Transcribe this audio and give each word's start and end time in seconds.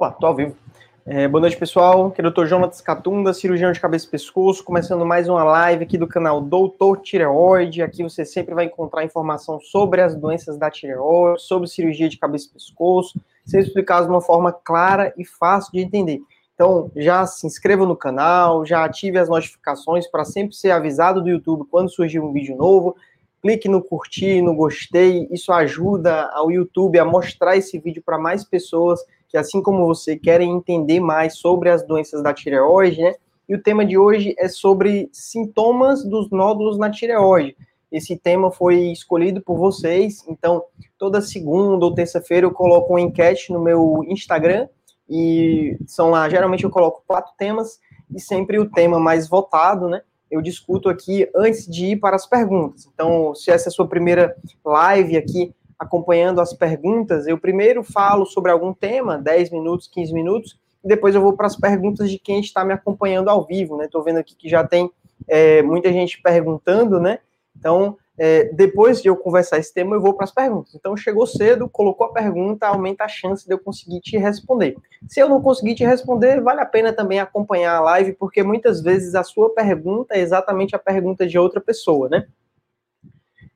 Opa, 0.00 0.12
tô 0.12 0.28
ao 0.28 0.34
vivo. 0.34 0.56
É, 1.04 1.28
boa 1.28 1.42
noite, 1.42 1.58
pessoal. 1.58 2.06
Aqui 2.06 2.22
é 2.22 2.26
o 2.26 2.30
Dr. 2.30 2.46
Jonatas 2.46 2.80
Catunda, 2.80 3.34
cirurgião 3.34 3.70
de 3.70 3.78
cabeça 3.78 4.06
e 4.06 4.08
pescoço, 4.08 4.64
começando 4.64 5.04
mais 5.04 5.28
uma 5.28 5.44
live 5.44 5.84
aqui 5.84 5.98
do 5.98 6.06
canal 6.06 6.40
Doutor 6.40 7.02
Tireoide. 7.02 7.82
Aqui 7.82 8.02
você 8.02 8.24
sempre 8.24 8.54
vai 8.54 8.64
encontrar 8.64 9.04
informação 9.04 9.60
sobre 9.60 10.00
as 10.00 10.16
doenças 10.16 10.56
da 10.56 10.70
tireoide, 10.70 11.42
sobre 11.42 11.68
cirurgia 11.68 12.08
de 12.08 12.16
cabeça 12.16 12.46
e 12.48 12.52
pescoço, 12.54 13.20
sempre 13.44 13.66
explicado 13.66 14.06
de 14.06 14.10
uma 14.10 14.22
forma 14.22 14.50
clara 14.50 15.12
e 15.18 15.24
fácil 15.26 15.70
de 15.70 15.80
entender. 15.80 16.22
Então, 16.54 16.90
já 16.96 17.26
se 17.26 17.46
inscreva 17.46 17.84
no 17.84 17.94
canal, 17.94 18.64
já 18.64 18.82
ative 18.82 19.18
as 19.18 19.28
notificações 19.28 20.06
para 20.06 20.24
sempre 20.24 20.56
ser 20.56 20.70
avisado 20.70 21.20
do 21.20 21.28
YouTube 21.28 21.66
quando 21.70 21.90
surgir 21.90 22.20
um 22.20 22.32
vídeo 22.32 22.56
novo. 22.56 22.96
Clique 23.42 23.68
no 23.68 23.82
curtir, 23.82 24.40
no 24.40 24.54
gostei, 24.54 25.28
isso 25.30 25.52
ajuda 25.52 26.30
ao 26.32 26.50
YouTube 26.50 26.98
a 26.98 27.04
mostrar 27.04 27.58
esse 27.58 27.78
vídeo 27.78 28.02
para 28.02 28.16
mais 28.16 28.42
pessoas 28.44 29.04
que, 29.30 29.38
assim 29.38 29.62
como 29.62 29.86
você, 29.86 30.16
querem 30.16 30.50
entender 30.50 30.98
mais 30.98 31.38
sobre 31.38 31.70
as 31.70 31.86
doenças 31.86 32.22
da 32.22 32.34
tireoide, 32.34 33.00
né? 33.00 33.14
E 33.48 33.54
o 33.54 33.62
tema 33.62 33.84
de 33.84 33.96
hoje 33.96 34.34
é 34.38 34.48
sobre 34.48 35.08
sintomas 35.12 36.04
dos 36.04 36.30
nódulos 36.30 36.76
na 36.78 36.90
tireoide. 36.90 37.56
Esse 37.90 38.16
tema 38.16 38.50
foi 38.50 38.92
escolhido 38.92 39.40
por 39.40 39.56
vocês, 39.56 40.24
então 40.28 40.62
toda 40.98 41.20
segunda 41.20 41.84
ou 41.84 41.94
terça-feira 41.94 42.46
eu 42.46 42.52
coloco 42.52 42.92
uma 42.92 43.00
enquete 43.00 43.52
no 43.52 43.60
meu 43.60 44.04
Instagram 44.06 44.68
e 45.08 45.76
são 45.86 46.10
lá, 46.10 46.28
geralmente 46.28 46.62
eu 46.62 46.70
coloco 46.70 47.02
quatro 47.06 47.32
temas 47.36 47.80
e 48.14 48.20
sempre 48.20 48.58
o 48.58 48.70
tema 48.70 49.00
mais 49.00 49.28
votado, 49.28 49.88
né? 49.88 50.02
Eu 50.30 50.40
discuto 50.40 50.88
aqui 50.88 51.28
antes 51.34 51.66
de 51.66 51.86
ir 51.86 51.96
para 51.96 52.14
as 52.14 52.26
perguntas. 52.26 52.88
Então, 52.94 53.34
se 53.34 53.50
essa 53.50 53.68
é 53.68 53.70
a 53.70 53.72
sua 53.72 53.88
primeira 53.88 54.36
live 54.64 55.16
aqui 55.16 55.52
acompanhando 55.80 56.42
as 56.42 56.52
perguntas, 56.52 57.26
eu 57.26 57.38
primeiro 57.38 57.82
falo 57.82 58.26
sobre 58.26 58.52
algum 58.52 58.74
tema, 58.74 59.16
10 59.16 59.50
minutos, 59.50 59.88
15 59.88 60.12
minutos, 60.12 60.60
e 60.84 60.88
depois 60.88 61.14
eu 61.14 61.22
vou 61.22 61.32
para 61.32 61.46
as 61.46 61.56
perguntas 61.56 62.10
de 62.10 62.18
quem 62.18 62.38
está 62.38 62.62
me 62.62 62.74
acompanhando 62.74 63.30
ao 63.30 63.46
vivo, 63.46 63.78
né? 63.78 63.86
Estou 63.86 64.02
vendo 64.02 64.18
aqui 64.18 64.36
que 64.36 64.46
já 64.46 64.62
tem 64.62 64.90
é, 65.26 65.62
muita 65.62 65.90
gente 65.90 66.20
perguntando, 66.20 67.00
né? 67.00 67.20
Então, 67.58 67.96
é, 68.18 68.44
depois 68.52 69.00
de 69.00 69.08
eu 69.08 69.16
conversar 69.16 69.56
esse 69.56 69.72
tema, 69.72 69.96
eu 69.96 70.02
vou 70.02 70.12
para 70.12 70.24
as 70.24 70.30
perguntas. 70.30 70.74
Então, 70.74 70.94
chegou 70.94 71.26
cedo, 71.26 71.66
colocou 71.66 72.06
a 72.06 72.12
pergunta, 72.12 72.66
aumenta 72.66 73.04
a 73.04 73.08
chance 73.08 73.46
de 73.46 73.54
eu 73.54 73.58
conseguir 73.58 74.00
te 74.00 74.18
responder. 74.18 74.76
Se 75.08 75.18
eu 75.18 75.30
não 75.30 75.40
conseguir 75.40 75.74
te 75.74 75.84
responder, 75.84 76.42
vale 76.42 76.60
a 76.60 76.66
pena 76.66 76.92
também 76.92 77.18
acompanhar 77.18 77.76
a 77.76 77.80
live, 77.80 78.12
porque 78.12 78.42
muitas 78.42 78.82
vezes 78.82 79.14
a 79.14 79.24
sua 79.24 79.48
pergunta 79.54 80.14
é 80.14 80.20
exatamente 80.20 80.76
a 80.76 80.78
pergunta 80.78 81.26
de 81.26 81.38
outra 81.38 81.58
pessoa, 81.58 82.10
né? 82.10 82.26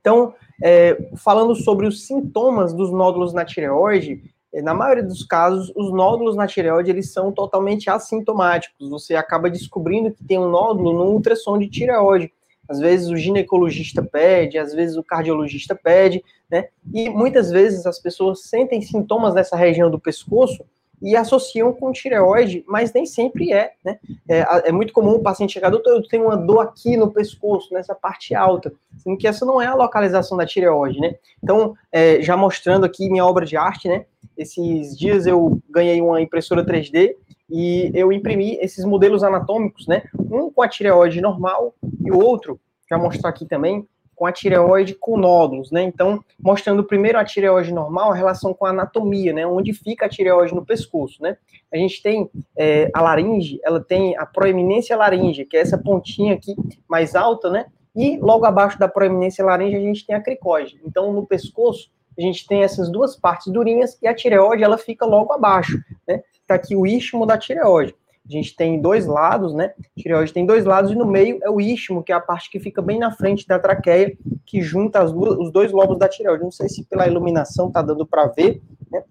Então, 0.01 0.35
é, 0.63 0.97
falando 1.17 1.55
sobre 1.55 1.87
os 1.87 2.07
sintomas 2.07 2.73
dos 2.73 2.91
nódulos 2.91 3.33
na 3.33 3.45
tireoide, 3.45 4.23
é, 4.53 4.63
na 4.63 4.73
maioria 4.73 5.03
dos 5.03 5.25
casos, 5.25 5.73
os 5.75 5.93
nódulos 5.93 6.37
na 6.37 6.47
tireoide 6.47 6.91
eles 6.91 7.13
são 7.13 7.33
totalmente 7.33 7.91
assintomáticos. 7.91 8.89
Você 8.89 9.15
acaba 9.15 9.51
descobrindo 9.51 10.13
que 10.13 10.25
tem 10.25 10.39
um 10.39 10.49
nódulo 10.49 10.93
no 10.93 11.11
ultrassom 11.11 11.59
de 11.59 11.69
tireoide. 11.69 12.33
Às 12.69 12.79
vezes 12.79 13.09
o 13.09 13.17
ginecologista 13.17 14.03
pede, 14.03 14.57
às 14.57 14.73
vezes 14.73 14.97
o 14.97 15.03
cardiologista 15.03 15.75
pede, 15.75 16.25
né? 16.51 16.69
E 16.93 17.11
muitas 17.11 17.51
vezes 17.51 17.85
as 17.85 17.99
pessoas 17.99 18.45
sentem 18.45 18.81
sintomas 18.81 19.35
nessa 19.35 19.57
região 19.57 19.91
do 19.91 19.99
pescoço 19.99 20.65
e 21.05 21.15
associam 21.15 21.71
com 21.71 21.93
tireoide, 21.93 22.65
mas 22.67 22.91
nem 22.95 23.05
sempre 23.05 23.53
é, 23.53 23.73
né? 23.85 23.99
É, 24.27 24.69
é, 24.69 24.73
muito 24.73 24.91
comum 24.91 25.17
o 25.17 25.23
paciente 25.23 25.53
chegar, 25.53 25.69
doutor, 25.69 25.91
eu 25.91 26.09
tenho 26.09 26.25
uma 26.25 26.37
dor 26.37 26.61
aqui 26.61 26.97
no 26.97 27.13
pescoço, 27.13 27.75
nessa 27.75 27.95
parte 27.95 28.35
alta, 28.35 28.73
sendo 28.97 29.19
que 29.19 29.29
essa 29.29 29.45
não 29.45 29.61
é 29.61 29.67
a 29.67 29.75
localização 29.75 30.39
da 30.39 30.47
tireoide, 30.47 30.99
né? 30.99 31.17
Então, 31.43 31.75
é, 31.93 32.23
já 32.23 32.39
mostrando 32.39 32.87
aqui 32.87 33.11
minha 33.11 33.27
obra 33.27 33.45
de 33.45 33.55
arte, 33.55 33.87
né? 33.87 34.07
Esses 34.35 34.99
dias 34.99 35.27
eu 35.27 35.61
ganhei 35.69 36.01
uma 36.01 36.23
impressora 36.23 36.65
3D 36.65 37.15
e 37.51 37.91
eu 37.93 38.11
imprimi 38.11 38.57
esses 38.63 38.83
modelos 38.87 39.23
anatômicos, 39.23 39.87
né? 39.87 40.05
Um 40.19 40.51
com 40.51 40.63
a 40.63 40.69
tireoide 40.69 41.21
normal 41.21 41.75
e 42.03 42.11
o 42.11 42.19
outro, 42.19 42.59
já 42.89 42.97
mostrar 42.97 43.29
aqui 43.29 43.45
também, 43.45 43.87
com 44.15 44.27
a 44.27 44.33
tireoide 44.33 44.95
com 44.95 45.17
nódulos, 45.17 45.71
né? 45.71 45.83
Então, 45.83 46.23
mostrando 46.39 46.85
primeiro 46.85 47.19
a 47.19 47.25
tireoide 47.25 47.73
normal, 47.73 48.13
a 48.13 48.15
relação 48.15 48.55
com 48.55 48.67
a 48.67 48.71
anatomia, 48.71 49.33
né? 49.33 49.47
Onde 49.47 49.73
fica 49.73 50.07
a 50.07 50.09
tireoide 50.09 50.55
no 50.55 50.65
pescoço, 50.65 51.23
né? 51.23 51.37
A 51.73 51.77
gente 51.77 52.03
tem 52.03 52.31
é, 52.57 52.91
a 52.95 53.01
laringe, 53.03 53.61
ela 53.65 53.81
tem 53.81 54.17
a 54.17 54.25
proeminência 54.25 54.97
laringe, 54.97 55.45
que 55.45 55.57
é 55.57 55.61
essa 55.61 55.79
pontinha 55.79 56.35
aqui 56.35 56.55
mais 56.89 57.15
alta, 57.15 57.51
né? 57.51 57.67
E 57.95 58.17
logo 58.19 58.45
abaixo 58.45 58.79
da 58.79 58.89
proeminência 58.89 59.45
laringe 59.45 59.77
a 59.77 59.81
gente 59.81 60.07
tem 60.07 60.17
a 60.17 60.23
cricóide. 60.23 60.81
Então, 60.85 61.13
no 61.13 61.27
pescoço, 61.27 61.91
a 62.17 62.21
gente 62.21 62.47
tem 62.47 62.63
essas 62.63 62.91
duas 62.91 63.17
partes 63.17 63.53
durinhas 63.53 63.99
e 64.01 64.07
a 64.07 64.15
tireoide, 64.15 64.63
ela 64.63 64.79
fica 64.79 65.05
logo 65.05 65.33
abaixo, 65.33 65.79
né? 66.07 66.23
Tá 66.47 66.55
aqui 66.55 66.77
o 66.77 66.87
istmo 66.87 67.27
da 67.27 67.39
tireoide 67.39 67.95
a 68.27 68.33
gente 68.33 68.57
tem 68.57 68.81
dois 68.81 69.07
lados, 69.07 69.55
né? 69.55 69.75
A 69.79 70.01
tireoide 70.01 70.33
tem 70.33 70.47
dois 70.47 70.65
lados 70.65 70.91
e 70.91 70.95
no 70.95 71.05
meio 71.05 71.39
é 71.43 71.51
o 71.51 71.61
istmo, 71.61 72.03
que 72.03 72.11
é 72.11 72.15
a 72.15 72.21
parte 72.21 72.51
que 72.51 72.59
fica 72.59 72.81
bem 72.81 72.99
na 72.99 73.13
frente 73.13 73.47
da 73.47 73.59
traqueia, 73.59 74.17
que 74.47 74.63
junta 74.63 75.05
duas, 75.05 75.39
os 75.39 75.53
dois 75.53 75.71
lobos 75.73 75.99
da 75.99 76.09
tireoide. 76.09 76.43
Não 76.43 76.51
sei 76.51 76.69
se 76.69 76.85
pela 76.85 77.07
iluminação 77.07 77.71
tá 77.71 77.83
dando 77.83 78.07
para 78.07 78.27
ver, 78.29 78.63
né? 78.91 79.03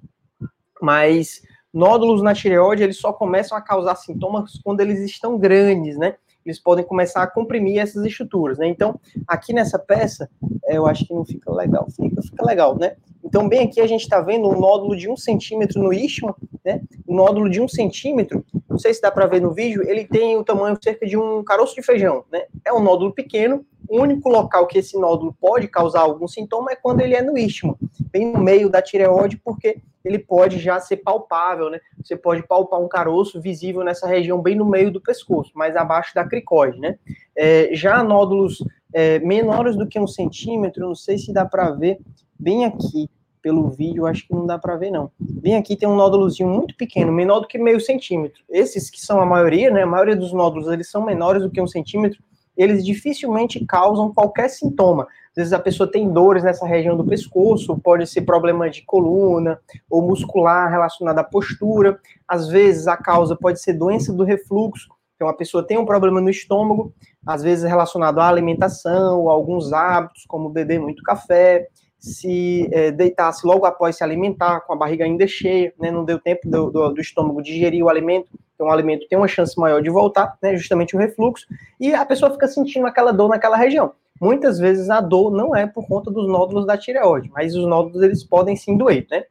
Mas 0.82 1.44
nódulos 1.72 2.24
na 2.24 2.34
tireoide, 2.34 2.84
eles 2.84 2.98
só 2.98 3.14
começam 3.14 3.58
a 3.58 3.62
causar 3.62 3.96
sintomas 3.96 4.60
quando 4.64 4.82
eles 4.82 5.00
estão 5.00 5.38
grandes, 5.38 5.96
né? 5.98 6.16
Eles 6.46 6.60
podem 6.60 6.84
começar 6.84 7.24
a 7.24 7.28
comprimir 7.28 7.80
essas 7.80 8.06
estruturas, 8.06 8.58
né? 8.58 8.68
Então, 8.68 9.00
aqui 9.28 9.54
nessa 9.54 9.80
peça, 9.80 10.30
é, 10.66 10.78
eu 10.78 10.86
acho 10.86 11.06
que 11.06 11.14
não 11.14 11.26
fica 11.26 11.52
legal, 11.52 11.88
fica, 11.90 12.22
fica 12.22 12.46
legal, 12.46 12.78
né? 12.78 12.96
Então, 13.24 13.48
bem 13.48 13.62
aqui 13.62 13.80
a 13.80 13.88
gente 13.88 14.02
está 14.02 14.22
vendo 14.22 14.50
um 14.50 14.60
nódulo 14.60 14.96
de 14.96 15.10
um 15.10 15.16
centímetro 15.16 15.82
no 15.82 15.94
istmo, 15.94 16.36
né? 16.64 16.82
Um 17.08 17.16
nódulo 17.16 17.50
de 17.50 17.62
um 17.62 17.68
centímetro, 17.68 18.46
não 18.70 18.78
sei 18.78 18.94
se 18.94 19.02
dá 19.02 19.10
para 19.10 19.26
ver 19.26 19.42
no 19.42 19.54
vídeo, 19.54 19.84
ele 19.88 20.06
tem 20.06 20.38
o 20.38 20.44
tamanho 20.44 20.78
cerca 20.82 21.06
de 21.06 21.18
um 21.18 21.44
caroço 21.44 21.76
de 21.76 21.82
feijão, 21.82 22.24
né? 22.32 22.44
É 22.66 22.74
um 22.74 22.82
nódulo 22.82 23.14
pequeno, 23.14 23.66
o 23.88 24.02
único 24.02 24.30
local 24.30 24.68
que 24.68 24.80
esse 24.80 25.00
nódulo 25.00 25.36
pode 25.40 25.68
causar 25.68 26.02
algum 26.02 26.28
sintoma 26.28 26.72
é 26.72 26.76
quando 26.76 27.02
ele 27.02 27.16
é 27.16 27.22
no 27.22 27.38
istmo, 27.38 27.78
bem 28.12 28.32
no 28.32 28.40
meio 28.40 28.70
da 28.70 28.82
tireoide, 28.82 29.38
porque 29.44 29.82
ele 30.04 30.20
pode 30.20 30.60
já 30.60 30.80
ser 30.80 30.98
palpável, 30.98 31.70
né? 31.70 31.80
Você 32.04 32.16
pode 32.16 32.46
palpar 32.46 32.82
um 32.82 32.88
caroço 32.88 33.40
visível 33.40 33.84
nessa 33.84 34.08
região 34.08 34.42
bem 34.42 34.56
no 34.56 34.66
meio 34.66 34.92
do 34.92 35.02
pescoço, 35.02 35.52
mais 35.56 35.76
abaixo 35.76 36.14
da 36.14 36.28
cricóide, 36.28 36.80
né? 36.80 36.98
É, 37.36 37.70
já 37.74 38.04
nódulos 38.04 38.64
é, 38.94 39.20
menores 39.20 39.76
do 39.76 39.88
que 39.88 40.00
um 40.00 40.08
centímetro, 40.08 40.88
não 40.88 40.96
sei 40.96 41.18
se 41.18 41.32
dá 41.32 41.46
para 41.46 41.72
ver 41.72 42.00
bem 42.38 42.66
aqui, 42.66 43.10
pelo 43.44 43.70
vídeo, 43.70 44.08
acho 44.08 44.26
que 44.26 44.34
não 44.34 44.46
dá 44.46 44.58
para 44.58 44.78
ver, 44.78 44.90
não. 44.90 45.12
Bem 45.20 45.58
aqui 45.58 45.76
tem 45.76 45.88
um 45.88 45.96
nódulozinho 45.96 46.48
muito 46.48 46.76
pequeno, 46.78 47.12
menor 47.12 47.42
do 47.42 47.48
que 47.48 47.58
meio 47.58 47.80
centímetro. 47.80 48.42
Esses 48.50 48.90
que 48.90 49.02
são 49.02 49.20
a 49.20 49.26
maioria, 49.26 49.70
né, 49.70 49.84
a 49.84 49.86
maioria 49.86 50.16
dos 50.16 50.32
nódulos, 50.32 50.70
eles 50.70 50.90
são 50.90 51.04
menores 51.04 51.44
do 51.44 51.52
que 51.52 51.62
um 51.62 51.68
centímetro, 51.68 52.24
eles 52.58 52.86
dificilmente 52.86 53.64
causam 53.66 54.14
qualquer 54.14 54.50
sintoma. 54.50 55.04
Às 55.04 55.36
vezes 55.36 55.54
a 55.54 55.60
pessoa 55.60 55.92
tem 55.92 56.12
dores 56.12 56.44
nessa 56.44 56.66
região 56.66 56.96
do 56.96 57.06
pescoço, 57.06 57.78
pode 57.80 58.06
ser 58.08 58.22
problema 58.22 58.70
de 58.70 58.84
coluna 58.84 59.60
ou 59.90 60.02
muscular 60.02 60.70
relacionado 60.70 61.20
à 61.20 61.24
postura. 61.24 62.00
Às 62.28 62.48
vezes 62.48 62.88
a 62.88 62.96
causa 62.96 63.36
pode 63.36 63.60
ser 63.60 63.74
doença 63.74 64.14
do 64.14 64.24
refluxo, 64.24 64.90
então 65.16 65.28
a 65.28 65.34
pessoa 65.34 65.66
tem 65.66 65.78
um 65.78 65.86
problema 65.86 66.20
no 66.20 66.30
estômago, 66.30 66.94
às 67.26 67.42
vezes 67.42 67.64
relacionado 67.64 68.20
à 68.20 68.28
alimentação, 68.28 69.30
a 69.30 69.34
alguns 69.34 69.72
hábitos, 69.72 70.26
como 70.28 70.50
beber 70.50 70.80
muito 70.80 71.02
café, 71.02 71.68
se 72.04 72.68
é, 72.74 72.92
deitasse 72.92 73.48
logo 73.48 73.66
após 73.66 73.96
se 73.96 74.04
alimentar, 74.04 74.60
com 74.60 74.74
a 74.74 74.76
barriga 74.76 75.06
ainda 75.06 75.26
cheia, 75.26 75.74
né, 75.80 75.90
não 75.90 76.04
deu 76.04 76.20
tempo 76.20 76.42
do, 76.50 76.70
do, 76.70 76.90
do, 76.90 77.00
estômago 77.00 77.42
digerir 77.42 77.82
o 77.82 77.88
alimento, 77.88 78.28
então 78.54 78.68
o 78.68 78.70
alimento 78.70 79.08
tem 79.08 79.18
uma 79.18 79.28
chance 79.28 79.58
maior 79.58 79.82
de 79.82 79.90
voltar, 79.90 80.38
né, 80.44 80.54
justamente 80.58 80.98
o 80.98 81.00
refluxo, 81.00 81.48
e 81.80 81.94
a 81.94 82.06
pessoa 82.06 82.30
fica 82.30 82.46
sentindo 82.46 82.86
aquela 82.86 83.14
dor 83.14 83.30
naquela 83.30 83.56
região. 83.56 83.94
Muitas 84.20 84.60
vezes 84.60 84.90
a 84.90 85.00
dor 85.00 85.32
não 85.32 85.56
é 85.56 85.66
por 85.66 85.88
conta 85.88 86.12
dos 86.12 86.28
nódulos 86.28 86.66
da 86.66 86.78
tireoide, 86.78 87.32
mas 87.34 87.56
os 87.56 87.66
nódulos 87.66 88.02
eles 88.02 88.22
podem 88.22 88.58
sim 88.58 88.78
doer, 88.78 89.08
né? 89.10 89.24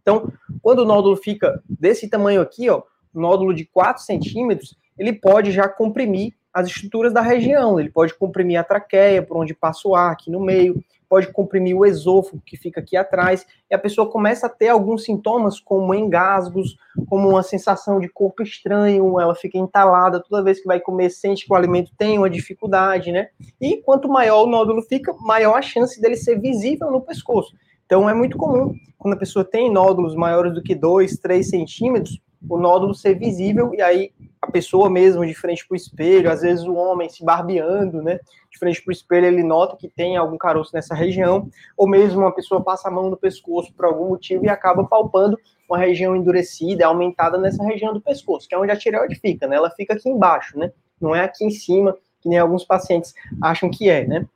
Então, 0.00 0.32
quando 0.62 0.80
o 0.80 0.84
nódulo 0.84 1.16
fica 1.16 1.60
desse 1.68 2.08
tamanho 2.08 2.40
aqui, 2.40 2.70
ó, 2.70 2.82
nódulo 3.12 3.52
de 3.52 3.64
4 3.64 4.04
centímetros, 4.04 4.76
ele 4.96 5.12
pode 5.12 5.50
já 5.50 5.68
comprimir 5.68 6.32
as 6.54 6.68
estruturas 6.68 7.12
da 7.12 7.20
região, 7.20 7.78
ele 7.78 7.90
pode 7.90 8.14
comprimir 8.14 8.60
a 8.60 8.64
traqueia, 8.64 9.20
por 9.20 9.36
onde 9.36 9.52
passa 9.52 9.88
o 9.88 9.96
ar 9.96 10.12
aqui 10.12 10.30
no 10.30 10.40
meio, 10.40 10.80
pode 11.08 11.32
comprimir 11.32 11.76
o 11.76 11.86
esôfago 11.86 12.42
que 12.44 12.56
fica 12.56 12.80
aqui 12.80 12.96
atrás, 12.96 13.46
e 13.70 13.74
a 13.74 13.78
pessoa 13.78 14.10
começa 14.10 14.46
a 14.46 14.50
ter 14.50 14.68
alguns 14.68 15.04
sintomas, 15.04 15.58
como 15.58 15.94
engasgos, 15.94 16.76
como 17.08 17.30
uma 17.30 17.42
sensação 17.42 17.98
de 17.98 18.08
corpo 18.08 18.42
estranho, 18.42 19.18
ela 19.18 19.34
fica 19.34 19.56
entalada, 19.56 20.22
toda 20.22 20.44
vez 20.44 20.60
que 20.60 20.66
vai 20.66 20.80
comer, 20.80 21.10
sente 21.10 21.46
que 21.46 21.52
o 21.52 21.56
alimento 21.56 21.92
tem 21.96 22.18
uma 22.18 22.28
dificuldade, 22.28 23.10
né? 23.10 23.28
E 23.60 23.78
quanto 23.78 24.08
maior 24.08 24.44
o 24.44 24.50
nódulo 24.50 24.82
fica, 24.82 25.14
maior 25.20 25.54
a 25.54 25.62
chance 25.62 26.00
dele 26.00 26.16
ser 26.16 26.38
visível 26.38 26.90
no 26.90 27.00
pescoço. 27.00 27.54
Então 27.86 28.08
é 28.08 28.12
muito 28.12 28.36
comum, 28.36 28.74
quando 28.98 29.14
a 29.14 29.18
pessoa 29.18 29.44
tem 29.44 29.72
nódulos 29.72 30.14
maiores 30.14 30.52
do 30.52 30.62
que 30.62 30.74
2, 30.74 31.16
3 31.18 31.48
centímetros, 31.48 32.20
o 32.48 32.58
nódulo 32.58 32.94
ser 32.94 33.14
visível, 33.14 33.74
e 33.74 33.80
aí 33.80 34.12
pessoa 34.50 34.90
mesmo 34.90 35.24
de 35.26 35.34
frente 35.34 35.66
para 35.66 35.74
o 35.74 35.76
espelho, 35.76 36.30
às 36.30 36.42
vezes 36.42 36.64
o 36.64 36.74
homem 36.74 37.08
se 37.08 37.24
barbeando, 37.24 38.02
né? 38.02 38.18
De 38.50 38.58
frente 38.58 38.82
para 38.82 38.90
o 38.90 38.92
espelho, 38.92 39.26
ele 39.26 39.42
nota 39.42 39.76
que 39.76 39.88
tem 39.88 40.16
algum 40.16 40.38
caroço 40.38 40.70
nessa 40.74 40.94
região, 40.94 41.48
ou 41.76 41.88
mesmo 41.88 42.20
uma 42.20 42.34
pessoa 42.34 42.62
passa 42.62 42.88
a 42.88 42.90
mão 42.90 43.10
no 43.10 43.16
pescoço 43.16 43.72
por 43.74 43.84
algum 43.84 44.08
motivo 44.08 44.44
e 44.44 44.48
acaba 44.48 44.84
palpando 44.84 45.38
uma 45.68 45.78
região 45.78 46.16
endurecida, 46.16 46.86
aumentada 46.86 47.36
nessa 47.36 47.62
região 47.62 47.92
do 47.92 48.00
pescoço, 48.00 48.48
que 48.48 48.54
é 48.54 48.58
onde 48.58 48.72
a 48.72 48.76
tireoide 48.76 49.16
fica, 49.16 49.46
né? 49.46 49.56
Ela 49.56 49.70
fica 49.70 49.94
aqui 49.94 50.08
embaixo, 50.08 50.58
né? 50.58 50.72
Não 51.00 51.14
é 51.14 51.22
aqui 51.22 51.44
em 51.44 51.50
cima, 51.50 51.96
que 52.20 52.28
nem 52.28 52.38
alguns 52.38 52.64
pacientes 52.64 53.14
acham 53.42 53.70
que 53.70 53.88
é, 53.88 54.06
né? 54.06 54.26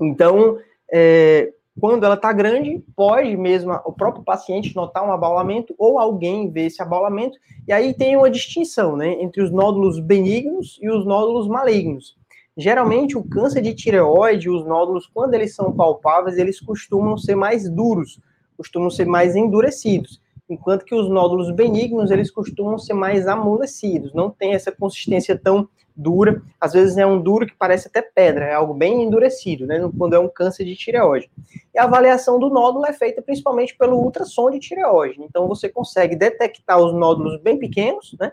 Então, 0.00 0.58
é, 0.92 1.52
quando 1.78 2.04
ela 2.04 2.14
está 2.14 2.32
grande, 2.32 2.82
pode 2.96 3.36
mesmo 3.36 3.72
o 3.84 3.92
próprio 3.92 4.24
paciente 4.24 4.74
notar 4.74 5.06
um 5.06 5.12
abaulamento 5.12 5.74
ou 5.78 5.98
alguém 5.98 6.50
ver 6.50 6.66
esse 6.66 6.82
abaulamento, 6.82 7.38
e 7.66 7.72
aí 7.72 7.94
tem 7.94 8.16
uma 8.16 8.30
distinção 8.30 8.96
né, 8.96 9.22
entre 9.22 9.42
os 9.42 9.50
nódulos 9.50 10.00
benignos 10.00 10.78
e 10.82 10.90
os 10.90 11.06
nódulos 11.06 11.46
malignos. 11.46 12.16
Geralmente, 12.56 13.16
o 13.16 13.24
câncer 13.24 13.62
de 13.62 13.74
tireoide, 13.74 14.50
os 14.50 14.66
nódulos, 14.66 15.06
quando 15.06 15.34
eles 15.34 15.54
são 15.54 15.72
palpáveis, 15.72 16.36
eles 16.36 16.60
costumam 16.60 17.16
ser 17.16 17.34
mais 17.34 17.70
duros, 17.70 18.20
costumam 18.56 18.90
ser 18.90 19.06
mais 19.06 19.36
endurecidos, 19.36 20.20
enquanto 20.48 20.84
que 20.84 20.94
os 20.94 21.08
nódulos 21.08 21.50
benignos, 21.52 22.10
eles 22.10 22.30
costumam 22.30 22.76
ser 22.78 22.92
mais 22.92 23.26
amolecidos, 23.26 24.12
não 24.12 24.30
tem 24.30 24.52
essa 24.52 24.72
consistência 24.72 25.38
tão 25.38 25.68
dura, 25.96 26.42
às 26.60 26.72
vezes 26.72 26.96
é 26.96 27.06
um 27.06 27.20
duro 27.20 27.46
que 27.46 27.54
parece 27.56 27.88
até 27.88 28.02
pedra, 28.02 28.46
é 28.46 28.54
algo 28.54 28.74
bem 28.74 29.02
endurecido, 29.02 29.66
né, 29.66 29.80
quando 29.96 30.14
é 30.14 30.18
um 30.18 30.28
câncer 30.28 30.64
de 30.64 30.74
tireoide. 30.76 31.30
E 31.74 31.78
a 31.78 31.84
avaliação 31.84 32.38
do 32.38 32.50
nódulo 32.50 32.86
é 32.86 32.92
feita 32.92 33.22
principalmente 33.22 33.76
pelo 33.76 33.98
ultrassom 33.98 34.50
de 34.50 34.58
tireoide. 34.58 35.22
Então 35.22 35.46
você 35.46 35.68
consegue 35.68 36.16
detectar 36.16 36.78
os 36.78 36.92
nódulos 36.92 37.40
bem 37.40 37.58
pequenos, 37.58 38.16
né? 38.18 38.32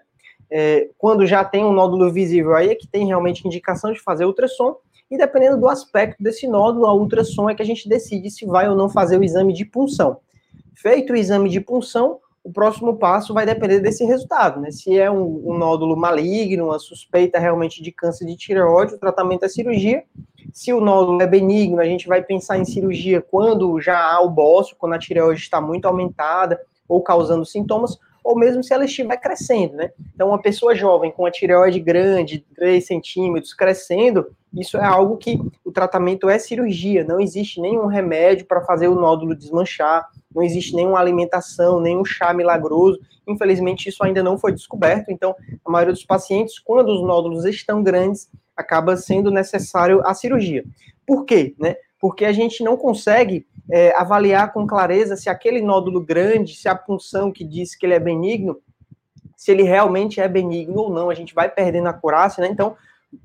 É, 0.50 0.90
quando 0.98 1.26
já 1.26 1.44
tem 1.44 1.66
um 1.66 1.74
nódulo 1.74 2.12
visível 2.12 2.56
aí 2.56 2.70
é 2.70 2.76
que 2.76 2.88
tem 2.88 3.06
realmente 3.06 3.46
indicação 3.46 3.92
de 3.92 4.00
fazer 4.00 4.26
ultrassom. 4.26 4.78
E 5.12 5.18
dependendo 5.18 5.58
do 5.58 5.68
aspecto 5.68 6.22
desse 6.22 6.48
nódulo, 6.48 6.86
a 6.86 6.94
ultrassom 6.94 7.50
é 7.50 7.56
que 7.56 7.62
a 7.62 7.66
gente 7.66 7.88
decide 7.88 8.30
se 8.30 8.46
vai 8.46 8.68
ou 8.70 8.76
não 8.76 8.90
fazer 8.90 9.18
o 9.18 9.24
exame 9.24 9.54
de 9.54 9.66
punção. 9.66 10.20
Feito 10.76 11.14
o 11.14 11.16
exame 11.16 11.50
de 11.50 11.60
punção, 11.60 12.20
o 12.48 12.52
próximo 12.54 12.96
passo 12.96 13.34
vai 13.34 13.46
depender 13.46 13.82
desse 13.82 14.06
resultado, 14.06 14.62
né? 14.62 14.72
Se 14.72 14.98
é 14.98 15.12
um, 15.12 15.50
um, 15.50 15.58
nódulo 15.58 15.98
maligno, 15.98 16.68
uma 16.68 16.80
suspeita 16.80 17.38
realmente 17.38 17.84
de 17.84 17.92
câncer 17.92 18.26
de 18.26 18.38
tireoide, 18.38 18.94
o 18.94 18.98
tratamento 18.98 19.44
é 19.44 19.50
cirurgia. 19.50 20.06
Se 20.54 20.72
o 20.72 20.80
nódulo 20.80 21.22
é 21.22 21.28
benigno, 21.28 21.82
a 21.82 21.84
gente 21.84 22.08
vai 22.08 22.24
pensar 22.24 22.58
em 22.58 22.64
cirurgia 22.64 23.22
quando 23.22 23.82
já 23.82 24.00
há 24.00 24.22
o 24.22 24.30
bócio, 24.30 24.78
quando 24.80 24.94
a 24.94 24.98
tireoide 24.98 25.42
está 25.42 25.60
muito 25.60 25.90
aumentada 25.90 26.58
ou 26.88 27.02
causando 27.02 27.46
sintomas, 27.46 28.00
ou 28.24 28.34
mesmo 28.34 28.64
se 28.64 28.74
ela 28.74 28.86
estiver 28.86 29.18
crescendo, 29.18 29.76
né? 29.76 29.92
Então, 30.16 30.30
uma 30.30 30.42
pessoa 30.42 30.74
jovem 30.74 31.12
com 31.12 31.26
a 31.26 31.32
tireoide 31.32 31.82
grande, 31.82 32.46
3 32.56 32.86
centímetros, 32.88 33.54
crescendo, 33.54 34.26
isso 34.60 34.78
é 34.78 34.84
algo 34.86 35.18
que 35.18 35.40
o 35.64 35.72
tratamento 35.72 36.30
é 36.30 36.40
cirurgia, 36.40 37.04
não 37.04 37.20
existe 37.20 37.62
nenhum 37.62 37.86
remédio 37.86 38.46
para 38.46 38.62
fazer 38.62 38.88
o 38.88 38.96
nódulo 38.96 39.36
desmanchar, 39.36 40.08
não 40.34 40.44
existe 40.44 40.76
nenhuma 40.76 41.00
alimentação, 41.00 41.80
nenhum 41.80 42.06
chá 42.06 42.34
milagroso. 42.34 43.00
Infelizmente, 43.28 43.90
isso 43.90 44.04
ainda 44.04 44.22
não 44.24 44.38
foi 44.38 44.52
descoberto. 44.52 45.10
Então, 45.10 45.36
a 45.66 45.70
maioria 45.70 45.94
dos 45.94 46.06
pacientes, 46.06 46.60
quando 46.60 46.90
os 46.90 47.02
nódulos 47.02 47.44
estão 47.46 47.84
grandes, 47.84 48.30
acaba 48.56 48.96
sendo 48.96 49.32
necessário 49.32 50.02
a 50.06 50.14
cirurgia. 50.14 50.64
Por 51.06 51.26
quê? 51.26 51.56
Né? 51.60 51.76
Porque 52.00 52.26
a 52.26 52.32
gente 52.32 52.64
não 52.64 52.78
consegue 52.78 53.46
é, 53.70 53.94
avaliar 53.96 54.54
com 54.54 54.66
clareza 54.66 55.16
se 55.16 55.30
aquele 55.30 55.62
nódulo 55.62 56.02
grande, 56.02 56.56
se 56.56 56.70
a 56.70 56.76
punção 56.76 57.32
que 57.32 57.44
diz 57.44 57.76
que 57.76 57.86
ele 57.86 57.94
é 57.94 58.00
benigno, 58.00 58.58
se 59.36 59.52
ele 59.52 59.64
realmente 59.64 60.20
é 60.20 60.28
benigno 60.28 60.82
ou 60.82 60.90
não. 60.90 61.10
A 61.10 61.14
gente 61.14 61.34
vai 61.34 61.50
perdendo 61.50 61.88
a 61.88 61.94
curácia, 61.94 62.42
né? 62.42 62.50
Então, 62.50 62.76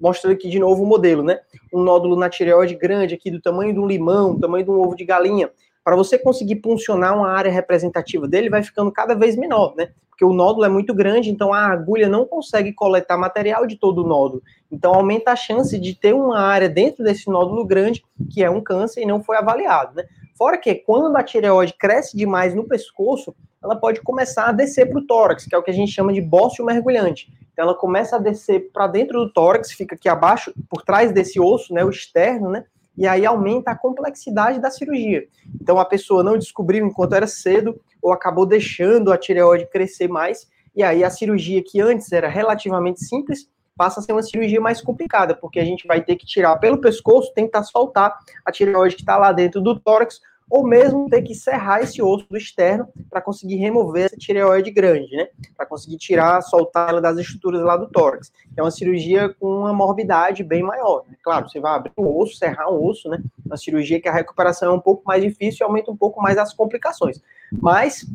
mostrando 0.00 0.34
aqui 0.34 0.48
de 0.48 0.58
novo 0.58 0.82
o 0.82 0.86
modelo, 0.86 1.22
né? 1.22 1.40
Um 1.72 1.82
nódulo 1.82 2.16
na 2.16 2.28
tireoide 2.28 2.74
grande 2.74 3.14
aqui, 3.14 3.30
do 3.30 3.40
tamanho 3.40 3.72
de 3.72 3.78
um 3.80 3.86
limão, 3.86 4.34
do 4.34 4.40
tamanho 4.40 4.64
de 4.64 4.70
um 4.70 4.80
ovo 4.80 4.94
de 4.94 5.04
galinha 5.04 5.50
para 5.84 5.96
você 5.96 6.18
conseguir 6.18 6.56
puncionar 6.56 7.16
uma 7.16 7.28
área 7.28 7.50
representativa 7.50 8.28
dele, 8.28 8.48
vai 8.48 8.62
ficando 8.62 8.92
cada 8.92 9.14
vez 9.14 9.36
menor, 9.36 9.74
né? 9.76 9.90
Porque 10.08 10.24
o 10.24 10.32
nódulo 10.32 10.64
é 10.64 10.68
muito 10.68 10.94
grande, 10.94 11.30
então 11.30 11.52
a 11.52 11.66
agulha 11.66 12.08
não 12.08 12.24
consegue 12.24 12.72
coletar 12.72 13.16
material 13.16 13.66
de 13.66 13.76
todo 13.76 14.04
o 14.04 14.06
nódulo. 14.06 14.42
Então 14.70 14.94
aumenta 14.94 15.32
a 15.32 15.36
chance 15.36 15.76
de 15.78 15.94
ter 15.94 16.14
uma 16.14 16.38
área 16.38 16.68
dentro 16.68 17.02
desse 17.02 17.28
nódulo 17.28 17.64
grande 17.64 18.04
que 18.30 18.44
é 18.44 18.50
um 18.50 18.60
câncer 18.60 19.02
e 19.02 19.06
não 19.06 19.22
foi 19.22 19.36
avaliado, 19.36 19.96
né? 19.96 20.04
Fora 20.36 20.58
que 20.58 20.74
quando 20.74 21.16
a 21.16 21.22
tireoide 21.22 21.74
cresce 21.74 22.16
demais 22.16 22.54
no 22.54 22.64
pescoço, 22.64 23.34
ela 23.62 23.76
pode 23.76 24.00
começar 24.00 24.46
a 24.46 24.52
descer 24.52 24.88
para 24.88 24.98
o 24.98 25.06
tórax, 25.06 25.46
que 25.46 25.54
é 25.54 25.58
o 25.58 25.62
que 25.62 25.70
a 25.70 25.74
gente 25.74 25.92
chama 25.92 26.12
de 26.12 26.20
bócio 26.20 26.64
mergulhante. 26.64 27.32
Então 27.52 27.64
ela 27.64 27.74
começa 27.74 28.16
a 28.16 28.18
descer 28.18 28.70
para 28.72 28.86
dentro 28.86 29.20
do 29.20 29.32
tórax, 29.32 29.72
fica 29.72 29.94
aqui 29.94 30.08
abaixo, 30.08 30.52
por 30.68 30.82
trás 30.82 31.12
desse 31.12 31.38
osso, 31.38 31.72
né, 31.72 31.84
o 31.84 31.90
externo, 31.90 32.50
né? 32.50 32.64
e 32.96 33.06
aí 33.06 33.24
aumenta 33.24 33.70
a 33.70 33.76
complexidade 33.76 34.60
da 34.60 34.70
cirurgia. 34.70 35.26
Então 35.60 35.78
a 35.78 35.84
pessoa 35.84 36.22
não 36.22 36.36
descobriu 36.36 36.86
enquanto 36.86 37.14
era 37.14 37.26
cedo 37.26 37.80
ou 38.00 38.12
acabou 38.12 38.44
deixando 38.44 39.12
a 39.12 39.18
tireoide 39.18 39.66
crescer 39.66 40.08
mais, 40.08 40.48
e 40.74 40.82
aí 40.82 41.04
a 41.04 41.10
cirurgia 41.10 41.62
que 41.62 41.80
antes 41.80 42.10
era 42.12 42.28
relativamente 42.28 43.04
simples 43.04 43.48
passa 43.76 44.00
a 44.00 44.02
ser 44.02 44.12
uma 44.12 44.22
cirurgia 44.22 44.60
mais 44.60 44.80
complicada, 44.80 45.34
porque 45.34 45.58
a 45.58 45.64
gente 45.64 45.86
vai 45.86 46.02
ter 46.02 46.16
que 46.16 46.26
tirar 46.26 46.56
pelo 46.58 46.78
pescoço, 46.78 47.32
tentar 47.34 47.62
soltar 47.62 48.16
a 48.44 48.52
tireoide 48.52 48.96
que 48.96 49.02
está 49.02 49.16
lá 49.16 49.32
dentro 49.32 49.60
do 49.60 49.78
tórax 49.78 50.20
ou 50.52 50.62
mesmo 50.62 51.08
ter 51.08 51.22
que 51.22 51.34
serrar 51.34 51.80
esse 51.80 52.02
osso 52.02 52.26
do 52.28 52.36
externo 52.36 52.86
para 53.08 53.22
conseguir 53.22 53.56
remover 53.56 54.04
essa 54.04 54.18
tireoide 54.18 54.70
grande, 54.70 55.16
né? 55.16 55.28
Para 55.56 55.64
conseguir 55.64 55.96
tirar, 55.96 56.42
soltar 56.42 56.90
ela 56.90 57.00
das 57.00 57.16
estruturas 57.16 57.62
lá 57.62 57.74
do 57.74 57.88
tórax. 57.88 58.30
É 58.54 58.60
uma 58.60 58.70
cirurgia 58.70 59.30
com 59.40 59.46
uma 59.46 59.72
morbidade 59.72 60.44
bem 60.44 60.62
maior. 60.62 61.04
Né? 61.08 61.16
Claro, 61.24 61.48
você 61.48 61.58
vai 61.58 61.74
abrir 61.74 61.92
o 61.96 62.20
osso, 62.20 62.36
serrar 62.36 62.68
o 62.68 62.86
osso, 62.86 63.08
né? 63.08 63.18
Uma 63.46 63.56
cirurgia 63.56 63.98
que 63.98 64.10
a 64.10 64.12
recuperação 64.12 64.70
é 64.70 64.74
um 64.74 64.78
pouco 64.78 65.02
mais 65.06 65.22
difícil 65.22 65.64
e 65.64 65.64
aumenta 65.64 65.90
um 65.90 65.96
pouco 65.96 66.20
mais 66.20 66.36
as 66.36 66.52
complicações. 66.52 67.18
Mas 67.50 68.06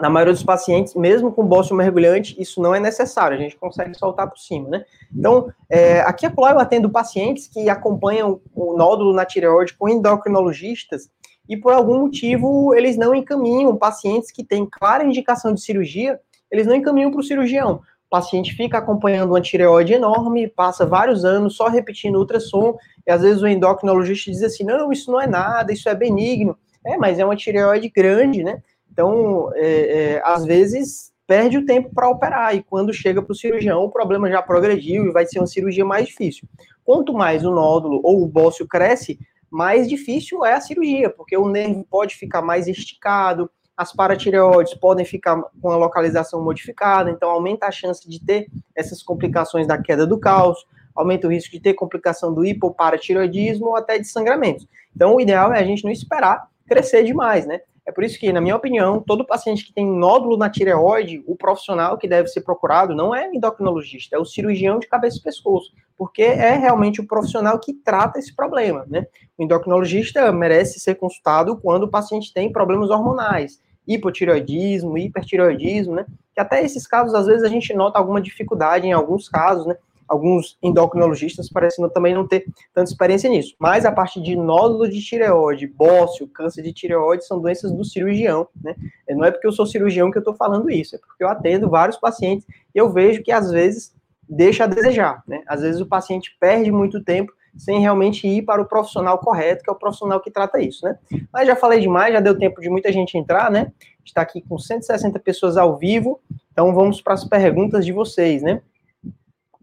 na 0.00 0.10
maioria 0.10 0.34
dos 0.34 0.42
pacientes, 0.42 0.96
mesmo 0.96 1.30
com 1.30 1.46
bócio 1.46 1.76
mergulhante, 1.76 2.34
isso 2.42 2.60
não 2.60 2.74
é 2.74 2.80
necessário, 2.80 3.36
a 3.36 3.40
gente 3.40 3.56
consegue 3.56 3.96
soltar 3.96 4.28
por 4.28 4.38
cima, 4.38 4.68
né? 4.68 4.84
Então, 5.14 5.48
é, 5.70 6.00
aqui 6.00 6.26
a 6.26 6.32
eu 6.36 6.58
atendo 6.58 6.90
pacientes 6.90 7.46
que 7.46 7.68
acompanham 7.68 8.40
o 8.52 8.76
nódulo 8.76 9.12
na 9.12 9.24
tireoide 9.24 9.74
com 9.74 9.88
endocrinologistas 9.88 11.08
e 11.48 11.56
por 11.56 11.72
algum 11.72 12.00
motivo 12.00 12.74
eles 12.74 12.96
não 12.96 13.14
encaminham 13.14 13.76
pacientes 13.76 14.30
que 14.30 14.44
têm 14.44 14.66
clara 14.66 15.04
indicação 15.04 15.52
de 15.52 15.60
cirurgia, 15.60 16.18
eles 16.50 16.66
não 16.66 16.74
encaminham 16.74 17.10
para 17.10 17.20
o 17.20 17.24
cirurgião. 17.24 17.80
O 18.06 18.10
paciente 18.10 18.54
fica 18.54 18.78
acompanhando 18.78 19.30
uma 19.30 19.40
tireoide 19.40 19.94
enorme, 19.94 20.46
passa 20.46 20.84
vários 20.84 21.24
anos 21.24 21.56
só 21.56 21.68
repetindo 21.68 22.18
ultrassom, 22.18 22.76
e 23.06 23.10
às 23.10 23.22
vezes 23.22 23.42
o 23.42 23.48
endocrinologista 23.48 24.30
diz 24.30 24.42
assim: 24.42 24.64
não, 24.64 24.92
isso 24.92 25.10
não 25.10 25.20
é 25.20 25.26
nada, 25.26 25.72
isso 25.72 25.88
é 25.88 25.94
benigno. 25.94 26.56
É, 26.84 26.96
mas 26.96 27.18
é 27.18 27.24
uma 27.24 27.36
tireoide 27.36 27.88
grande, 27.88 28.42
né? 28.42 28.60
Então, 28.90 29.50
é, 29.54 30.16
é, 30.16 30.22
às 30.24 30.44
vezes 30.44 31.12
perde 31.26 31.56
o 31.56 31.64
tempo 31.64 31.90
para 31.94 32.10
operar, 32.10 32.54
e 32.54 32.62
quando 32.62 32.92
chega 32.92 33.22
para 33.22 33.32
o 33.32 33.36
cirurgião, 33.36 33.84
o 33.84 33.90
problema 33.90 34.28
já 34.28 34.42
progrediu 34.42 35.06
e 35.06 35.12
vai 35.12 35.24
ser 35.24 35.38
uma 35.38 35.46
cirurgia 35.46 35.84
mais 35.84 36.06
difícil. 36.06 36.46
Quanto 36.84 37.14
mais 37.14 37.44
o 37.44 37.50
nódulo 37.50 38.00
ou 38.02 38.22
o 38.22 38.26
bócio 38.26 38.66
cresce, 38.66 39.18
mais 39.52 39.86
difícil 39.86 40.44
é 40.46 40.54
a 40.54 40.60
cirurgia, 40.62 41.10
porque 41.10 41.36
o 41.36 41.46
nervo 41.46 41.86
pode 41.90 42.16
ficar 42.16 42.40
mais 42.40 42.66
esticado, 42.66 43.50
as 43.76 43.92
paratireoides 43.92 44.72
podem 44.74 45.04
ficar 45.04 45.42
com 45.60 45.70
a 45.70 45.76
localização 45.76 46.42
modificada, 46.42 47.10
então 47.10 47.30
aumenta 47.30 47.66
a 47.66 47.70
chance 47.70 48.08
de 48.08 48.18
ter 48.18 48.46
essas 48.74 49.02
complicações 49.02 49.66
da 49.66 49.76
queda 49.76 50.06
do 50.06 50.18
cálcio, 50.18 50.66
aumenta 50.94 51.26
o 51.26 51.30
risco 51.30 51.52
de 51.52 51.60
ter 51.60 51.74
complicação 51.74 52.32
do 52.32 52.44
hipoparatireoidismo 52.44 53.66
ou 53.66 53.76
até 53.76 53.98
de 53.98 54.06
sangramentos. 54.06 54.66
Então, 54.96 55.14
o 55.14 55.20
ideal 55.20 55.52
é 55.52 55.58
a 55.58 55.64
gente 55.64 55.84
não 55.84 55.90
esperar 55.90 56.48
crescer 56.66 57.04
demais, 57.04 57.46
né? 57.46 57.60
É 57.84 57.90
por 57.90 58.04
isso 58.04 58.18
que, 58.18 58.32
na 58.32 58.40
minha 58.40 58.54
opinião, 58.54 59.00
todo 59.00 59.26
paciente 59.26 59.64
que 59.64 59.72
tem 59.72 59.84
nódulo 59.84 60.36
na 60.36 60.48
tireoide, 60.48 61.22
o 61.26 61.34
profissional 61.34 61.98
que 61.98 62.06
deve 62.06 62.28
ser 62.28 62.42
procurado 62.42 62.94
não 62.94 63.14
é 63.14 63.28
endocrinologista, 63.34 64.14
é 64.14 64.18
o 64.18 64.24
cirurgião 64.24 64.78
de 64.78 64.86
cabeça 64.86 65.18
e 65.18 65.22
pescoço, 65.22 65.72
porque 65.96 66.22
é 66.22 66.52
realmente 66.52 67.00
o 67.00 67.06
profissional 67.06 67.58
que 67.58 67.72
trata 67.72 68.20
esse 68.20 68.34
problema, 68.34 68.86
né? 68.88 69.06
O 69.36 69.42
endocrinologista 69.42 70.30
merece 70.30 70.78
ser 70.78 70.94
consultado 70.94 71.56
quando 71.56 71.84
o 71.84 71.90
paciente 71.90 72.32
tem 72.32 72.52
problemas 72.52 72.88
hormonais, 72.88 73.60
hipotireoidismo, 73.86 74.96
hipertireoidismo, 74.96 75.96
né? 75.96 76.06
Que 76.34 76.40
até 76.40 76.64
esses 76.64 76.86
casos, 76.86 77.14
às 77.14 77.26
vezes, 77.26 77.42
a 77.42 77.48
gente 77.48 77.74
nota 77.74 77.98
alguma 77.98 78.20
dificuldade 78.20 78.86
em 78.86 78.92
alguns 78.92 79.28
casos, 79.28 79.66
né? 79.66 79.76
Alguns 80.12 80.58
endocrinologistas 80.62 81.48
parecem 81.48 81.88
também 81.88 82.14
não 82.14 82.28
ter 82.28 82.44
tanta 82.74 82.90
experiência 82.90 83.30
nisso. 83.30 83.54
Mas 83.58 83.86
a 83.86 83.90
parte 83.90 84.20
de 84.20 84.36
nódulo 84.36 84.86
de 84.86 85.00
tireoide, 85.00 85.66
bócio, 85.66 86.28
câncer 86.28 86.62
de 86.62 86.72
tireoide 86.72 87.24
são 87.24 87.40
doenças 87.40 87.72
do 87.72 87.82
cirurgião, 87.82 88.46
né? 88.62 88.76
Não 89.08 89.24
é 89.24 89.30
porque 89.30 89.46
eu 89.46 89.52
sou 89.52 89.64
cirurgião 89.64 90.10
que 90.10 90.18
eu 90.18 90.20
estou 90.20 90.34
falando 90.34 90.70
isso, 90.70 90.96
é 90.96 90.98
porque 90.98 91.24
eu 91.24 91.28
atendo 91.28 91.70
vários 91.70 91.96
pacientes 91.96 92.46
e 92.74 92.78
eu 92.78 92.90
vejo 92.92 93.22
que 93.22 93.32
às 93.32 93.50
vezes 93.50 93.94
deixa 94.28 94.64
a 94.64 94.66
desejar, 94.66 95.22
né? 95.26 95.42
Às 95.46 95.62
vezes 95.62 95.80
o 95.80 95.86
paciente 95.86 96.36
perde 96.38 96.70
muito 96.70 97.02
tempo 97.02 97.32
sem 97.56 97.80
realmente 97.80 98.26
ir 98.26 98.42
para 98.42 98.60
o 98.60 98.66
profissional 98.66 99.18
correto, 99.18 99.64
que 99.64 99.70
é 99.70 99.72
o 99.72 99.78
profissional 99.78 100.20
que 100.20 100.30
trata 100.30 100.60
isso, 100.60 100.84
né? 100.84 100.98
Mas 101.32 101.46
já 101.46 101.56
falei 101.56 101.80
demais, 101.80 102.12
já 102.12 102.20
deu 102.20 102.38
tempo 102.38 102.60
de 102.60 102.68
muita 102.68 102.92
gente 102.92 103.16
entrar, 103.16 103.50
né? 103.50 103.72
Está 104.04 104.20
aqui 104.20 104.42
com 104.42 104.58
160 104.58 105.18
pessoas 105.20 105.56
ao 105.56 105.76
vivo, 105.78 106.20
então 106.52 106.74
vamos 106.74 107.00
para 107.00 107.14
as 107.14 107.24
perguntas 107.24 107.84
de 107.86 107.92
vocês, 107.92 108.42
né? 108.42 108.60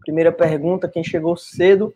Primeira 0.00 0.32
pergunta, 0.32 0.88
quem 0.88 1.04
chegou 1.04 1.36
cedo 1.36 1.94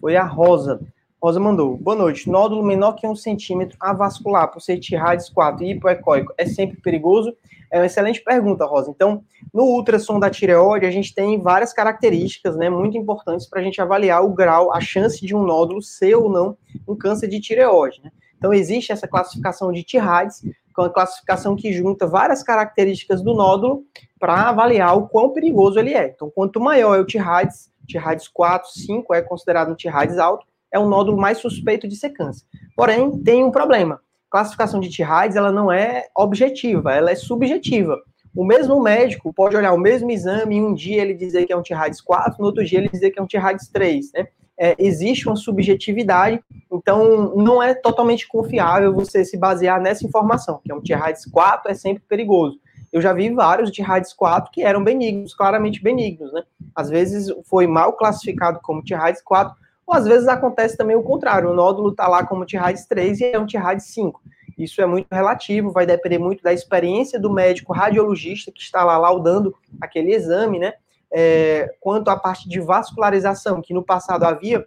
foi 0.00 0.16
a 0.16 0.24
Rosa. 0.24 0.80
Rosa 1.22 1.38
mandou, 1.38 1.76
boa 1.76 1.96
noite, 1.96 2.28
nódulo 2.28 2.64
menor 2.64 2.94
que 2.94 3.06
um 3.06 3.14
centímetro 3.14 3.76
avascular, 3.78 4.48
por 4.48 4.60
ser 4.60 4.78
Tirades 4.78 5.28
4 5.28 5.62
e 5.62 5.70
hipoecóico, 5.72 6.34
é 6.36 6.46
sempre 6.46 6.80
perigoso? 6.80 7.36
É 7.70 7.78
uma 7.78 7.86
excelente 7.86 8.20
pergunta, 8.20 8.66
Rosa. 8.66 8.90
Então, 8.90 9.22
no 9.54 9.64
ultrassom 9.64 10.18
da 10.18 10.28
tireoide, 10.28 10.84
a 10.84 10.90
gente 10.90 11.14
tem 11.14 11.40
várias 11.40 11.72
características, 11.72 12.56
né, 12.56 12.68
muito 12.68 12.98
importantes 12.98 13.46
para 13.46 13.60
a 13.60 13.62
gente 13.62 13.80
avaliar 13.80 14.24
o 14.24 14.34
grau, 14.34 14.72
a 14.72 14.80
chance 14.80 15.24
de 15.24 15.34
um 15.34 15.44
nódulo 15.44 15.80
ser 15.80 16.16
ou 16.16 16.28
não 16.28 16.56
um 16.88 16.96
câncer 16.96 17.28
de 17.28 17.40
tireoide, 17.40 18.00
né? 18.02 18.10
Então, 18.42 18.52
existe 18.52 18.90
essa 18.90 19.06
classificação 19.06 19.70
de 19.70 19.84
Tirades, 19.84 20.40
que 20.40 20.50
é 20.76 20.80
uma 20.80 20.90
classificação 20.90 21.54
que 21.54 21.72
junta 21.72 22.08
várias 22.08 22.42
características 22.42 23.22
do 23.22 23.34
nódulo 23.34 23.84
para 24.18 24.48
avaliar 24.48 24.98
o 24.98 25.06
quão 25.06 25.32
perigoso 25.32 25.78
ele 25.78 25.94
é. 25.94 26.08
Então, 26.08 26.28
quanto 26.28 26.60
maior 26.60 26.96
é 26.96 26.98
o 26.98 27.06
Tirades, 27.06 27.70
Tirades 27.86 28.26
4, 28.26 28.68
5 28.68 29.14
é 29.14 29.22
considerado 29.22 29.70
um 29.70 29.76
Tirades 29.76 30.18
alto, 30.18 30.44
é 30.72 30.78
um 30.80 30.88
nódulo 30.88 31.16
mais 31.16 31.38
suspeito 31.38 31.86
de 31.86 31.94
ser 31.94 32.10
câncer. 32.10 32.44
Porém, 32.74 33.16
tem 33.22 33.44
um 33.44 33.52
problema. 33.52 34.00
Classificação 34.28 34.80
de 34.80 34.90
T-RADS, 34.90 35.36
ela 35.36 35.52
não 35.52 35.70
é 35.70 36.08
objetiva, 36.16 36.92
ela 36.92 37.12
é 37.12 37.14
subjetiva. 37.14 37.96
O 38.34 38.44
mesmo 38.44 38.82
médico 38.82 39.32
pode 39.32 39.56
olhar 39.56 39.72
o 39.72 39.78
mesmo 39.78 40.10
exame 40.10 40.56
e 40.56 40.62
um 40.62 40.74
dia 40.74 41.00
ele 41.00 41.14
dizer 41.14 41.46
que 41.46 41.52
é 41.52 41.56
um 41.56 41.62
T-RADS 41.62 42.00
4, 42.00 42.40
no 42.40 42.46
outro 42.46 42.64
dia 42.64 42.80
ele 42.80 42.88
dizer 42.88 43.12
que 43.12 43.20
é 43.20 43.22
um 43.22 43.26
T-RADS 43.28 43.68
3, 43.68 44.10
né? 44.14 44.26
É, 44.64 44.76
existe 44.78 45.26
uma 45.26 45.34
subjetividade, 45.34 46.40
então 46.70 47.34
não 47.34 47.60
é 47.60 47.74
totalmente 47.74 48.28
confiável 48.28 48.94
você 48.94 49.24
se 49.24 49.36
basear 49.36 49.80
nessa 49.80 50.06
informação, 50.06 50.60
que 50.64 50.70
é 50.70 50.74
um 50.74 50.80
T-RADS 50.80 51.26
4 51.32 51.72
é 51.72 51.74
sempre 51.74 52.04
perigoso. 52.08 52.60
Eu 52.92 53.02
já 53.02 53.12
vi 53.12 53.28
vários 53.30 53.72
T-RADS 53.72 54.12
4 54.12 54.52
que 54.52 54.62
eram 54.62 54.84
benignos, 54.84 55.34
claramente 55.34 55.82
benignos, 55.82 56.32
né? 56.32 56.44
Às 56.76 56.88
vezes 56.88 57.26
foi 57.44 57.66
mal 57.66 57.94
classificado 57.94 58.60
como 58.62 58.84
T-RADS 58.84 59.20
4, 59.22 59.52
ou 59.84 59.96
às 59.96 60.04
vezes 60.04 60.28
acontece 60.28 60.76
também 60.76 60.94
o 60.94 61.02
contrário, 61.02 61.50
o 61.50 61.54
nódulo 61.54 61.88
está 61.88 62.06
lá 62.06 62.24
como 62.24 62.46
T-RADS 62.46 62.86
3 62.86 63.20
e 63.20 63.24
é 63.24 63.40
um 63.40 63.46
T-RADS 63.46 63.86
5. 63.86 64.22
Isso 64.56 64.80
é 64.80 64.86
muito 64.86 65.08
relativo, 65.10 65.72
vai 65.72 65.86
depender 65.86 66.20
muito 66.20 66.40
da 66.40 66.52
experiência 66.52 67.18
do 67.18 67.32
médico 67.32 67.72
radiologista 67.72 68.52
que 68.52 68.62
está 68.62 68.84
lá 68.84 68.96
laudando 68.96 69.56
aquele 69.80 70.14
exame, 70.14 70.60
né? 70.60 70.74
É, 71.14 71.74
quanto 71.80 72.08
à 72.08 72.16
parte 72.16 72.48
de 72.48 72.58
vascularização, 72.58 73.60
que 73.60 73.74
no 73.74 73.82
passado 73.82 74.24
havia 74.24 74.64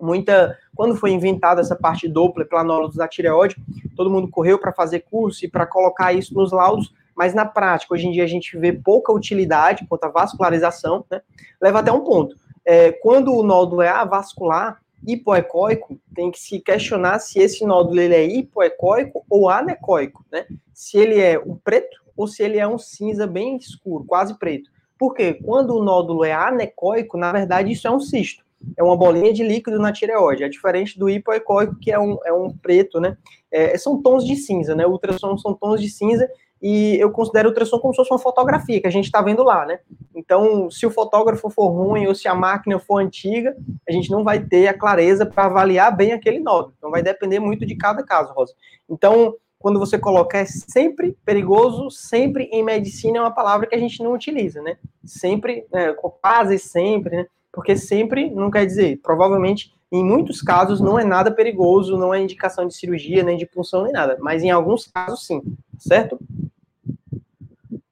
muita. 0.00 0.58
Quando 0.74 0.96
foi 0.96 1.12
inventada 1.12 1.60
essa 1.60 1.76
parte 1.76 2.08
Doppler 2.08 2.48
planólogos 2.48 2.96
da 2.96 3.06
tireoide, 3.06 3.56
todo 3.94 4.10
mundo 4.10 4.28
correu 4.28 4.58
para 4.58 4.72
fazer 4.72 5.00
curso 5.00 5.44
e 5.44 5.48
para 5.48 5.66
colocar 5.66 6.12
isso 6.12 6.34
nos 6.34 6.50
laudos, 6.50 6.92
mas 7.14 7.34
na 7.34 7.44
prática, 7.44 7.94
hoje 7.94 8.08
em 8.08 8.10
dia, 8.10 8.24
a 8.24 8.28
gente 8.28 8.56
vê 8.58 8.72
pouca 8.72 9.12
utilidade 9.12 9.86
quanto 9.86 10.04
à 10.04 10.08
vascularização, 10.08 11.04
né? 11.10 11.20
Leva 11.60 11.78
até 11.78 11.92
um 11.92 12.00
ponto 12.00 12.34
é, 12.64 12.92
quando 12.92 13.34
o 13.34 13.42
nódulo 13.42 13.82
é 13.82 13.88
avascular, 13.88 14.80
hipoecóico, 15.06 15.98
tem 16.14 16.30
que 16.30 16.38
se 16.38 16.60
questionar 16.60 17.18
se 17.18 17.40
esse 17.40 17.64
nódulo 17.64 18.00
ele 18.00 18.14
é 18.14 18.24
hipoecóico 18.24 19.24
ou 19.28 19.48
anecóico, 19.50 20.24
né? 20.30 20.46
Se 20.72 20.96
ele 20.96 21.20
é 21.20 21.38
um 21.38 21.56
preto 21.56 22.00
ou 22.16 22.28
se 22.28 22.42
ele 22.42 22.58
é 22.58 22.66
um 22.66 22.78
cinza 22.78 23.26
bem 23.26 23.56
escuro, 23.56 24.04
quase 24.04 24.38
preto. 24.38 24.70
Porque 25.02 25.34
quando 25.34 25.74
o 25.74 25.82
nódulo 25.82 26.24
é 26.24 26.32
anecóico, 26.32 27.18
na 27.18 27.32
verdade 27.32 27.72
isso 27.72 27.88
é 27.88 27.90
um 27.90 27.98
cisto. 27.98 28.44
É 28.76 28.84
uma 28.84 28.96
bolinha 28.96 29.32
de 29.32 29.42
líquido 29.42 29.80
na 29.80 29.90
tireoide. 29.92 30.44
É 30.44 30.48
diferente 30.48 30.96
do 30.96 31.10
hipoecóico, 31.10 31.74
que 31.80 31.90
é 31.90 31.98
um, 31.98 32.18
é 32.24 32.32
um 32.32 32.56
preto, 32.56 33.00
né? 33.00 33.16
É, 33.50 33.76
são 33.76 34.00
tons 34.00 34.24
de 34.24 34.36
cinza, 34.36 34.76
né? 34.76 34.86
Ultrassom 34.86 35.36
são 35.36 35.54
tons 35.54 35.80
de 35.80 35.90
cinza 35.90 36.30
e 36.62 36.96
eu 37.00 37.10
considero 37.10 37.48
o 37.48 37.50
ultrassom 37.50 37.80
como 37.80 37.92
se 37.92 37.96
fosse 37.96 38.12
uma 38.12 38.18
fotografia 38.20 38.80
que 38.80 38.86
a 38.86 38.92
gente 38.92 39.06
está 39.06 39.20
vendo 39.20 39.42
lá, 39.42 39.66
né? 39.66 39.80
Então, 40.14 40.70
se 40.70 40.86
o 40.86 40.90
fotógrafo 40.92 41.50
for 41.50 41.66
ruim 41.66 42.06
ou 42.06 42.14
se 42.14 42.28
a 42.28 42.34
máquina 42.36 42.78
for 42.78 42.98
antiga, 42.98 43.56
a 43.88 43.90
gente 43.90 44.08
não 44.08 44.22
vai 44.22 44.38
ter 44.38 44.68
a 44.68 44.78
clareza 44.78 45.26
para 45.26 45.46
avaliar 45.46 45.96
bem 45.96 46.12
aquele 46.12 46.38
nódulo. 46.38 46.74
Então, 46.78 46.92
vai 46.92 47.02
depender 47.02 47.40
muito 47.40 47.66
de 47.66 47.74
cada 47.74 48.04
caso, 48.04 48.32
Rosa. 48.32 48.54
Então, 48.88 49.34
quando 49.62 49.78
você 49.78 49.96
coloca 49.96 50.36
é 50.36 50.44
sempre 50.44 51.16
perigoso, 51.24 51.88
sempre 51.88 52.44
em 52.52 52.64
medicina 52.64 53.18
é 53.18 53.20
uma 53.20 53.30
palavra 53.30 53.66
que 53.66 53.74
a 53.74 53.78
gente 53.78 54.02
não 54.02 54.12
utiliza, 54.12 54.60
né? 54.60 54.76
Sempre, 55.04 55.64
né, 55.72 55.94
quase 56.20 56.58
sempre, 56.58 57.16
né? 57.16 57.26
Porque 57.52 57.76
sempre 57.76 58.28
não 58.28 58.50
quer 58.50 58.66
dizer, 58.66 58.98
provavelmente, 59.02 59.72
em 59.90 60.04
muitos 60.04 60.42
casos 60.42 60.80
não 60.80 60.98
é 60.98 61.04
nada 61.04 61.30
perigoso, 61.30 61.96
não 61.96 62.12
é 62.12 62.20
indicação 62.20 62.66
de 62.66 62.74
cirurgia, 62.74 63.22
nem 63.22 63.36
de 63.36 63.46
punção, 63.46 63.84
nem 63.84 63.92
nada, 63.92 64.16
mas 64.20 64.42
em 64.42 64.50
alguns 64.50 64.86
casos 64.86 65.24
sim, 65.26 65.42
certo? 65.78 66.18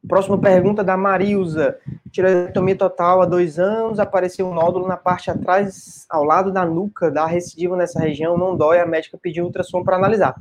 Próxima 0.09 0.39
pergunta 0.39 0.83
da 0.83 0.97
Marilza. 0.97 1.79
Tireotomia 2.11 2.75
total 2.75 3.23
há 3.23 3.27
dois 3.27 3.61
anos, 3.61 4.01
apareceu 4.01 4.49
um 4.49 4.55
nódulo 4.55 4.89
na 4.89 4.97
parte 4.97 5.31
atrás, 5.31 6.05
ao 6.11 6.25
lado 6.25 6.51
da 6.51 6.67
nuca, 6.67 7.13
da 7.13 7.25
recidiva 7.27 7.77
nessa 7.77 8.01
região, 8.01 8.37
não 8.37 8.57
dói, 8.57 8.81
a 8.81 8.87
médica 8.87 9.17
pediu 9.17 9.45
ultrassom 9.45 9.85
para 9.85 9.95
analisar. 9.95 10.35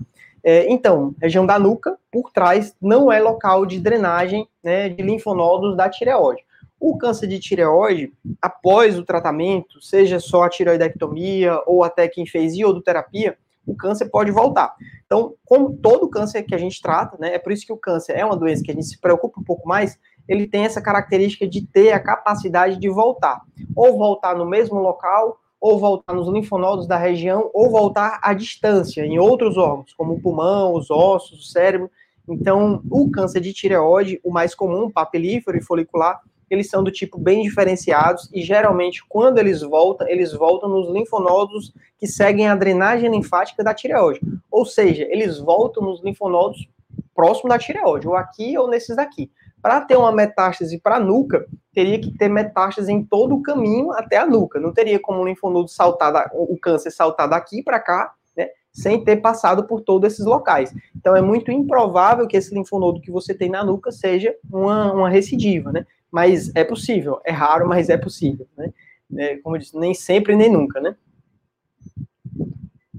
É, 0.43 0.69
então, 0.71 1.13
região 1.21 1.45
da 1.45 1.59
nuca, 1.59 1.97
por 2.11 2.31
trás, 2.31 2.75
não 2.81 3.11
é 3.11 3.19
local 3.19 3.65
de 3.65 3.79
drenagem 3.79 4.47
né, 4.63 4.89
de 4.89 5.01
linfonodos 5.01 5.75
da 5.75 5.89
tireoide. 5.89 6.43
O 6.79 6.97
câncer 6.97 7.27
de 7.27 7.39
tireoide, 7.39 8.13
após 8.41 8.97
o 8.97 9.03
tratamento, 9.03 9.81
seja 9.81 10.19
só 10.19 10.43
a 10.43 10.49
tireoidectomia 10.49 11.61
ou 11.65 11.83
até 11.83 12.07
quem 12.07 12.25
fez 12.25 12.55
iodoterapia, 12.55 13.37
o 13.67 13.75
câncer 13.75 14.09
pode 14.09 14.31
voltar. 14.31 14.73
Então, 15.05 15.35
como 15.45 15.77
todo 15.77 16.09
câncer 16.09 16.43
que 16.43 16.55
a 16.55 16.57
gente 16.57 16.81
trata, 16.81 17.17
né, 17.19 17.35
é 17.35 17.39
por 17.39 17.51
isso 17.51 17.65
que 17.65 17.73
o 17.73 17.77
câncer 17.77 18.13
é 18.13 18.25
uma 18.25 18.37
doença 18.37 18.63
que 18.63 18.71
a 18.71 18.73
gente 18.73 18.87
se 18.87 18.99
preocupa 18.99 19.39
um 19.39 19.43
pouco 19.43 19.67
mais, 19.67 19.99
ele 20.27 20.47
tem 20.47 20.63
essa 20.63 20.81
característica 20.81 21.47
de 21.47 21.65
ter 21.65 21.91
a 21.91 21.99
capacidade 21.99 22.77
de 22.77 22.89
voltar. 22.89 23.41
Ou 23.75 23.97
voltar 23.97 24.35
no 24.35 24.45
mesmo 24.45 24.79
local, 24.79 25.37
ou 25.59 25.77
voltar 25.77 26.13
nos 26.13 26.27
linfonodos 26.27 26.87
da 26.87 26.97
região, 26.97 27.49
ou 27.53 27.69
voltar 27.69 28.19
à 28.21 28.33
distância, 28.33 29.05
em 29.05 29.19
outros 29.19 29.57
órgãos, 29.57 29.93
como 29.93 30.13
o 30.13 30.21
pulmão, 30.21 30.73
os 30.73 30.89
ossos, 30.89 31.39
o 31.39 31.43
cérebro. 31.43 31.91
Então, 32.27 32.81
o 32.89 33.09
câncer 33.09 33.41
de 33.41 33.53
tireoide, 33.53 34.19
o 34.23 34.31
mais 34.31 34.55
comum, 34.55 34.89
papilífero 34.89 35.57
e 35.57 35.63
folicular, 35.63 36.21
eles 36.49 36.69
são 36.69 36.83
do 36.83 36.91
tipo 36.91 37.19
bem 37.19 37.43
diferenciados 37.43 38.29
e 38.33 38.41
geralmente 38.41 39.03
quando 39.07 39.37
eles 39.37 39.61
voltam, 39.61 40.07
eles 40.07 40.33
voltam 40.33 40.67
nos 40.67 40.91
linfonodos 40.91 41.71
que 41.97 42.07
seguem 42.07 42.47
a 42.47 42.55
drenagem 42.55 43.09
linfática 43.11 43.63
da 43.63 43.73
tireoide. 43.73 44.19
Ou 44.49 44.65
seja, 44.65 45.07
eles 45.09 45.37
voltam 45.37 45.83
nos 45.83 46.01
linfonodos 46.03 46.67
próximo 47.13 47.49
da 47.49 47.59
tireoide, 47.59 48.07
ou 48.07 48.15
aqui 48.15 48.57
ou 48.57 48.67
nesses 48.67 48.95
daqui. 48.95 49.29
Para 49.61 49.81
ter 49.81 49.97
uma 49.97 50.11
metástase 50.11 50.79
para 50.79 50.95
a 50.95 50.99
nuca, 50.99 51.45
teria 51.73 51.99
que 51.99 52.17
ter 52.17 52.29
metástase 52.29 52.91
em 52.91 53.03
todo 53.03 53.35
o 53.35 53.41
caminho 53.41 53.91
até 53.91 54.17
a 54.17 54.25
nuca. 54.25 54.59
Não 54.59 54.73
teria 54.73 54.99
como 54.99 55.21
o 55.21 55.27
linfonodo 55.27 55.69
saltar, 55.69 56.29
o 56.33 56.57
câncer 56.57 56.91
saltar 56.91 57.29
daqui 57.29 57.61
para 57.61 57.79
cá, 57.79 58.13
né, 58.37 58.49
sem 58.71 59.03
ter 59.03 59.17
passado 59.17 59.65
por 59.65 59.81
todos 59.81 60.13
esses 60.13 60.25
locais. 60.25 60.73
Então 60.95 61.15
é 61.15 61.21
muito 61.21 61.51
improvável 61.51 62.27
que 62.27 62.37
esse 62.37 62.53
linfonodo 62.53 63.01
que 63.01 63.11
você 63.11 63.33
tem 63.33 63.49
na 63.49 63.63
nuca 63.63 63.91
seja 63.91 64.33
uma, 64.49 64.93
uma 64.93 65.09
recidiva, 65.09 65.71
né? 65.71 65.85
mas 66.11 66.51
é 66.55 66.63
possível. 66.63 67.21
É 67.25 67.31
raro, 67.31 67.67
mas 67.67 67.89
é 67.89 67.97
possível, 67.97 68.47
né? 68.57 68.73
É, 69.17 69.37
como 69.37 69.55
eu 69.55 69.59
disse, 69.59 69.77
nem 69.77 69.93
sempre 69.93 70.35
nem 70.35 70.51
nunca, 70.51 70.79
né? 70.79 70.95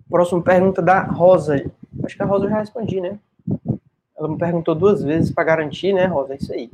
Próxima 0.08 0.42
pergunta 0.42 0.82
da 0.82 1.02
Rosa. 1.02 1.70
Acho 2.04 2.16
que 2.16 2.22
a 2.22 2.26
Rosa 2.26 2.46
eu 2.46 2.50
já 2.50 2.58
respondi, 2.58 3.00
né? 3.00 3.18
Ela 4.20 4.28
me 4.28 4.36
perguntou 4.36 4.74
duas 4.74 5.02
vezes 5.02 5.32
para 5.32 5.44
garantir, 5.44 5.94
né, 5.94 6.04
Rosa? 6.04 6.34
É 6.34 6.36
isso 6.36 6.52
aí. 6.52 6.70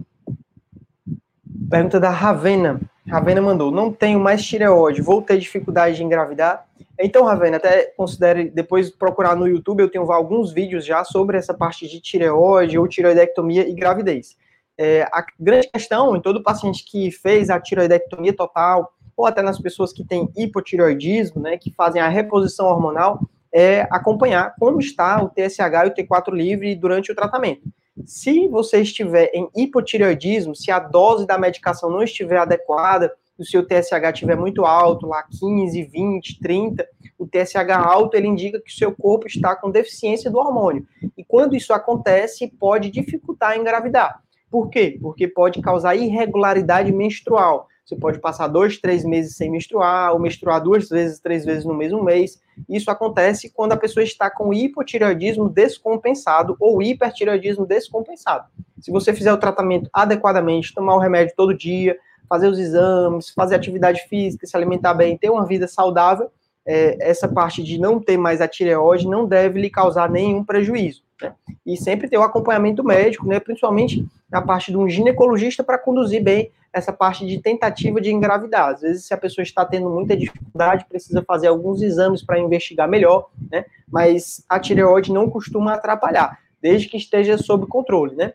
Pergunta 1.70 2.00
da 2.00 2.10
Ravena. 2.10 2.80
Ravena 3.06 3.40
mandou: 3.40 3.70
Não 3.70 3.92
tenho 3.92 4.18
mais 4.18 4.44
tireoide, 4.44 5.00
vou 5.00 5.22
ter 5.22 5.38
dificuldade 5.38 5.96
de 5.96 6.02
engravidar? 6.02 6.66
Então, 6.98 7.24
Ravena, 7.24 7.58
até 7.58 7.84
considere 7.96 8.50
depois 8.50 8.90
procurar 8.90 9.36
no 9.36 9.46
YouTube. 9.46 9.80
Eu 9.80 9.90
tenho 9.90 10.10
alguns 10.10 10.52
vídeos 10.52 10.84
já 10.84 11.04
sobre 11.04 11.38
essa 11.38 11.54
parte 11.54 11.86
de 11.86 12.00
tireoide 12.00 12.78
ou 12.78 12.88
tireoidectomia 12.88 13.68
e 13.68 13.72
gravidez. 13.72 14.36
É, 14.76 15.02
a 15.12 15.24
grande 15.38 15.68
questão 15.68 16.16
em 16.16 16.20
todo 16.20 16.42
paciente 16.42 16.84
que 16.84 17.12
fez 17.12 17.48
a 17.48 17.60
tiroidectomia 17.60 18.34
total, 18.34 18.92
ou 19.16 19.24
até 19.24 19.40
nas 19.40 19.58
pessoas 19.58 19.92
que 19.92 20.04
têm 20.04 20.28
hipotireoidismo, 20.36 21.40
né, 21.40 21.56
que 21.56 21.70
fazem 21.70 22.02
a 22.02 22.08
reposição 22.08 22.66
hormonal, 22.66 23.20
é 23.58 23.88
acompanhar 23.90 24.54
como 24.60 24.78
está 24.78 25.22
o 25.24 25.30
TSH 25.30 25.86
e 25.86 25.88
o 25.88 25.94
T4 25.94 26.30
livre 26.30 26.74
durante 26.74 27.10
o 27.10 27.14
tratamento. 27.14 27.62
Se 28.04 28.46
você 28.48 28.82
estiver 28.82 29.30
em 29.32 29.48
hipotireoidismo, 29.56 30.54
se 30.54 30.70
a 30.70 30.78
dose 30.78 31.26
da 31.26 31.38
medicação 31.38 31.88
não 31.88 32.02
estiver 32.02 32.36
adequada, 32.36 33.10
o 33.38 33.44
seu 33.46 33.66
TSH 33.66 34.12
estiver 34.12 34.36
muito 34.36 34.66
alto, 34.66 35.06
lá 35.06 35.22
15, 35.22 35.82
20, 35.84 36.38
30, 36.38 36.86
o 37.18 37.26
TSH 37.26 37.70
alto 37.82 38.14
ele 38.14 38.26
indica 38.26 38.60
que 38.60 38.70
o 38.70 38.76
seu 38.76 38.94
corpo 38.94 39.26
está 39.26 39.56
com 39.56 39.70
deficiência 39.70 40.30
do 40.30 40.38
hormônio. 40.38 40.86
E 41.16 41.24
quando 41.24 41.56
isso 41.56 41.72
acontece, 41.72 42.46
pode 42.48 42.90
dificultar 42.90 43.56
engravidar. 43.56 44.20
Por 44.50 44.68
quê? 44.68 44.98
Porque 45.00 45.26
pode 45.26 45.62
causar 45.62 45.96
irregularidade 45.96 46.92
menstrual. 46.92 47.68
Você 47.86 47.94
pode 47.94 48.18
passar 48.18 48.48
dois, 48.48 48.78
três 48.78 49.04
meses 49.04 49.36
sem 49.36 49.48
menstruar, 49.48 50.12
ou 50.12 50.18
menstruar 50.18 50.60
duas 50.60 50.88
vezes, 50.88 51.20
três 51.20 51.44
vezes 51.44 51.64
no 51.64 51.72
mesmo 51.72 52.02
mês. 52.02 52.42
Isso 52.68 52.90
acontece 52.90 53.48
quando 53.48 53.72
a 53.72 53.76
pessoa 53.76 54.02
está 54.02 54.28
com 54.28 54.52
hipotireoidismo 54.52 55.48
descompensado 55.48 56.56
ou 56.58 56.82
hipertireoidismo 56.82 57.64
descompensado. 57.64 58.46
Se 58.80 58.90
você 58.90 59.14
fizer 59.14 59.32
o 59.32 59.38
tratamento 59.38 59.88
adequadamente, 59.92 60.74
tomar 60.74 60.96
o 60.96 60.98
remédio 60.98 61.34
todo 61.36 61.56
dia, 61.56 61.96
fazer 62.28 62.48
os 62.48 62.58
exames, 62.58 63.30
fazer 63.30 63.54
atividade 63.54 64.00
física, 64.08 64.48
se 64.48 64.56
alimentar 64.56 64.92
bem, 64.92 65.16
ter 65.16 65.30
uma 65.30 65.46
vida 65.46 65.68
saudável, 65.68 66.28
é, 66.66 66.96
essa 67.08 67.28
parte 67.28 67.62
de 67.62 67.78
não 67.78 68.00
ter 68.00 68.16
mais 68.16 68.40
a 68.40 68.48
tireoide 68.48 69.06
não 69.06 69.28
deve 69.28 69.60
lhe 69.60 69.70
causar 69.70 70.10
nenhum 70.10 70.42
prejuízo. 70.42 71.05
Né? 71.22 71.34
E 71.64 71.76
sempre 71.76 72.08
ter 72.08 72.18
o 72.18 72.22
acompanhamento 72.22 72.84
médico, 72.84 73.26
né, 73.26 73.40
principalmente 73.40 74.06
na 74.30 74.42
parte 74.42 74.70
de 74.70 74.76
um 74.76 74.88
ginecologista 74.88 75.64
para 75.64 75.78
conduzir 75.78 76.22
bem 76.22 76.50
essa 76.72 76.92
parte 76.92 77.26
de 77.26 77.40
tentativa 77.40 78.00
de 78.00 78.12
engravidar. 78.12 78.68
Às 78.68 78.82
vezes, 78.82 79.06
se 79.06 79.14
a 79.14 79.16
pessoa 79.16 79.42
está 79.42 79.64
tendo 79.64 79.88
muita 79.88 80.14
dificuldade, 80.14 80.84
precisa 80.86 81.22
fazer 81.22 81.46
alguns 81.46 81.80
exames 81.80 82.22
para 82.22 82.38
investigar 82.38 82.86
melhor, 82.86 83.30
né? 83.50 83.64
Mas 83.90 84.44
a 84.46 84.60
tireoide 84.60 85.10
não 85.10 85.30
costuma 85.30 85.72
atrapalhar, 85.72 86.38
desde 86.60 86.88
que 86.88 86.98
esteja 86.98 87.38
sob 87.38 87.66
controle, 87.66 88.14
né? 88.14 88.34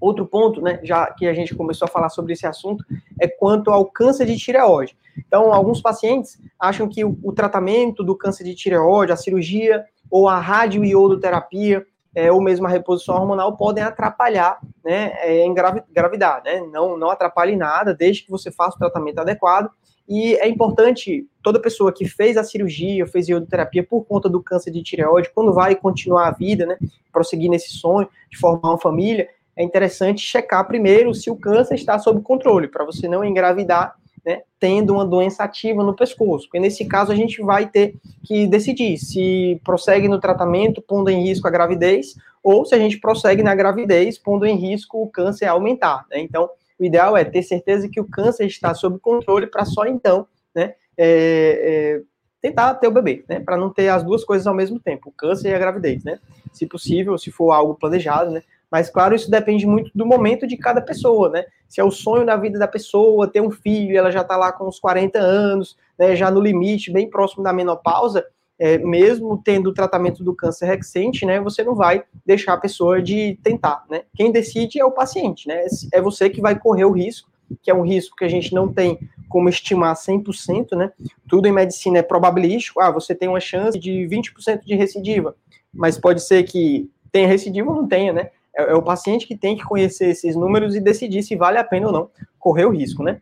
Outro 0.00 0.26
ponto, 0.26 0.60
né, 0.60 0.80
já 0.82 1.06
que 1.12 1.28
a 1.28 1.34
gente 1.34 1.54
começou 1.54 1.86
a 1.86 1.90
falar 1.90 2.08
sobre 2.08 2.32
esse 2.32 2.46
assunto, 2.46 2.84
é 3.20 3.28
quanto 3.28 3.70
ao 3.70 3.84
câncer 3.84 4.26
de 4.26 4.36
tireoide. 4.36 4.96
Então, 5.16 5.52
alguns 5.52 5.80
pacientes 5.80 6.40
acham 6.58 6.88
que 6.88 7.04
o, 7.04 7.16
o 7.22 7.32
tratamento 7.32 8.02
do 8.02 8.16
câncer 8.16 8.44
de 8.44 8.54
tireoide, 8.54 9.12
a 9.12 9.16
cirurgia 9.16 9.84
ou 10.12 10.28
a 10.28 10.38
radioiodoterapia, 10.38 11.86
é, 12.14 12.30
ou 12.30 12.38
mesmo 12.42 12.66
a 12.66 12.68
reposição 12.68 13.14
hormonal 13.14 13.56
podem 13.56 13.82
atrapalhar 13.82 14.58
né, 14.84 15.14
é, 15.22 15.46
em 15.46 15.54
gravidade, 15.90 16.44
né? 16.44 16.60
Não, 16.70 16.98
não 16.98 17.08
atrapalhe 17.08 17.56
nada, 17.56 17.94
desde 17.94 18.24
que 18.24 18.30
você 18.30 18.52
faça 18.52 18.76
o 18.76 18.78
tratamento 18.78 19.20
adequado. 19.20 19.70
E 20.06 20.34
é 20.34 20.46
importante, 20.46 21.26
toda 21.42 21.58
pessoa 21.58 21.90
que 21.90 22.06
fez 22.06 22.36
a 22.36 22.44
cirurgia, 22.44 23.06
fez 23.06 23.26
iodoterapia 23.28 23.82
por 23.82 24.04
conta 24.04 24.28
do 24.28 24.42
câncer 24.42 24.70
de 24.70 24.82
tireoide, 24.82 25.30
quando 25.34 25.54
vai 25.54 25.74
continuar 25.74 26.28
a 26.28 26.32
vida, 26.32 26.66
né, 26.66 26.76
prosseguir 27.10 27.48
nesse 27.48 27.70
sonho 27.70 28.06
de 28.30 28.36
formar 28.36 28.72
uma 28.72 28.78
família, 28.78 29.30
é 29.56 29.62
interessante 29.62 30.20
checar 30.20 30.66
primeiro 30.66 31.14
se 31.14 31.30
o 31.30 31.36
câncer 31.36 31.76
está 31.76 31.98
sob 31.98 32.20
controle, 32.20 32.68
para 32.68 32.84
você 32.84 33.08
não 33.08 33.24
engravidar 33.24 33.96
né, 34.24 34.42
tendo 34.58 34.92
uma 34.94 35.04
doença 35.04 35.42
ativa 35.44 35.82
no 35.82 35.94
pescoço. 35.94 36.46
Porque 36.46 36.60
nesse 36.60 36.84
caso 36.84 37.12
a 37.12 37.14
gente 37.14 37.42
vai 37.42 37.68
ter 37.68 37.96
que 38.24 38.46
decidir 38.46 38.96
se 38.98 39.60
prossegue 39.64 40.08
no 40.08 40.20
tratamento, 40.20 40.82
pondo 40.82 41.10
em 41.10 41.24
risco 41.24 41.48
a 41.48 41.50
gravidez, 41.50 42.14
ou 42.42 42.64
se 42.64 42.74
a 42.74 42.78
gente 42.78 42.98
prossegue 42.98 43.42
na 43.42 43.54
gravidez, 43.54 44.18
pondo 44.18 44.46
em 44.46 44.56
risco 44.56 45.02
o 45.02 45.08
câncer 45.08 45.46
aumentar. 45.46 46.06
Né? 46.10 46.20
Então, 46.20 46.48
o 46.78 46.84
ideal 46.84 47.16
é 47.16 47.24
ter 47.24 47.42
certeza 47.42 47.88
que 47.88 48.00
o 48.00 48.08
câncer 48.08 48.46
está 48.46 48.74
sob 48.74 48.98
controle 48.98 49.46
para 49.46 49.64
só 49.64 49.86
então 49.86 50.26
né, 50.54 50.74
é, 50.96 51.98
é, 51.98 52.02
tentar 52.40 52.74
ter 52.74 52.88
o 52.88 52.92
bebê, 52.92 53.24
né, 53.28 53.38
para 53.38 53.56
não 53.56 53.70
ter 53.70 53.88
as 53.88 54.02
duas 54.02 54.24
coisas 54.24 54.46
ao 54.46 54.54
mesmo 54.54 54.80
tempo, 54.80 55.08
o 55.08 55.12
câncer 55.12 55.50
e 55.50 55.54
a 55.54 55.58
gravidez, 55.58 56.02
né? 56.02 56.18
Se 56.52 56.66
possível, 56.66 57.16
se 57.16 57.30
for 57.30 57.52
algo 57.52 57.74
planejado, 57.74 58.30
né? 58.30 58.42
Mas, 58.72 58.88
claro, 58.88 59.14
isso 59.14 59.30
depende 59.30 59.66
muito 59.66 59.90
do 59.94 60.06
momento 60.06 60.46
de 60.46 60.56
cada 60.56 60.80
pessoa, 60.80 61.28
né? 61.28 61.44
Se 61.68 61.78
é 61.78 61.84
o 61.84 61.90
sonho 61.90 62.24
da 62.24 62.36
vida 62.36 62.58
da 62.58 62.66
pessoa 62.66 63.28
ter 63.28 63.42
um 63.42 63.50
filho, 63.50 63.98
ela 63.98 64.10
já 64.10 64.22
está 64.22 64.34
lá 64.34 64.50
com 64.50 64.66
uns 64.66 64.80
40 64.80 65.18
anos, 65.18 65.76
né, 65.98 66.16
já 66.16 66.30
no 66.30 66.40
limite, 66.40 66.90
bem 66.90 67.08
próximo 67.08 67.44
da 67.44 67.52
menopausa, 67.52 68.24
é, 68.58 68.78
mesmo 68.78 69.38
tendo 69.44 69.68
o 69.68 69.74
tratamento 69.74 70.24
do 70.24 70.34
câncer 70.34 70.64
recente, 70.64 71.26
né, 71.26 71.38
você 71.38 71.62
não 71.62 71.74
vai 71.74 72.02
deixar 72.24 72.54
a 72.54 72.56
pessoa 72.56 73.02
de 73.02 73.38
tentar, 73.42 73.84
né? 73.90 74.04
Quem 74.16 74.32
decide 74.32 74.80
é 74.80 74.84
o 74.86 74.90
paciente, 74.90 75.46
né? 75.46 75.66
É 75.92 76.00
você 76.00 76.30
que 76.30 76.40
vai 76.40 76.58
correr 76.58 76.86
o 76.86 76.92
risco, 76.92 77.30
que 77.62 77.70
é 77.70 77.74
um 77.74 77.82
risco 77.82 78.16
que 78.16 78.24
a 78.24 78.28
gente 78.28 78.54
não 78.54 78.72
tem 78.72 78.98
como 79.28 79.50
estimar 79.50 79.94
100%, 79.96 80.74
né? 80.76 80.90
Tudo 81.28 81.46
em 81.46 81.52
medicina 81.52 81.98
é 81.98 82.02
probabilístico. 82.02 82.80
Ah, 82.80 82.90
você 82.90 83.14
tem 83.14 83.28
uma 83.28 83.40
chance 83.40 83.78
de 83.78 84.08
20% 84.08 84.64
de 84.64 84.74
recidiva, 84.74 85.36
mas 85.74 85.98
pode 85.98 86.22
ser 86.22 86.42
que 86.44 86.88
tenha 87.10 87.28
recidiva 87.28 87.68
ou 87.68 87.76
não 87.76 87.86
tenha, 87.86 88.14
né? 88.14 88.30
É, 88.56 88.70
é, 88.70 88.74
o 88.74 88.82
paciente 88.82 89.26
que 89.26 89.36
tem 89.36 89.56
que 89.56 89.64
conhecer 89.64 90.08
esses 90.08 90.36
números 90.36 90.74
e 90.74 90.80
decidir 90.80 91.22
se 91.22 91.34
vale 91.36 91.58
a 91.58 91.64
pena 91.64 91.86
ou 91.86 91.92
não 91.92 92.10
correr 92.38 92.64
o 92.64 92.70
risco, 92.70 93.02
né? 93.02 93.20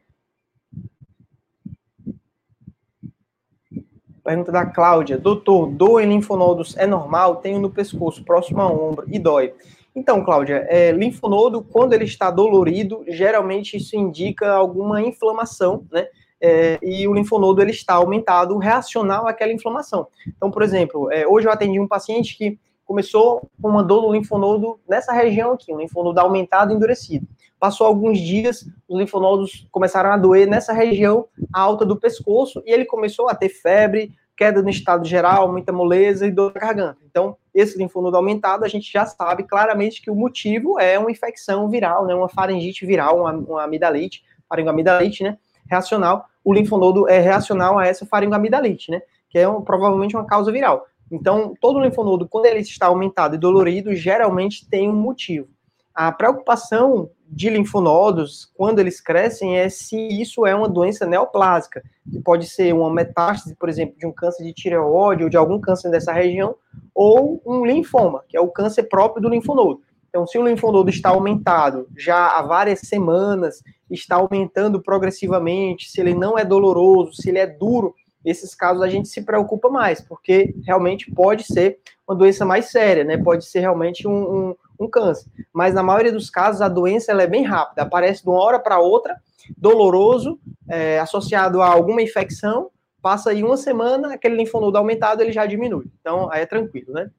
Pergunta 4.24 4.52
da 4.52 4.66
Cláudia. 4.66 5.18
Doutor, 5.18 5.66
dor 5.66 6.00
em 6.00 6.08
linfonodos 6.08 6.76
é 6.76 6.86
normal? 6.86 7.36
Tenho 7.36 7.58
no 7.58 7.70
pescoço, 7.70 8.24
próximo 8.24 8.60
ao 8.60 8.90
ombro, 8.90 9.06
e 9.08 9.18
dói. 9.18 9.54
Então, 9.94 10.24
Cláudia, 10.24 10.66
é, 10.68 10.92
linfonodo, 10.92 11.62
quando 11.62 11.92
ele 11.92 12.04
está 12.04 12.30
dolorido, 12.30 13.04
geralmente 13.08 13.76
isso 13.76 13.96
indica 13.96 14.52
alguma 14.52 15.02
inflamação, 15.02 15.84
né? 15.90 16.06
É, 16.40 16.78
e 16.82 17.06
o 17.06 17.12
linfonodo 17.12 17.60
ele 17.60 17.72
está 17.72 17.94
aumentado, 17.94 18.56
reacional 18.56 19.26
àquela 19.26 19.52
inflamação. 19.52 20.06
Então, 20.26 20.50
por 20.50 20.62
exemplo, 20.62 21.12
é, 21.12 21.26
hoje 21.26 21.46
eu 21.46 21.52
atendi 21.52 21.78
um 21.78 21.88
paciente 21.88 22.36
que 22.36 22.58
começou 22.90 23.48
com 23.62 23.68
uma 23.68 23.84
dor 23.84 24.02
no 24.02 24.12
linfonodo 24.12 24.80
nessa 24.88 25.12
região 25.12 25.52
aqui, 25.52 25.72
um 25.72 25.78
linfonodo 25.78 26.18
aumentado 26.18 26.72
e 26.72 26.74
endurecido. 26.74 27.24
Passou 27.56 27.86
alguns 27.86 28.18
dias, 28.18 28.68
os 28.88 28.98
linfonodos 28.98 29.64
começaram 29.70 30.10
a 30.10 30.16
doer 30.16 30.48
nessa 30.48 30.72
região 30.72 31.26
alta 31.52 31.86
do 31.86 31.94
pescoço 31.94 32.60
e 32.66 32.72
ele 32.72 32.84
começou 32.84 33.28
a 33.28 33.34
ter 33.36 33.48
febre, 33.48 34.10
queda 34.36 34.60
no 34.60 34.68
estado 34.68 35.06
geral, 35.06 35.52
muita 35.52 35.72
moleza 35.72 36.26
e 36.26 36.32
dor 36.32 36.52
na 36.52 36.60
garganta. 36.60 36.98
Então, 37.08 37.36
esse 37.54 37.78
linfonodo 37.78 38.16
aumentado, 38.16 38.64
a 38.64 38.68
gente 38.68 38.92
já 38.92 39.06
sabe 39.06 39.44
claramente 39.44 40.02
que 40.02 40.10
o 40.10 40.16
motivo 40.16 40.76
é 40.80 40.98
uma 40.98 41.12
infecção 41.12 41.68
viral, 41.68 42.06
né, 42.06 42.14
uma 42.16 42.28
faringite 42.28 42.84
viral, 42.84 43.20
uma, 43.20 43.32
uma 43.32 43.62
amidalite, 43.62 44.24
faringoamidalite, 44.48 45.22
né, 45.22 45.38
reacional. 45.70 46.24
O 46.42 46.52
linfonodo 46.52 47.08
é 47.08 47.20
reacional 47.20 47.78
a 47.78 47.86
essa 47.86 48.04
faringoamidalite, 48.04 48.90
né, 48.90 49.00
que 49.28 49.38
é 49.38 49.48
um, 49.48 49.62
provavelmente 49.62 50.16
uma 50.16 50.26
causa 50.26 50.50
viral. 50.50 50.88
Então, 51.10 51.54
todo 51.60 51.80
linfonodo, 51.80 52.28
quando 52.28 52.46
ele 52.46 52.60
está 52.60 52.86
aumentado 52.86 53.34
e 53.34 53.38
dolorido, 53.38 53.94
geralmente 53.94 54.68
tem 54.68 54.88
um 54.88 54.94
motivo. 54.94 55.48
A 55.92 56.12
preocupação 56.12 57.10
de 57.26 57.50
linfonodos, 57.50 58.50
quando 58.56 58.78
eles 58.78 59.00
crescem, 59.00 59.58
é 59.58 59.68
se 59.68 59.96
isso 59.96 60.46
é 60.46 60.54
uma 60.54 60.68
doença 60.68 61.04
neoplásica, 61.04 61.82
que 62.10 62.20
pode 62.20 62.46
ser 62.46 62.72
uma 62.72 62.92
metástase, 62.92 63.54
por 63.56 63.68
exemplo, 63.68 63.96
de 63.98 64.06
um 64.06 64.12
câncer 64.12 64.44
de 64.44 64.52
tireoide 64.52 65.24
ou 65.24 65.30
de 65.30 65.36
algum 65.36 65.60
câncer 65.60 65.90
dessa 65.90 66.12
região, 66.12 66.54
ou 66.94 67.42
um 67.44 67.64
linfoma, 67.64 68.24
que 68.28 68.36
é 68.36 68.40
o 68.40 68.48
câncer 68.48 68.84
próprio 68.84 69.22
do 69.22 69.28
linfonodo. 69.28 69.80
Então, 70.08 70.26
se 70.26 70.38
o 70.38 70.46
linfonodo 70.46 70.90
está 70.90 71.10
aumentado 71.10 71.86
já 71.96 72.36
há 72.36 72.42
várias 72.42 72.80
semanas, 72.80 73.62
está 73.88 74.16
aumentando 74.16 74.80
progressivamente, 74.82 75.88
se 75.88 76.00
ele 76.00 76.14
não 76.14 76.38
é 76.38 76.44
doloroso, 76.44 77.14
se 77.14 77.28
ele 77.28 77.38
é 77.38 77.46
duro, 77.46 77.94
esses 78.24 78.54
casos 78.54 78.82
a 78.82 78.88
gente 78.88 79.08
se 79.08 79.22
preocupa 79.22 79.68
mais, 79.68 80.00
porque 80.00 80.54
realmente 80.64 81.10
pode 81.10 81.44
ser 81.44 81.78
uma 82.06 82.16
doença 82.16 82.44
mais 82.44 82.70
séria, 82.70 83.04
né? 83.04 83.16
Pode 83.16 83.44
ser 83.44 83.60
realmente 83.60 84.06
um, 84.06 84.12
um, 84.12 84.56
um 84.80 84.88
câncer. 84.88 85.26
Mas 85.52 85.74
na 85.74 85.82
maioria 85.82 86.12
dos 86.12 86.28
casos 86.28 86.60
a 86.60 86.68
doença 86.68 87.12
é 87.12 87.26
bem 87.26 87.44
rápida, 87.44 87.82
aparece 87.82 88.22
de 88.22 88.28
uma 88.28 88.42
hora 88.42 88.58
para 88.58 88.78
outra, 88.78 89.20
doloroso, 89.56 90.38
é, 90.68 90.98
associado 90.98 91.62
a 91.62 91.66
alguma 91.66 92.02
infecção, 92.02 92.70
passa 93.00 93.30
aí 93.30 93.42
uma 93.42 93.56
semana, 93.56 94.14
aquele 94.14 94.36
linfonodo 94.36 94.76
aumentado 94.76 95.22
ele 95.22 95.32
já 95.32 95.46
diminui. 95.46 95.86
Então 96.00 96.30
aí 96.30 96.42
é 96.42 96.46
tranquilo, 96.46 96.92
né? 96.92 97.10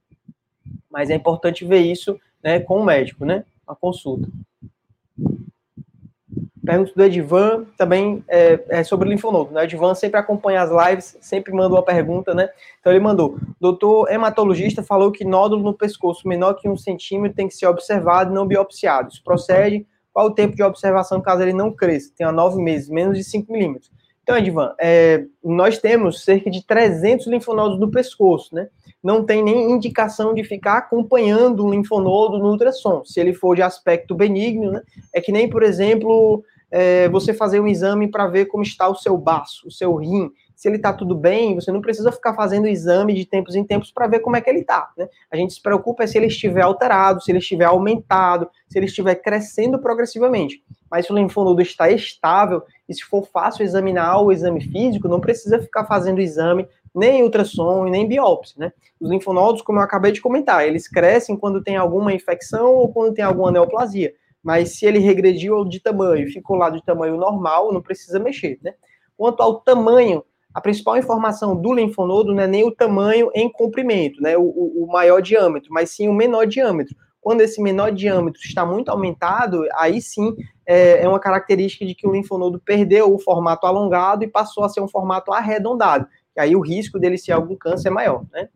Mas 0.90 1.10
é 1.10 1.16
importante 1.16 1.66
ver 1.66 1.80
isso 1.80 2.20
né, 2.44 2.60
com 2.60 2.80
o 2.80 2.86
médico, 2.86 3.26
né? 3.26 3.44
A 3.68 3.76
consulta. 3.76 4.28
Pergunta 6.64 6.92
do 6.96 7.04
Edvan, 7.04 7.66
também 7.76 8.24
é, 8.28 8.60
é 8.70 8.84
sobre 8.84 9.10
linfonodo. 9.10 9.52
Né? 9.52 9.62
O 9.62 9.64
Edvan 9.64 9.96
sempre 9.96 10.20
acompanha 10.20 10.62
as 10.62 10.70
lives, 10.70 11.18
sempre 11.20 11.52
manda 11.52 11.74
uma 11.74 11.84
pergunta, 11.84 12.36
né? 12.36 12.50
Então 12.80 12.94
ele 12.94 13.00
mandou: 13.00 13.38
doutor 13.60 14.12
hematologista 14.12 14.84
falou 14.84 15.12
que 15.12 15.26
nódulo 15.26 15.64
no 15.64 15.74
pescoço 15.74 16.28
menor 16.28 16.54
que 16.54 16.70
um 16.70 16.78
centímetro 16.78 17.36
tem 17.36 17.48
que 17.48 17.56
ser 17.56 17.66
observado 17.66 18.32
e 18.32 18.36
não 18.36 18.46
biopsiado. 18.46 19.10
Isso 19.10 19.24
procede? 19.24 19.88
Qual 20.14 20.28
o 20.28 20.36
tempo 20.36 20.56
de 20.56 20.62
observação 20.62 21.20
caso 21.20 21.42
ele 21.42 21.54
não 21.54 21.72
cresça? 21.72 22.12
Tenha 22.16 22.32
nove 22.32 22.62
meses, 22.62 22.90
menos 22.90 23.18
de 23.18 23.24
5 23.24 23.52
milímetros. 23.52 23.90
Então, 24.22 24.38
Edvan, 24.38 24.76
é, 24.80 25.26
nós 25.44 25.80
temos 25.80 26.24
cerca 26.24 26.50
de 26.52 26.66
300 26.66 27.28
linfonodos 27.28 27.80
no 27.80 27.90
pescoço, 27.90 28.54
né? 28.54 28.68
Não 29.04 29.26
tem 29.26 29.44
nem 29.44 29.72
indicação 29.72 30.34
de 30.34 30.44
ficar 30.44 30.78
acompanhando 30.78 31.66
o 31.66 31.72
linfonodo 31.72 32.38
no 32.38 32.52
ultrassom. 32.52 33.04
Se 33.04 33.20
ele 33.20 33.34
for 33.34 33.56
de 33.56 33.62
aspecto 33.62 34.14
benigno, 34.14 34.72
né? 34.72 34.82
É 35.14 35.20
que 35.20 35.32
nem, 35.32 35.50
por 35.50 35.64
exemplo, 35.64 36.44
é, 36.72 37.10
você 37.10 37.34
fazer 37.34 37.60
um 37.60 37.68
exame 37.68 38.10
para 38.10 38.28
ver 38.28 38.46
como 38.46 38.64
está 38.64 38.88
o 38.88 38.96
seu 38.96 39.18
baço, 39.18 39.68
o 39.68 39.72
seu 39.72 39.96
rim. 39.96 40.32
Se 40.56 40.70
ele 40.70 40.78
está 40.78 40.94
tudo 40.94 41.16
bem, 41.16 41.56
você 41.56 41.72
não 41.72 41.82
precisa 41.82 42.12
ficar 42.12 42.36
fazendo 42.36 42.68
exame 42.68 43.16
de 43.16 43.26
tempos 43.26 43.56
em 43.56 43.64
tempos 43.64 43.92
para 43.92 44.08
ver 44.08 44.20
como 44.20 44.36
é 44.36 44.42
que 44.42 44.50
ele 44.50 44.60
está. 44.60 44.92
Né? 44.96 45.10
A 45.32 45.36
gente 45.36 45.54
se 45.54 45.62
preocupa 45.62 46.04
é 46.04 46.08
se 46.08 46.18
ele 46.18 46.28
estiver 46.28 46.62
alterado, 46.62 47.22
se 47.22 47.32
ele 47.32 47.40
estiver 47.40 47.66
aumentado, 47.66 48.48
se 48.70 48.78
ele 48.78 48.86
estiver 48.86 49.16
crescendo 49.16 49.80
progressivamente. 49.80 50.64
Mas 50.90 51.08
se 51.08 51.12
o 51.12 51.16
linfonodo 51.16 51.62
está 51.62 51.90
estável 51.90 52.62
e 52.88 52.94
se 52.94 53.04
for 53.04 53.26
fácil 53.26 53.64
examinar 53.64 54.22
o 54.22 54.32
exame 54.32 54.62
físico, 54.62 55.08
não 55.08 55.20
precisa 55.20 55.60
ficar 55.60 55.86
fazendo 55.86 56.22
exame 56.22 56.68
nem 56.94 57.24
ultrassom 57.24 57.86
nem 57.86 58.08
biópsia, 58.08 58.56
né? 58.58 58.74
Os 59.00 59.10
linfonodos, 59.10 59.62
como 59.62 59.80
eu 59.80 59.84
acabei 59.84 60.12
de 60.12 60.22
comentar, 60.22 60.68
eles 60.68 60.88
crescem 60.88 61.36
quando 61.36 61.64
tem 61.64 61.76
alguma 61.76 62.14
infecção 62.14 62.74
ou 62.76 62.92
quando 62.92 63.14
tem 63.14 63.24
alguma 63.24 63.52
neoplasia 63.52 64.14
mas 64.44 64.78
se 64.78 64.86
ele 64.86 65.00
regrediu 65.00 65.64
de 65.66 65.80
tamanho 65.80 66.32
ficou 66.32 66.58
lá 66.58 66.70
de 66.70 66.84
tamanho 66.84 67.18
normal, 67.18 67.72
não 67.72 67.82
precisa 67.82 68.20
mexer, 68.20 68.60
né? 68.62 68.74
Quanto 69.16 69.42
ao 69.42 69.62
tamanho, 69.62 70.24
a 70.54 70.60
principal 70.60 70.98
informação 70.98 71.56
do 71.56 71.74
linfonodo 71.74 72.34
não 72.34 72.44
é 72.44 72.48
nem 72.48 72.64
o 72.64 72.72
tamanho 72.72 73.30
em 73.36 73.50
comprimento, 73.50 74.22
né, 74.22 74.36
o, 74.38 74.44
o 74.44 74.88
maior 74.92 75.22
diâmetro, 75.22 75.72
mas 75.72 75.92
sim 75.92 76.10
o 76.10 76.14
menor 76.14 76.46
diâmetro. 76.46 76.96
Quando 77.22 77.42
esse 77.42 77.62
menor 77.62 77.92
diâmetro 77.92 78.42
está 78.42 78.66
muito 78.66 78.90
aumentado, 78.90 79.64
aí 79.76 80.02
sim 80.02 80.36
é, 80.66 81.04
é 81.04 81.08
uma 81.08 81.20
característica 81.20 81.86
de 81.86 81.94
que 81.94 82.08
o 82.08 82.12
linfonodo 82.12 82.60
perdeu 82.60 83.14
o 83.14 83.20
formato 83.20 83.68
alongado 83.68 84.24
e 84.24 84.28
passou 84.28 84.64
a 84.64 84.70
ser 84.70 84.82
um 84.82 84.88
formato 84.88 85.32
arredondado. 85.32 86.08
Aí 86.38 86.56
o 86.56 86.62
risco 86.62 87.00
dele 87.00 87.18
ser 87.18 87.34
algum 87.34 87.56
câncer 87.56 87.90
é 87.90 87.92
maior, 87.92 88.26
né? 88.32 88.50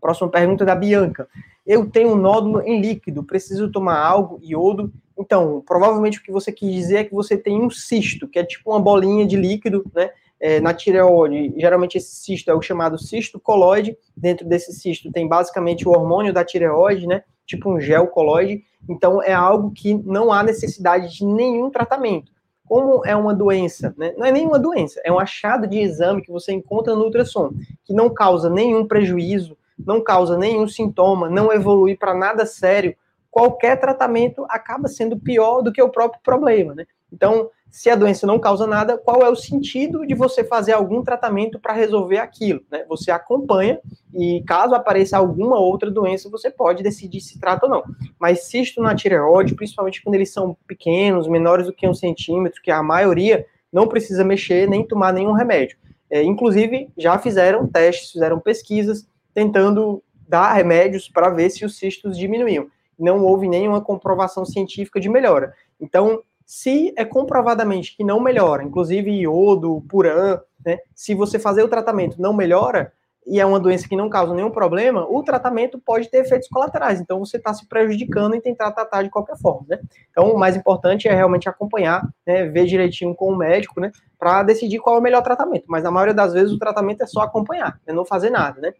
Próxima 0.00 0.30
pergunta 0.30 0.64
da 0.64 0.74
Bianca. 0.74 1.28
Eu 1.66 1.90
tenho 1.90 2.12
um 2.12 2.16
nódulo 2.16 2.62
em 2.62 2.80
líquido, 2.80 3.22
preciso 3.22 3.70
tomar 3.70 3.98
algo, 3.98 4.40
iodo. 4.42 4.92
Então, 5.18 5.62
provavelmente 5.66 6.18
o 6.18 6.22
que 6.22 6.32
você 6.32 6.50
quis 6.50 6.72
dizer 6.72 6.96
é 6.96 7.04
que 7.04 7.14
você 7.14 7.36
tem 7.36 7.60
um 7.60 7.68
cisto, 7.68 8.26
que 8.26 8.38
é 8.38 8.44
tipo 8.44 8.70
uma 8.70 8.80
bolinha 8.80 9.26
de 9.26 9.36
líquido, 9.36 9.84
né? 9.94 10.10
É, 10.42 10.58
na 10.58 10.72
tireoide, 10.72 11.52
geralmente 11.60 11.98
esse 11.98 12.14
cisto 12.14 12.50
é 12.50 12.54
o 12.54 12.62
chamado 12.62 12.98
cisto 12.98 13.38
coloide. 13.38 13.94
Dentro 14.16 14.48
desse 14.48 14.72
cisto 14.72 15.12
tem 15.12 15.28
basicamente 15.28 15.86
o 15.86 15.90
hormônio 15.90 16.32
da 16.32 16.42
tireoide, 16.42 17.06
né? 17.06 17.22
Tipo 17.46 17.70
um 17.70 17.78
gel 17.78 18.06
coloide. 18.06 18.64
Então, 18.88 19.22
é 19.22 19.34
algo 19.34 19.70
que 19.70 19.92
não 19.92 20.32
há 20.32 20.42
necessidade 20.42 21.14
de 21.14 21.26
nenhum 21.26 21.68
tratamento. 21.68 22.32
Como 22.70 23.04
é 23.04 23.16
uma 23.16 23.34
doença, 23.34 23.92
né? 23.98 24.14
não 24.16 24.24
é 24.24 24.30
nenhuma 24.30 24.58
doença, 24.58 25.00
é 25.04 25.10
um 25.10 25.18
achado 25.18 25.66
de 25.66 25.80
exame 25.80 26.22
que 26.22 26.30
você 26.30 26.52
encontra 26.52 26.94
no 26.94 27.04
ultrassom, 27.04 27.50
que 27.84 27.92
não 27.92 28.08
causa 28.08 28.48
nenhum 28.48 28.86
prejuízo 28.86 29.58
não 29.86 30.00
causa 30.00 30.36
nenhum 30.36 30.68
sintoma, 30.68 31.28
não 31.28 31.52
evolui 31.52 31.96
para 31.96 32.14
nada 32.14 32.44
sério, 32.46 32.94
qualquer 33.30 33.78
tratamento 33.78 34.44
acaba 34.48 34.88
sendo 34.88 35.18
pior 35.18 35.62
do 35.62 35.72
que 35.72 35.82
o 35.82 35.88
próprio 35.88 36.20
problema, 36.22 36.74
né? 36.74 36.86
Então, 37.12 37.50
se 37.70 37.88
a 37.88 37.94
doença 37.94 38.26
não 38.26 38.38
causa 38.38 38.66
nada, 38.66 38.98
qual 38.98 39.22
é 39.22 39.28
o 39.28 39.36
sentido 39.36 40.06
de 40.06 40.14
você 40.14 40.42
fazer 40.42 40.72
algum 40.72 41.02
tratamento 41.02 41.58
para 41.58 41.72
resolver 41.72 42.18
aquilo? 42.18 42.60
Né? 42.70 42.84
Você 42.88 43.10
acompanha 43.10 43.78
e 44.12 44.42
caso 44.46 44.74
apareça 44.74 45.16
alguma 45.16 45.58
outra 45.58 45.90
doença, 45.90 46.28
você 46.28 46.50
pode 46.50 46.82
decidir 46.82 47.20
se 47.20 47.38
trata 47.38 47.66
ou 47.66 47.70
não. 47.70 47.84
Mas 48.18 48.44
cisto 48.44 48.82
na 48.82 48.94
tireoide, 48.94 49.54
principalmente 49.54 50.02
quando 50.02 50.16
eles 50.16 50.32
são 50.32 50.56
pequenos, 50.66 51.28
menores 51.28 51.66
do 51.66 51.72
que 51.72 51.86
um 51.86 51.94
centímetro, 51.94 52.60
que 52.60 52.70
a 52.70 52.82
maioria 52.82 53.46
não 53.72 53.86
precisa 53.86 54.24
mexer 54.24 54.68
nem 54.68 54.84
tomar 54.84 55.12
nenhum 55.12 55.32
remédio. 55.32 55.78
É, 56.10 56.22
inclusive, 56.22 56.90
já 56.98 57.18
fizeram 57.18 57.68
testes, 57.68 58.10
fizeram 58.10 58.40
pesquisas 58.40 59.06
tentando 59.32 60.02
dar 60.28 60.52
remédios 60.52 61.08
para 61.08 61.30
ver 61.30 61.50
se 61.50 61.64
os 61.64 61.78
cistos 61.78 62.18
diminuíam. 62.18 62.66
Não 62.98 63.24
houve 63.24 63.48
nenhuma 63.48 63.80
comprovação 63.80 64.44
científica 64.44 65.00
de 65.00 65.08
melhora. 65.08 65.54
Então, 65.80 66.22
se 66.50 66.92
é 66.96 67.04
comprovadamente 67.04 67.96
que 67.96 68.02
não 68.02 68.18
melhora, 68.18 68.64
inclusive 68.64 69.08
iodo, 69.08 69.84
puran, 69.88 70.40
né, 70.66 70.78
se 70.96 71.14
você 71.14 71.38
fazer 71.38 71.62
o 71.62 71.68
tratamento 71.68 72.20
não 72.20 72.32
melhora, 72.32 72.92
e 73.24 73.38
é 73.38 73.46
uma 73.46 73.60
doença 73.60 73.88
que 73.88 73.94
não 73.94 74.08
causa 74.08 74.34
nenhum 74.34 74.50
problema, 74.50 75.06
o 75.08 75.22
tratamento 75.22 75.78
pode 75.78 76.10
ter 76.10 76.18
efeitos 76.18 76.48
colaterais. 76.48 77.00
Então, 77.00 77.20
você 77.20 77.36
está 77.36 77.54
se 77.54 77.68
prejudicando 77.68 78.34
em 78.34 78.40
tentar 78.40 78.72
tratar 78.72 79.04
de 79.04 79.10
qualquer 79.10 79.36
forma, 79.36 79.64
né? 79.68 79.78
Então, 80.10 80.34
o 80.34 80.36
mais 80.36 80.56
importante 80.56 81.06
é 81.06 81.14
realmente 81.14 81.48
acompanhar, 81.48 82.02
né, 82.26 82.46
ver 82.46 82.64
direitinho 82.64 83.14
com 83.14 83.32
o 83.32 83.36
médico, 83.36 83.80
né, 83.80 83.92
para 84.18 84.42
decidir 84.42 84.80
qual 84.80 84.96
é 84.96 84.98
o 84.98 85.02
melhor 85.02 85.22
tratamento. 85.22 85.66
Mas, 85.68 85.84
na 85.84 85.90
maioria 85.92 86.14
das 86.14 86.32
vezes, 86.32 86.52
o 86.52 86.58
tratamento 86.58 87.04
é 87.04 87.06
só 87.06 87.20
acompanhar, 87.20 87.78
é 87.86 87.92
não 87.92 88.04
fazer 88.04 88.30
nada, 88.30 88.60
né? 88.60 88.72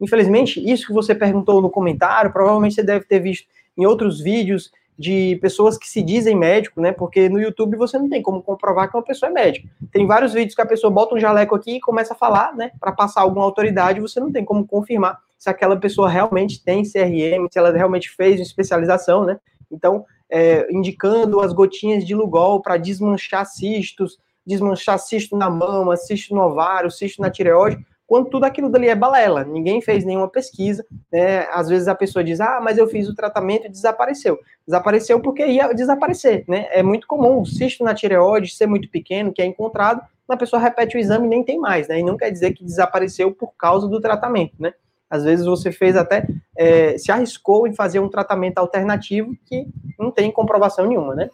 Infelizmente, 0.00 0.64
isso 0.66 0.86
que 0.86 0.94
você 0.94 1.14
perguntou 1.14 1.60
no 1.60 1.68
comentário, 1.68 2.32
provavelmente 2.32 2.76
você 2.76 2.82
deve 2.82 3.04
ter 3.04 3.18
visto 3.18 3.46
em 3.76 3.84
outros 3.84 4.18
vídeos 4.18 4.72
de 4.98 5.36
pessoas 5.40 5.78
que 5.78 5.88
se 5.88 6.02
dizem 6.02 6.34
médico, 6.34 6.80
né? 6.80 6.90
Porque 6.90 7.28
no 7.28 7.40
YouTube 7.40 7.76
você 7.76 7.96
não 7.96 8.08
tem 8.08 8.20
como 8.20 8.42
comprovar 8.42 8.90
que 8.90 8.96
uma 8.96 9.02
pessoa 9.02 9.30
é 9.30 9.32
médico. 9.32 9.68
Tem 9.92 10.06
vários 10.06 10.32
vídeos 10.32 10.56
que 10.56 10.60
a 10.60 10.66
pessoa 10.66 10.90
bota 10.90 11.14
um 11.14 11.20
jaleco 11.20 11.54
aqui 11.54 11.76
e 11.76 11.80
começa 11.80 12.14
a 12.14 12.16
falar, 12.16 12.54
né? 12.56 12.72
Para 12.80 12.90
passar 12.90 13.20
alguma 13.20 13.44
autoridade, 13.44 14.00
você 14.00 14.18
não 14.18 14.32
tem 14.32 14.44
como 14.44 14.66
confirmar 14.66 15.20
se 15.38 15.48
aquela 15.48 15.76
pessoa 15.76 16.08
realmente 16.08 16.64
tem 16.64 16.82
CRM, 16.82 17.46
se 17.48 17.58
ela 17.58 17.70
realmente 17.70 18.10
fez 18.10 18.40
uma 18.40 18.42
especialização, 18.42 19.24
né? 19.24 19.38
Então, 19.70 20.04
é, 20.28 20.66
indicando 20.70 21.40
as 21.40 21.52
gotinhas 21.52 22.04
de 22.04 22.14
Lugol 22.14 22.60
para 22.60 22.76
desmanchar 22.76 23.46
cistos, 23.46 24.18
desmanchar 24.44 24.98
cisto 24.98 25.36
na 25.36 25.48
mama, 25.48 25.96
cisto 25.96 26.34
no 26.34 26.42
ovário, 26.42 26.90
cisto 26.90 27.22
na 27.22 27.30
tireoide, 27.30 27.78
quando 28.08 28.30
tudo 28.30 28.44
aquilo 28.44 28.70
dali 28.70 28.88
é 28.88 28.94
balela, 28.94 29.44
ninguém 29.44 29.82
fez 29.82 30.02
nenhuma 30.02 30.28
pesquisa, 30.28 30.84
né? 31.12 31.46
Às 31.52 31.68
vezes 31.68 31.86
a 31.88 31.94
pessoa 31.94 32.24
diz, 32.24 32.40
ah, 32.40 32.58
mas 32.58 32.78
eu 32.78 32.88
fiz 32.88 33.06
o 33.06 33.14
tratamento 33.14 33.66
e 33.66 33.68
desapareceu. 33.68 34.38
Desapareceu 34.66 35.20
porque 35.20 35.46
ia 35.46 35.70
desaparecer, 35.74 36.42
né? 36.48 36.68
É 36.70 36.82
muito 36.82 37.06
comum 37.06 37.42
o 37.42 37.46
cisto 37.46 37.84
na 37.84 37.94
tireoide 37.94 38.50
ser 38.50 38.66
muito 38.66 38.88
pequeno, 38.88 39.30
que 39.30 39.42
é 39.42 39.44
encontrado, 39.44 40.00
a 40.26 40.36
pessoa 40.38 40.60
repete 40.60 40.96
o 40.96 40.98
exame 40.98 41.26
e 41.26 41.28
nem 41.28 41.44
tem 41.44 41.58
mais, 41.58 41.86
né? 41.86 42.00
E 42.00 42.02
não 42.02 42.16
quer 42.16 42.30
dizer 42.30 42.54
que 42.54 42.64
desapareceu 42.64 43.30
por 43.30 43.52
causa 43.58 43.86
do 43.86 44.00
tratamento, 44.00 44.54
né? 44.58 44.72
Às 45.10 45.24
vezes 45.24 45.44
você 45.44 45.70
fez 45.70 45.94
até, 45.94 46.26
é, 46.56 46.96
se 46.96 47.12
arriscou 47.12 47.66
em 47.66 47.74
fazer 47.74 48.00
um 48.00 48.08
tratamento 48.08 48.56
alternativo 48.56 49.36
que 49.44 49.66
não 49.98 50.10
tem 50.10 50.32
comprovação 50.32 50.86
nenhuma, 50.86 51.14
né? 51.14 51.28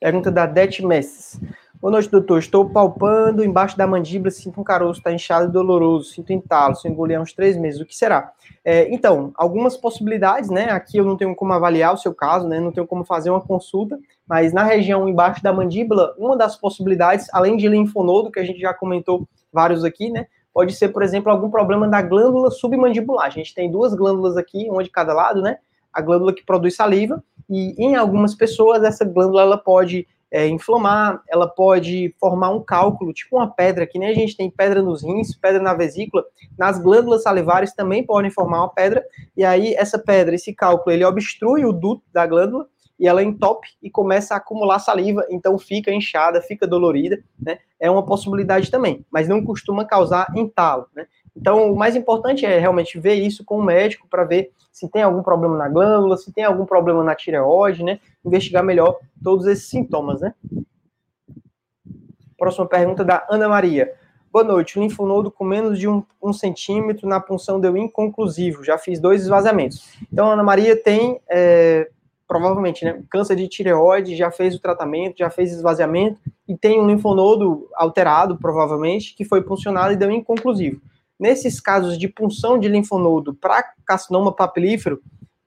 Pergunta 0.00 0.30
da 0.30 0.46
Det 0.46 0.86
Messes. 0.86 1.40
Boa 1.80 1.92
noite, 1.92 2.10
doutor. 2.10 2.40
Estou 2.40 2.68
palpando 2.68 3.44
embaixo 3.44 3.78
da 3.78 3.86
mandíbula, 3.86 4.32
sinto 4.32 4.60
um 4.60 4.64
caroço, 4.64 4.98
está 4.98 5.12
inchado 5.12 5.48
e 5.48 5.52
doloroso, 5.52 6.10
sinto 6.10 6.32
entalo, 6.32 6.74
se 6.74 6.88
engolir 6.88 7.16
há 7.16 7.22
uns 7.22 7.32
três 7.32 7.56
meses. 7.56 7.80
O 7.80 7.86
que 7.86 7.94
será? 7.94 8.32
É, 8.64 8.92
então, 8.92 9.30
algumas 9.36 9.76
possibilidades, 9.76 10.50
né? 10.50 10.70
Aqui 10.72 10.98
eu 10.98 11.04
não 11.04 11.16
tenho 11.16 11.36
como 11.36 11.52
avaliar 11.52 11.94
o 11.94 11.96
seu 11.96 12.12
caso, 12.12 12.48
né? 12.48 12.58
Não 12.58 12.72
tenho 12.72 12.84
como 12.84 13.04
fazer 13.04 13.30
uma 13.30 13.40
consulta, 13.40 13.96
mas 14.26 14.52
na 14.52 14.64
região 14.64 15.08
embaixo 15.08 15.40
da 15.40 15.52
mandíbula, 15.52 16.16
uma 16.18 16.36
das 16.36 16.56
possibilidades, 16.56 17.28
além 17.32 17.56
de 17.56 17.68
linfonodo, 17.68 18.32
que 18.32 18.40
a 18.40 18.44
gente 18.44 18.58
já 18.58 18.74
comentou 18.74 19.28
vários 19.52 19.84
aqui, 19.84 20.10
né? 20.10 20.26
Pode 20.52 20.74
ser, 20.74 20.88
por 20.88 21.04
exemplo, 21.04 21.30
algum 21.30 21.48
problema 21.48 21.86
da 21.86 22.02
glândula 22.02 22.50
submandibular. 22.50 23.26
A 23.26 23.30
gente 23.30 23.54
tem 23.54 23.70
duas 23.70 23.94
glândulas 23.94 24.36
aqui, 24.36 24.68
uma 24.68 24.82
de 24.82 24.90
cada 24.90 25.14
lado, 25.14 25.40
né? 25.40 25.58
A 25.92 26.02
glândula 26.02 26.34
que 26.34 26.44
produz 26.44 26.74
saliva, 26.74 27.22
e 27.48 27.72
em 27.78 27.94
algumas 27.94 28.34
pessoas 28.34 28.82
essa 28.82 29.04
glândula 29.04 29.42
ela 29.42 29.56
pode 29.56 30.08
é, 30.30 30.46
inflamar, 30.46 31.22
ela 31.28 31.48
pode 31.48 32.14
formar 32.20 32.50
um 32.50 32.62
cálculo, 32.62 33.12
tipo 33.12 33.36
uma 33.36 33.48
pedra, 33.48 33.86
que 33.86 33.98
nem 33.98 34.10
a 34.10 34.14
gente 34.14 34.36
tem 34.36 34.50
pedra 34.50 34.82
nos 34.82 35.02
rins, 35.02 35.34
pedra 35.34 35.62
na 35.62 35.74
vesícula, 35.74 36.24
nas 36.58 36.78
glândulas 36.78 37.22
salivares 37.22 37.72
também 37.74 38.04
podem 38.04 38.30
formar 38.30 38.58
uma 38.58 38.68
pedra, 38.68 39.04
e 39.36 39.44
aí 39.44 39.74
essa 39.74 39.98
pedra, 39.98 40.34
esse 40.34 40.54
cálculo, 40.54 40.94
ele 40.94 41.04
obstrui 41.04 41.64
o 41.64 41.72
duto 41.72 42.02
da 42.12 42.26
glândula, 42.26 42.66
e 42.98 43.06
ela 43.06 43.22
entope 43.22 43.68
e 43.80 43.88
começa 43.88 44.34
a 44.34 44.38
acumular 44.38 44.80
saliva, 44.80 45.24
então 45.30 45.56
fica 45.56 45.92
inchada, 45.92 46.42
fica 46.42 46.66
dolorida, 46.66 47.22
né? 47.38 47.58
É 47.78 47.88
uma 47.88 48.04
possibilidade 48.04 48.70
também, 48.70 49.06
mas 49.10 49.28
não 49.28 49.44
costuma 49.44 49.84
causar 49.84 50.26
entalo, 50.34 50.86
né? 50.94 51.06
Então, 51.40 51.72
o 51.72 51.76
mais 51.76 51.94
importante 51.94 52.44
é 52.44 52.58
realmente 52.58 52.98
ver 52.98 53.14
isso 53.14 53.44
com 53.44 53.58
o 53.58 53.62
médico 53.62 54.08
para 54.10 54.24
ver 54.24 54.50
se 54.72 54.88
tem 54.88 55.02
algum 55.02 55.22
problema 55.22 55.56
na 55.56 55.68
glândula, 55.68 56.16
se 56.16 56.32
tem 56.32 56.42
algum 56.42 56.66
problema 56.66 57.02
na 57.04 57.14
tireoide, 57.14 57.84
né? 57.84 58.00
Investigar 58.24 58.64
melhor 58.64 58.98
todos 59.22 59.46
esses 59.46 59.68
sintomas, 59.68 60.20
né? 60.20 60.34
Próxima 62.36 62.66
pergunta 62.66 63.04
da 63.04 63.24
Ana 63.30 63.48
Maria. 63.48 63.94
Boa 64.32 64.44
noite. 64.44 64.78
O 64.78 64.82
linfonodo 64.82 65.30
com 65.30 65.44
menos 65.44 65.78
de 65.78 65.88
um, 65.88 66.02
um, 66.20 66.32
centímetro 66.32 67.08
na 67.08 67.20
punção 67.20 67.60
deu 67.60 67.76
inconclusivo. 67.76 68.64
Já 68.64 68.76
fiz 68.76 68.98
dois 69.00 69.22
esvaziamentos. 69.22 69.88
Então, 70.12 70.32
Ana 70.32 70.42
Maria 70.42 70.76
tem, 70.76 71.20
é, 71.28 71.88
provavelmente, 72.26 72.84
né, 72.84 73.00
câncer 73.08 73.36
de 73.36 73.46
tireoide, 73.46 74.16
já 74.16 74.30
fez 74.30 74.56
o 74.56 74.60
tratamento, 74.60 75.18
já 75.18 75.30
fez 75.30 75.52
esvaziamento 75.52 76.18
e 76.48 76.56
tem 76.56 76.80
um 76.80 76.86
linfonodo 76.88 77.68
alterado, 77.74 78.36
provavelmente, 78.36 79.14
que 79.14 79.24
foi 79.24 79.40
puncionado 79.40 79.92
e 79.92 79.96
deu 79.96 80.10
inconclusivo 80.10 80.80
nesses 81.18 81.60
casos 81.60 81.98
de 81.98 82.08
punção 82.08 82.58
de 82.58 82.68
linfonodo 82.68 83.34
para 83.34 83.64
carcinoma 83.84 84.32
papilífero 84.32 85.00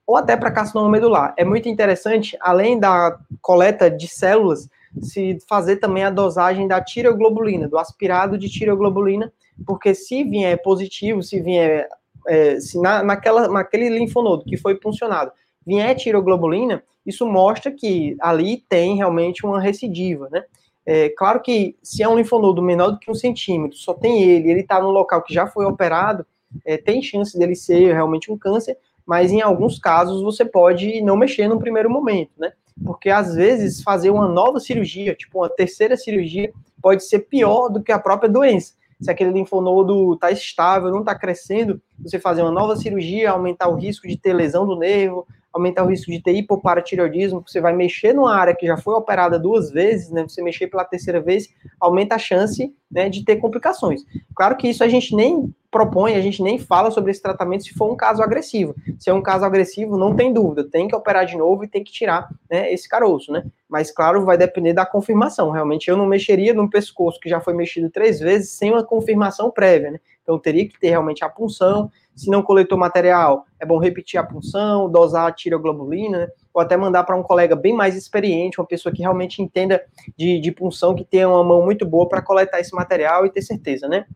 ou 0.06 0.16
até 0.16 0.36
para 0.36 0.50
carcinoma 0.50 0.90
medular. 0.90 1.34
É 1.36 1.44
muito 1.44 1.68
interessante, 1.68 2.36
além 2.40 2.78
da 2.78 3.18
coleta 3.40 3.90
de 3.90 4.08
células, 4.08 4.68
se 5.00 5.38
fazer 5.48 5.76
também 5.76 6.04
a 6.04 6.10
dosagem 6.10 6.68
da 6.68 6.80
tireoglobulina, 6.82 7.68
do 7.68 7.78
aspirado 7.78 8.36
de 8.36 8.48
tireoglobulina, 8.48 9.32
porque 9.66 9.94
se 9.94 10.24
vier 10.24 10.60
positivo, 10.62 11.22
se 11.22 11.40
vier 11.40 11.88
é, 12.26 12.60
se 12.60 12.80
na, 12.80 13.02
naquela, 13.02 13.48
naquele 13.48 13.88
linfonodo 13.88 14.44
que 14.44 14.56
foi 14.56 14.74
puncionado, 14.74 15.32
vier 15.66 15.94
tireoglobulina, 15.96 16.82
isso 17.06 17.26
mostra 17.26 17.72
que 17.72 18.16
ali 18.20 18.64
tem 18.68 18.96
realmente 18.96 19.44
uma 19.44 19.60
recidiva, 19.60 20.28
né? 20.30 20.44
É, 20.84 21.08
claro 21.10 21.40
que 21.40 21.76
se 21.82 22.02
é 22.02 22.08
um 22.08 22.16
linfonodo 22.16 22.60
menor 22.60 22.90
do 22.90 22.98
que 22.98 23.10
um 23.10 23.14
centímetro, 23.14 23.76
só 23.76 23.94
tem 23.94 24.22
ele, 24.24 24.50
ele 24.50 24.60
está 24.60 24.80
no 24.80 24.90
local 24.90 25.22
que 25.22 25.32
já 25.32 25.46
foi 25.46 25.64
operado, 25.64 26.26
é, 26.64 26.76
tem 26.76 27.00
chance 27.00 27.38
dele 27.38 27.54
ser 27.54 27.92
realmente 27.92 28.30
um 28.30 28.36
câncer, 28.36 28.76
mas 29.06 29.32
em 29.32 29.40
alguns 29.40 29.78
casos 29.78 30.22
você 30.22 30.44
pode 30.44 31.00
não 31.02 31.16
mexer 31.16 31.48
no 31.48 31.58
primeiro 31.58 31.90
momento, 31.90 32.32
né? 32.36 32.52
Porque 32.84 33.10
às 33.10 33.34
vezes 33.34 33.82
fazer 33.82 34.10
uma 34.10 34.28
nova 34.28 34.58
cirurgia, 34.58 35.14
tipo 35.14 35.38
uma 35.38 35.48
terceira 35.48 35.96
cirurgia, 35.96 36.52
pode 36.80 37.04
ser 37.04 37.20
pior 37.20 37.68
do 37.68 37.82
que 37.82 37.92
a 37.92 37.98
própria 37.98 38.28
doença. 38.28 38.74
Se 39.00 39.10
aquele 39.10 39.32
linfonodo 39.32 40.14
está 40.14 40.30
estável, 40.30 40.90
não 40.90 41.00
está 41.00 41.14
crescendo, 41.14 41.80
você 41.98 42.18
fazer 42.18 42.42
uma 42.42 42.52
nova 42.52 42.76
cirurgia, 42.76 43.30
aumentar 43.30 43.68
o 43.68 43.74
risco 43.74 44.06
de 44.06 44.16
ter 44.16 44.32
lesão 44.32 44.66
do 44.66 44.76
nervo, 44.76 45.26
aumentar 45.52 45.84
o 45.84 45.88
risco 45.88 46.10
de 46.10 46.20
ter 46.20 46.32
hipoparatireoidismo, 46.32 47.44
você 47.46 47.60
vai 47.60 47.74
mexer 47.74 48.14
numa 48.14 48.34
área 48.34 48.54
que 48.54 48.66
já 48.66 48.76
foi 48.76 48.94
operada 48.94 49.38
duas 49.38 49.70
vezes, 49.70 50.10
né? 50.10 50.22
Você 50.22 50.42
mexer 50.42 50.66
pela 50.68 50.84
terceira 50.84 51.20
vez, 51.20 51.48
aumenta 51.80 52.14
a 52.14 52.18
chance 52.18 52.74
né, 52.90 53.08
de 53.08 53.24
ter 53.24 53.36
complicações. 53.36 54.02
Claro 54.34 54.56
que 54.56 54.68
isso 54.68 54.82
a 54.82 54.88
gente 54.88 55.14
nem 55.14 55.54
propõe, 55.70 56.14
a 56.14 56.20
gente 56.20 56.42
nem 56.42 56.58
fala 56.58 56.90
sobre 56.90 57.10
esse 57.10 57.22
tratamento 57.22 57.64
se 57.64 57.72
for 57.72 57.90
um 57.90 57.96
caso 57.96 58.22
agressivo. 58.22 58.74
Se 58.98 59.08
é 59.08 59.14
um 59.14 59.22
caso 59.22 59.44
agressivo, 59.44 59.96
não 59.96 60.14
tem 60.14 60.32
dúvida, 60.32 60.64
tem 60.64 60.86
que 60.86 60.94
operar 60.94 61.24
de 61.24 61.36
novo 61.36 61.64
e 61.64 61.68
tem 61.68 61.82
que 61.82 61.90
tirar 61.90 62.28
né, 62.50 62.70
esse 62.72 62.86
caroço, 62.86 63.32
né? 63.32 63.44
Mas, 63.68 63.90
claro, 63.90 64.24
vai 64.24 64.36
depender 64.36 64.74
da 64.74 64.84
confirmação. 64.84 65.50
Realmente, 65.50 65.88
eu 65.88 65.96
não 65.96 66.04
mexeria 66.04 66.52
num 66.52 66.68
pescoço 66.68 67.18
que 67.18 67.28
já 67.28 67.40
foi 67.40 67.54
mexido 67.54 67.88
três 67.88 68.20
vezes 68.20 68.50
sem 68.50 68.70
uma 68.70 68.84
confirmação 68.84 69.50
prévia, 69.50 69.92
né? 69.92 70.00
Então, 70.22 70.38
teria 70.38 70.68
que 70.68 70.78
ter 70.78 70.90
realmente 70.90 71.24
a 71.24 71.28
punção. 71.28 71.90
Se 72.14 72.30
não 72.30 72.42
coletou 72.42 72.76
material, 72.76 73.46
é 73.58 73.64
bom 73.64 73.78
repetir 73.78 74.18
a 74.20 74.24
punção, 74.24 74.90
dosar 74.90 75.28
a 75.28 75.32
tiroglobulina, 75.32 76.18
né? 76.18 76.28
ou 76.52 76.60
até 76.60 76.76
mandar 76.76 77.04
para 77.04 77.16
um 77.16 77.22
colega 77.22 77.56
bem 77.56 77.72
mais 77.72 77.96
experiente, 77.96 78.60
uma 78.60 78.66
pessoa 78.66 78.92
que 78.92 79.00
realmente 79.00 79.40
entenda 79.40 79.82
de, 80.16 80.38
de 80.38 80.52
punção, 80.52 80.94
que 80.94 81.04
tenha 81.04 81.28
uma 81.28 81.42
mão 81.42 81.64
muito 81.64 81.86
boa 81.86 82.08
para 82.08 82.20
coletar 82.20 82.60
esse 82.60 82.74
material 82.74 83.24
e 83.24 83.30
ter 83.30 83.42
certeza, 83.42 83.88
né? 83.88 84.06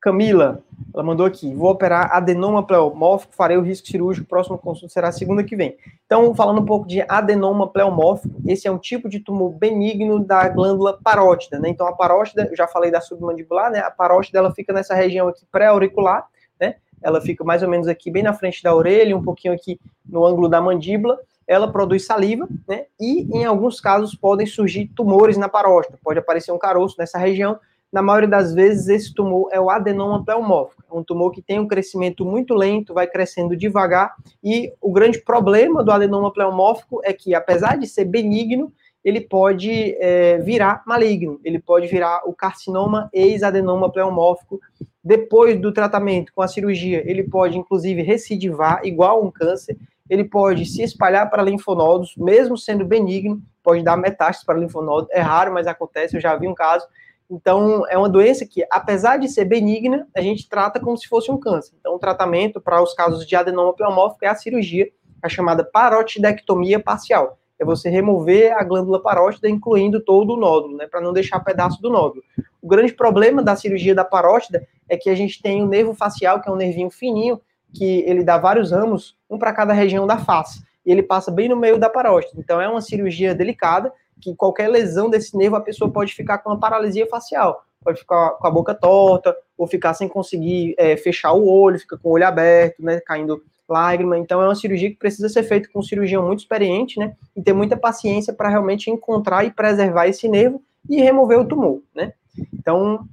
Camila, 0.00 0.62
ela 0.94 1.02
mandou 1.02 1.24
aqui, 1.24 1.54
vou 1.54 1.70
operar 1.70 2.14
adenoma 2.14 2.62
pleomórfico, 2.62 3.34
farei 3.34 3.56
o 3.56 3.62
risco 3.62 3.86
cirúrgico, 3.86 4.26
próximo 4.26 4.58
consulta 4.58 4.92
será 4.92 5.10
segunda 5.10 5.42
que 5.42 5.56
vem. 5.56 5.76
Então, 6.04 6.34
falando 6.34 6.60
um 6.60 6.66
pouco 6.66 6.86
de 6.86 7.02
adenoma 7.08 7.66
pleomórfico, 7.66 8.40
esse 8.46 8.68
é 8.68 8.70
um 8.70 8.78
tipo 8.78 9.08
de 9.08 9.20
tumor 9.20 9.52
benigno 9.52 10.18
da 10.18 10.48
glândula 10.48 10.98
parótida, 11.02 11.58
né? 11.58 11.70
Então, 11.70 11.86
a 11.86 11.92
parótida, 11.92 12.46
eu 12.50 12.56
já 12.56 12.68
falei 12.68 12.90
da 12.90 13.00
submandibular, 13.00 13.70
né? 13.70 13.78
A 13.78 13.90
parótida, 13.90 14.38
ela 14.38 14.52
fica 14.52 14.72
nessa 14.72 14.94
região 14.94 15.28
aqui 15.28 15.46
pré-auricular, 15.50 16.26
né? 16.60 16.76
Ela 17.00 17.20
fica 17.20 17.42
mais 17.42 17.62
ou 17.62 17.68
menos 17.68 17.88
aqui, 17.88 18.10
bem 18.10 18.22
na 18.22 18.34
frente 18.34 18.62
da 18.62 18.74
orelha, 18.74 19.16
um 19.16 19.22
pouquinho 19.22 19.54
aqui 19.54 19.80
no 20.04 20.24
ângulo 20.26 20.48
da 20.48 20.60
mandíbula, 20.60 21.18
ela 21.46 21.70
produz 21.70 22.04
saliva, 22.04 22.46
né? 22.68 22.84
E, 23.00 23.28
em 23.36 23.44
alguns 23.44 23.80
casos, 23.80 24.14
podem 24.14 24.46
surgir 24.46 24.88
tumores 24.94 25.36
na 25.36 25.48
parótida, 25.48 25.98
pode 26.02 26.18
aparecer 26.18 26.52
um 26.52 26.58
caroço 26.58 26.96
nessa 26.98 27.18
região, 27.18 27.58
na 27.92 28.00
maioria 28.00 28.28
das 28.28 28.54
vezes, 28.54 28.88
esse 28.88 29.14
tumor 29.14 29.50
é 29.52 29.60
o 29.60 29.68
adenoma 29.68 30.24
pleomórfico. 30.24 30.82
É 30.90 30.94
um 30.96 31.04
tumor 31.04 31.30
que 31.30 31.42
tem 31.42 31.60
um 31.60 31.68
crescimento 31.68 32.24
muito 32.24 32.54
lento, 32.54 32.94
vai 32.94 33.06
crescendo 33.06 33.54
devagar, 33.54 34.14
e 34.42 34.72
o 34.80 34.90
grande 34.90 35.20
problema 35.20 35.84
do 35.84 35.92
adenoma 35.92 36.32
pleomórfico 36.32 37.02
é 37.04 37.12
que, 37.12 37.34
apesar 37.34 37.76
de 37.76 37.86
ser 37.86 38.06
benigno, 38.06 38.72
ele 39.04 39.20
pode 39.20 39.96
é, 40.00 40.38
virar 40.38 40.82
maligno, 40.86 41.38
ele 41.44 41.58
pode 41.58 41.86
virar 41.88 42.22
o 42.24 42.32
carcinoma 42.32 43.10
ex-adenoma 43.12 43.90
pleomórfico. 43.90 44.58
Depois 45.04 45.60
do 45.60 45.72
tratamento 45.72 46.32
com 46.32 46.40
a 46.40 46.48
cirurgia, 46.48 47.02
ele 47.04 47.24
pode, 47.24 47.58
inclusive, 47.58 48.00
recidivar, 48.00 48.80
igual 48.84 49.22
um 49.22 49.30
câncer, 49.30 49.76
ele 50.08 50.24
pode 50.24 50.64
se 50.66 50.82
espalhar 50.82 51.28
para 51.28 51.42
linfonodos, 51.42 52.14
mesmo 52.16 52.56
sendo 52.56 52.84
benigno, 52.84 53.42
pode 53.62 53.82
dar 53.82 53.96
metástase 53.96 54.46
para 54.46 54.58
linfonodo, 54.58 55.08
é 55.10 55.20
raro, 55.20 55.52
mas 55.52 55.66
acontece, 55.66 56.16
eu 56.16 56.20
já 56.20 56.36
vi 56.36 56.46
um 56.46 56.54
caso, 56.54 56.86
então, 57.34 57.86
é 57.88 57.96
uma 57.96 58.10
doença 58.10 58.44
que, 58.44 58.62
apesar 58.70 59.16
de 59.16 59.26
ser 59.26 59.46
benigna, 59.46 60.06
a 60.14 60.20
gente 60.20 60.46
trata 60.46 60.78
como 60.78 60.98
se 60.98 61.08
fosse 61.08 61.30
um 61.30 61.38
câncer. 61.38 61.72
Então, 61.80 61.94
o 61.94 61.98
tratamento 61.98 62.60
para 62.60 62.82
os 62.82 62.92
casos 62.92 63.26
de 63.26 63.34
adenoma 63.34 63.72
pleomórfico 63.72 64.26
é 64.26 64.28
a 64.28 64.34
cirurgia, 64.34 64.90
a 65.22 65.30
chamada 65.30 65.64
parotidectomia 65.64 66.78
parcial. 66.78 67.38
É 67.58 67.64
você 67.64 67.88
remover 67.88 68.52
a 68.52 68.62
glândula 68.62 69.00
parótida, 69.00 69.48
incluindo 69.48 69.98
todo 69.98 70.34
o 70.34 70.36
nódulo, 70.36 70.76
né, 70.76 70.86
para 70.86 71.00
não 71.00 71.10
deixar 71.10 71.40
pedaço 71.40 71.80
do 71.80 71.88
nódulo. 71.88 72.22
O 72.60 72.68
grande 72.68 72.92
problema 72.92 73.42
da 73.42 73.56
cirurgia 73.56 73.94
da 73.94 74.04
parótida 74.04 74.66
é 74.86 74.98
que 74.98 75.08
a 75.08 75.14
gente 75.14 75.40
tem 75.40 75.62
o 75.62 75.66
nervo 75.66 75.94
facial, 75.94 76.38
que 76.38 76.50
é 76.50 76.52
um 76.52 76.56
nervinho 76.56 76.90
fininho, 76.90 77.40
que 77.72 78.00
ele 78.06 78.22
dá 78.22 78.36
vários 78.36 78.72
ramos, 78.72 79.16
um 79.30 79.38
para 79.38 79.54
cada 79.54 79.72
região 79.72 80.06
da 80.06 80.18
face, 80.18 80.62
e 80.84 80.92
ele 80.92 81.02
passa 81.02 81.30
bem 81.30 81.48
no 81.48 81.56
meio 81.56 81.78
da 81.78 81.88
parótida. 81.88 82.38
Então, 82.38 82.60
é 82.60 82.68
uma 82.68 82.82
cirurgia 82.82 83.34
delicada, 83.34 83.90
que 84.22 84.34
qualquer 84.36 84.68
lesão 84.68 85.10
desse 85.10 85.36
nervo 85.36 85.56
a 85.56 85.60
pessoa 85.60 85.90
pode 85.90 86.14
ficar 86.14 86.38
com 86.38 86.50
uma 86.50 86.60
paralisia 86.60 87.06
facial, 87.08 87.64
pode 87.82 87.98
ficar 87.98 88.30
com 88.30 88.46
a 88.46 88.50
boca 88.50 88.72
torta, 88.72 89.36
ou 89.58 89.66
ficar 89.66 89.92
sem 89.94 90.08
conseguir 90.08 90.74
é, 90.78 90.96
fechar 90.96 91.32
o 91.32 91.46
olho, 91.46 91.78
fica 91.78 91.98
com 91.98 92.08
o 92.08 92.12
olho 92.12 92.26
aberto, 92.26 92.82
né, 92.82 93.00
caindo 93.00 93.42
lágrima. 93.68 94.16
Então 94.16 94.40
é 94.40 94.44
uma 94.44 94.54
cirurgia 94.54 94.90
que 94.90 94.96
precisa 94.96 95.28
ser 95.28 95.42
feita 95.42 95.68
com 95.72 95.80
um 95.80 95.82
cirurgião 95.82 96.24
muito 96.24 96.40
experiente, 96.40 96.98
né, 96.98 97.16
e 97.36 97.42
ter 97.42 97.52
muita 97.52 97.76
paciência 97.76 98.32
para 98.32 98.48
realmente 98.48 98.88
encontrar 98.90 99.44
e 99.44 99.50
preservar 99.50 100.06
esse 100.06 100.28
nervo 100.28 100.62
e 100.88 101.00
remover 101.00 101.40
o 101.40 101.44
tumor, 101.44 101.82
né. 101.94 102.12
Então 102.54 103.04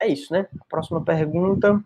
é 0.00 0.08
isso, 0.08 0.32
né. 0.32 0.46
Próxima 0.68 1.02
pergunta. 1.04 1.78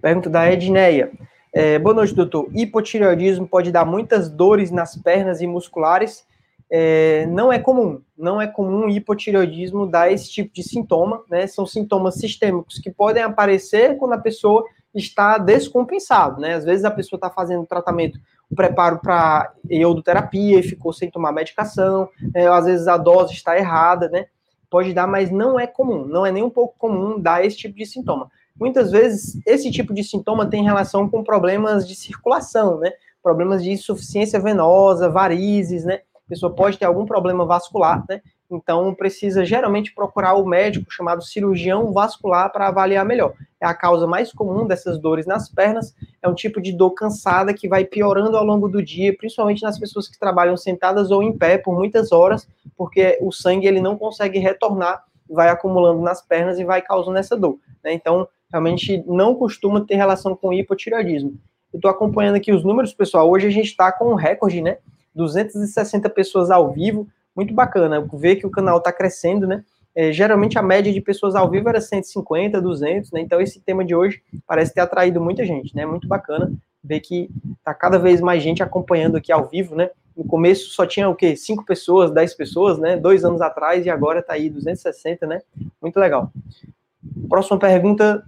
Pergunta 0.00 0.30
da 0.30 0.50
Edneia. 0.50 1.12
É, 1.52 1.78
boa 1.78 1.94
noite, 1.94 2.14
doutor. 2.14 2.48
Hipotireoidismo 2.54 3.46
pode 3.46 3.70
dar 3.70 3.84
muitas 3.84 4.28
dores 4.28 4.70
nas 4.70 4.96
pernas 4.96 5.40
e 5.40 5.46
musculares 5.46 6.26
é, 6.70 7.26
não 7.26 7.52
é 7.52 7.58
comum, 7.58 8.00
não 8.16 8.40
é 8.40 8.46
comum 8.46 8.86
o 8.86 8.90
hipotireoidismo 8.90 9.86
dar 9.86 10.10
esse 10.10 10.28
tipo 10.30 10.52
de 10.52 10.62
sintoma, 10.62 11.22
né? 11.30 11.46
São 11.46 11.66
sintomas 11.66 12.16
sistêmicos 12.16 12.78
que 12.78 12.90
podem 12.90 13.22
aparecer 13.22 13.96
quando 13.96 14.14
a 14.14 14.18
pessoa 14.18 14.64
está 14.94 15.38
descompensado, 15.38 16.40
né? 16.40 16.54
Às 16.54 16.64
vezes 16.64 16.84
a 16.84 16.90
pessoa 16.90 17.18
está 17.18 17.30
fazendo 17.30 17.66
tratamento, 17.66 18.18
preparo 18.54 18.98
para 18.98 19.52
iodoterapia 19.70 20.58
e 20.58 20.62
ficou 20.62 20.92
sem 20.92 21.10
tomar 21.10 21.32
medicação, 21.32 22.08
é, 22.34 22.46
às 22.46 22.64
vezes 22.64 22.88
a 22.88 22.96
dose 22.96 23.34
está 23.34 23.56
errada, 23.56 24.08
né? 24.08 24.26
Pode 24.68 24.92
dar, 24.92 25.06
mas 25.06 25.30
não 25.30 25.60
é 25.60 25.66
comum, 25.66 26.04
não 26.04 26.26
é 26.26 26.32
nem 26.32 26.42
um 26.42 26.50
pouco 26.50 26.74
comum 26.78 27.20
dar 27.20 27.44
esse 27.44 27.56
tipo 27.56 27.76
de 27.76 27.86
sintoma. 27.86 28.30
Muitas 28.58 28.90
vezes 28.90 29.38
esse 29.46 29.70
tipo 29.70 29.92
de 29.92 30.02
sintoma 30.02 30.46
tem 30.46 30.64
relação 30.64 31.08
com 31.08 31.22
problemas 31.22 31.86
de 31.86 31.94
circulação, 31.94 32.78
né? 32.78 32.90
Problemas 33.22 33.62
de 33.62 33.70
insuficiência 33.70 34.40
venosa, 34.40 35.08
varizes, 35.08 35.84
né? 35.84 36.00
A 36.26 36.28
pessoa 36.28 36.52
pode 36.52 36.78
ter 36.78 36.84
algum 36.84 37.06
problema 37.06 37.46
vascular, 37.46 38.04
né? 38.08 38.20
Então 38.50 38.94
precisa 38.94 39.44
geralmente 39.44 39.94
procurar 39.94 40.34
o 40.34 40.46
médico 40.46 40.90
chamado 40.90 41.22
cirurgião 41.22 41.92
vascular 41.92 42.50
para 42.52 42.68
avaliar 42.68 43.04
melhor. 43.04 43.32
É 43.60 43.66
a 43.66 43.74
causa 43.74 44.06
mais 44.06 44.32
comum 44.32 44.66
dessas 44.66 44.98
dores 44.98 45.26
nas 45.26 45.48
pernas, 45.48 45.94
é 46.22 46.28
um 46.28 46.34
tipo 46.34 46.60
de 46.60 46.72
dor 46.72 46.90
cansada 46.92 47.52
que 47.52 47.68
vai 47.68 47.84
piorando 47.84 48.36
ao 48.36 48.44
longo 48.44 48.68
do 48.68 48.82
dia, 48.82 49.16
principalmente 49.16 49.62
nas 49.62 49.78
pessoas 49.78 50.08
que 50.08 50.18
trabalham 50.18 50.56
sentadas 50.56 51.10
ou 51.10 51.22
em 51.22 51.36
pé 51.36 51.58
por 51.58 51.74
muitas 51.74 52.12
horas, 52.12 52.48
porque 52.76 53.18
o 53.20 53.32
sangue 53.32 53.66
ele 53.66 53.80
não 53.80 53.96
consegue 53.96 54.38
retornar, 54.38 55.04
vai 55.28 55.48
acumulando 55.48 56.00
nas 56.00 56.22
pernas 56.22 56.58
e 56.58 56.64
vai 56.64 56.82
causando 56.82 57.18
essa 57.18 57.36
dor. 57.36 57.58
Né? 57.82 57.92
Então 57.92 58.28
realmente 58.50 59.02
não 59.06 59.34
costuma 59.34 59.80
ter 59.80 59.96
relação 59.96 60.36
com 60.36 60.52
hipotireoidismo. 60.52 61.34
Eu 61.72 61.78
estou 61.78 61.90
acompanhando 61.90 62.36
aqui 62.36 62.52
os 62.52 62.64
números, 62.64 62.94
pessoal. 62.94 63.28
Hoje 63.28 63.46
a 63.46 63.50
gente 63.50 63.66
está 63.66 63.90
com 63.92 64.12
um 64.12 64.14
recorde, 64.14 64.62
né? 64.62 64.78
260 65.16 66.08
pessoas 66.10 66.50
ao 66.50 66.70
vivo, 66.72 67.08
muito 67.34 67.52
bacana, 67.52 68.06
ver 68.12 68.36
que 68.36 68.46
o 68.46 68.50
canal 68.50 68.78
está 68.78 68.92
crescendo, 68.92 69.46
né? 69.46 69.64
É, 69.94 70.12
geralmente 70.12 70.58
a 70.58 70.62
média 70.62 70.92
de 70.92 71.00
pessoas 71.00 71.34
ao 71.34 71.50
vivo 71.50 71.68
era 71.70 71.80
150, 71.80 72.60
200, 72.60 73.10
né? 73.12 73.20
Então 73.20 73.40
esse 73.40 73.60
tema 73.60 73.84
de 73.84 73.94
hoje 73.94 74.22
parece 74.46 74.74
ter 74.74 74.82
atraído 74.82 75.20
muita 75.20 75.44
gente, 75.44 75.74
né? 75.74 75.86
Muito 75.86 76.06
bacana 76.06 76.52
ver 76.84 77.00
que 77.00 77.28
tá 77.64 77.74
cada 77.74 77.98
vez 77.98 78.20
mais 78.20 78.42
gente 78.42 78.62
acompanhando 78.62 79.16
aqui 79.16 79.32
ao 79.32 79.48
vivo, 79.48 79.74
né? 79.74 79.90
No 80.16 80.24
começo 80.24 80.70
só 80.70 80.86
tinha 80.86 81.08
o 81.08 81.14
quê? 81.14 81.34
5 81.34 81.64
pessoas, 81.64 82.10
10 82.10 82.34
pessoas, 82.34 82.78
né? 82.78 82.96
Dois 82.96 83.24
anos 83.24 83.40
atrás 83.40 83.84
e 83.84 83.90
agora 83.90 84.22
tá 84.22 84.34
aí 84.34 84.48
260, 84.48 85.26
né? 85.26 85.40
Muito 85.80 85.98
legal. 85.98 86.30
Próxima 87.28 87.58
pergunta 87.58 88.22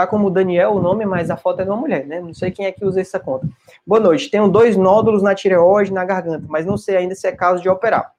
Tá 0.00 0.06
como 0.06 0.30
Daniel 0.30 0.72
o 0.72 0.80
nome, 0.80 1.04
mas 1.04 1.28
a 1.28 1.36
foto 1.36 1.60
é 1.60 1.64
de 1.64 1.68
uma 1.68 1.76
mulher, 1.76 2.06
né? 2.06 2.22
Não 2.22 2.32
sei 2.32 2.50
quem 2.50 2.64
é 2.64 2.72
que 2.72 2.82
usa 2.86 3.02
essa 3.02 3.20
conta. 3.20 3.46
Boa 3.86 4.00
noite. 4.00 4.30
Tenho 4.30 4.48
dois 4.48 4.74
nódulos 4.74 5.22
na 5.22 5.34
tireoide 5.34 5.92
na 5.92 6.06
garganta, 6.06 6.46
mas 6.48 6.64
não 6.64 6.78
sei 6.78 6.96
ainda 6.96 7.14
se 7.14 7.26
é 7.26 7.32
caso 7.32 7.60
de 7.60 7.68
operar. 7.68 8.10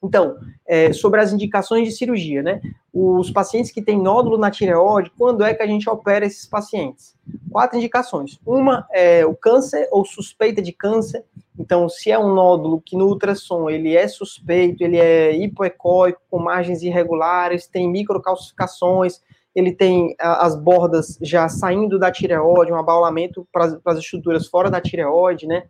Então, 0.00 0.38
é, 0.64 0.92
sobre 0.92 1.20
as 1.20 1.32
indicações 1.32 1.88
de 1.88 1.96
cirurgia, 1.96 2.44
né? 2.44 2.60
Os 2.94 3.28
pacientes 3.28 3.72
que 3.72 3.82
têm 3.82 4.00
nódulo 4.00 4.38
na 4.38 4.52
tireoide, 4.52 5.10
quando 5.18 5.42
é 5.42 5.52
que 5.52 5.64
a 5.64 5.66
gente 5.66 5.90
opera 5.90 6.24
esses 6.24 6.46
pacientes? 6.46 7.16
Quatro 7.50 7.76
indicações. 7.76 8.38
Uma 8.46 8.86
é 8.92 9.26
o 9.26 9.34
câncer 9.34 9.88
ou 9.90 10.04
suspeita 10.04 10.62
de 10.62 10.70
câncer. 10.70 11.24
Então, 11.58 11.88
se 11.88 12.12
é 12.12 12.18
um 12.20 12.32
nódulo 12.32 12.80
que 12.80 12.96
no 12.96 13.08
ultrassom 13.08 13.68
ele 13.68 13.96
é 13.96 14.06
suspeito, 14.06 14.84
ele 14.84 14.96
é 14.96 15.34
hipoecóico, 15.34 16.20
com 16.30 16.38
margens 16.38 16.84
irregulares, 16.84 17.66
tem 17.66 17.90
microcalcificações, 17.90 19.20
ele 19.54 19.72
tem 19.72 20.14
as 20.18 20.54
bordas 20.54 21.18
já 21.20 21.48
saindo 21.48 21.98
da 21.98 22.10
tireoide, 22.10 22.72
um 22.72 22.76
abaulamento 22.76 23.46
para 23.52 23.78
as 23.84 23.98
estruturas 23.98 24.46
fora 24.46 24.70
da 24.70 24.80
tireoide, 24.80 25.46
né? 25.46 25.64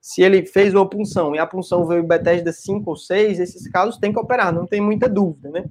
Se 0.00 0.22
ele 0.22 0.46
fez 0.46 0.74
uma 0.74 0.88
punção 0.88 1.34
e 1.34 1.38
a 1.38 1.46
punção 1.46 1.86
veio 1.86 2.02
Bethesda 2.02 2.52
5 2.52 2.88
ou 2.88 2.96
6, 2.96 3.38
esses 3.38 3.70
casos 3.70 3.98
tem 3.98 4.12
que 4.12 4.18
operar, 4.18 4.52
não 4.52 4.66
tem 4.66 4.80
muita 4.80 5.08
dúvida, 5.08 5.50
né? 5.50 5.64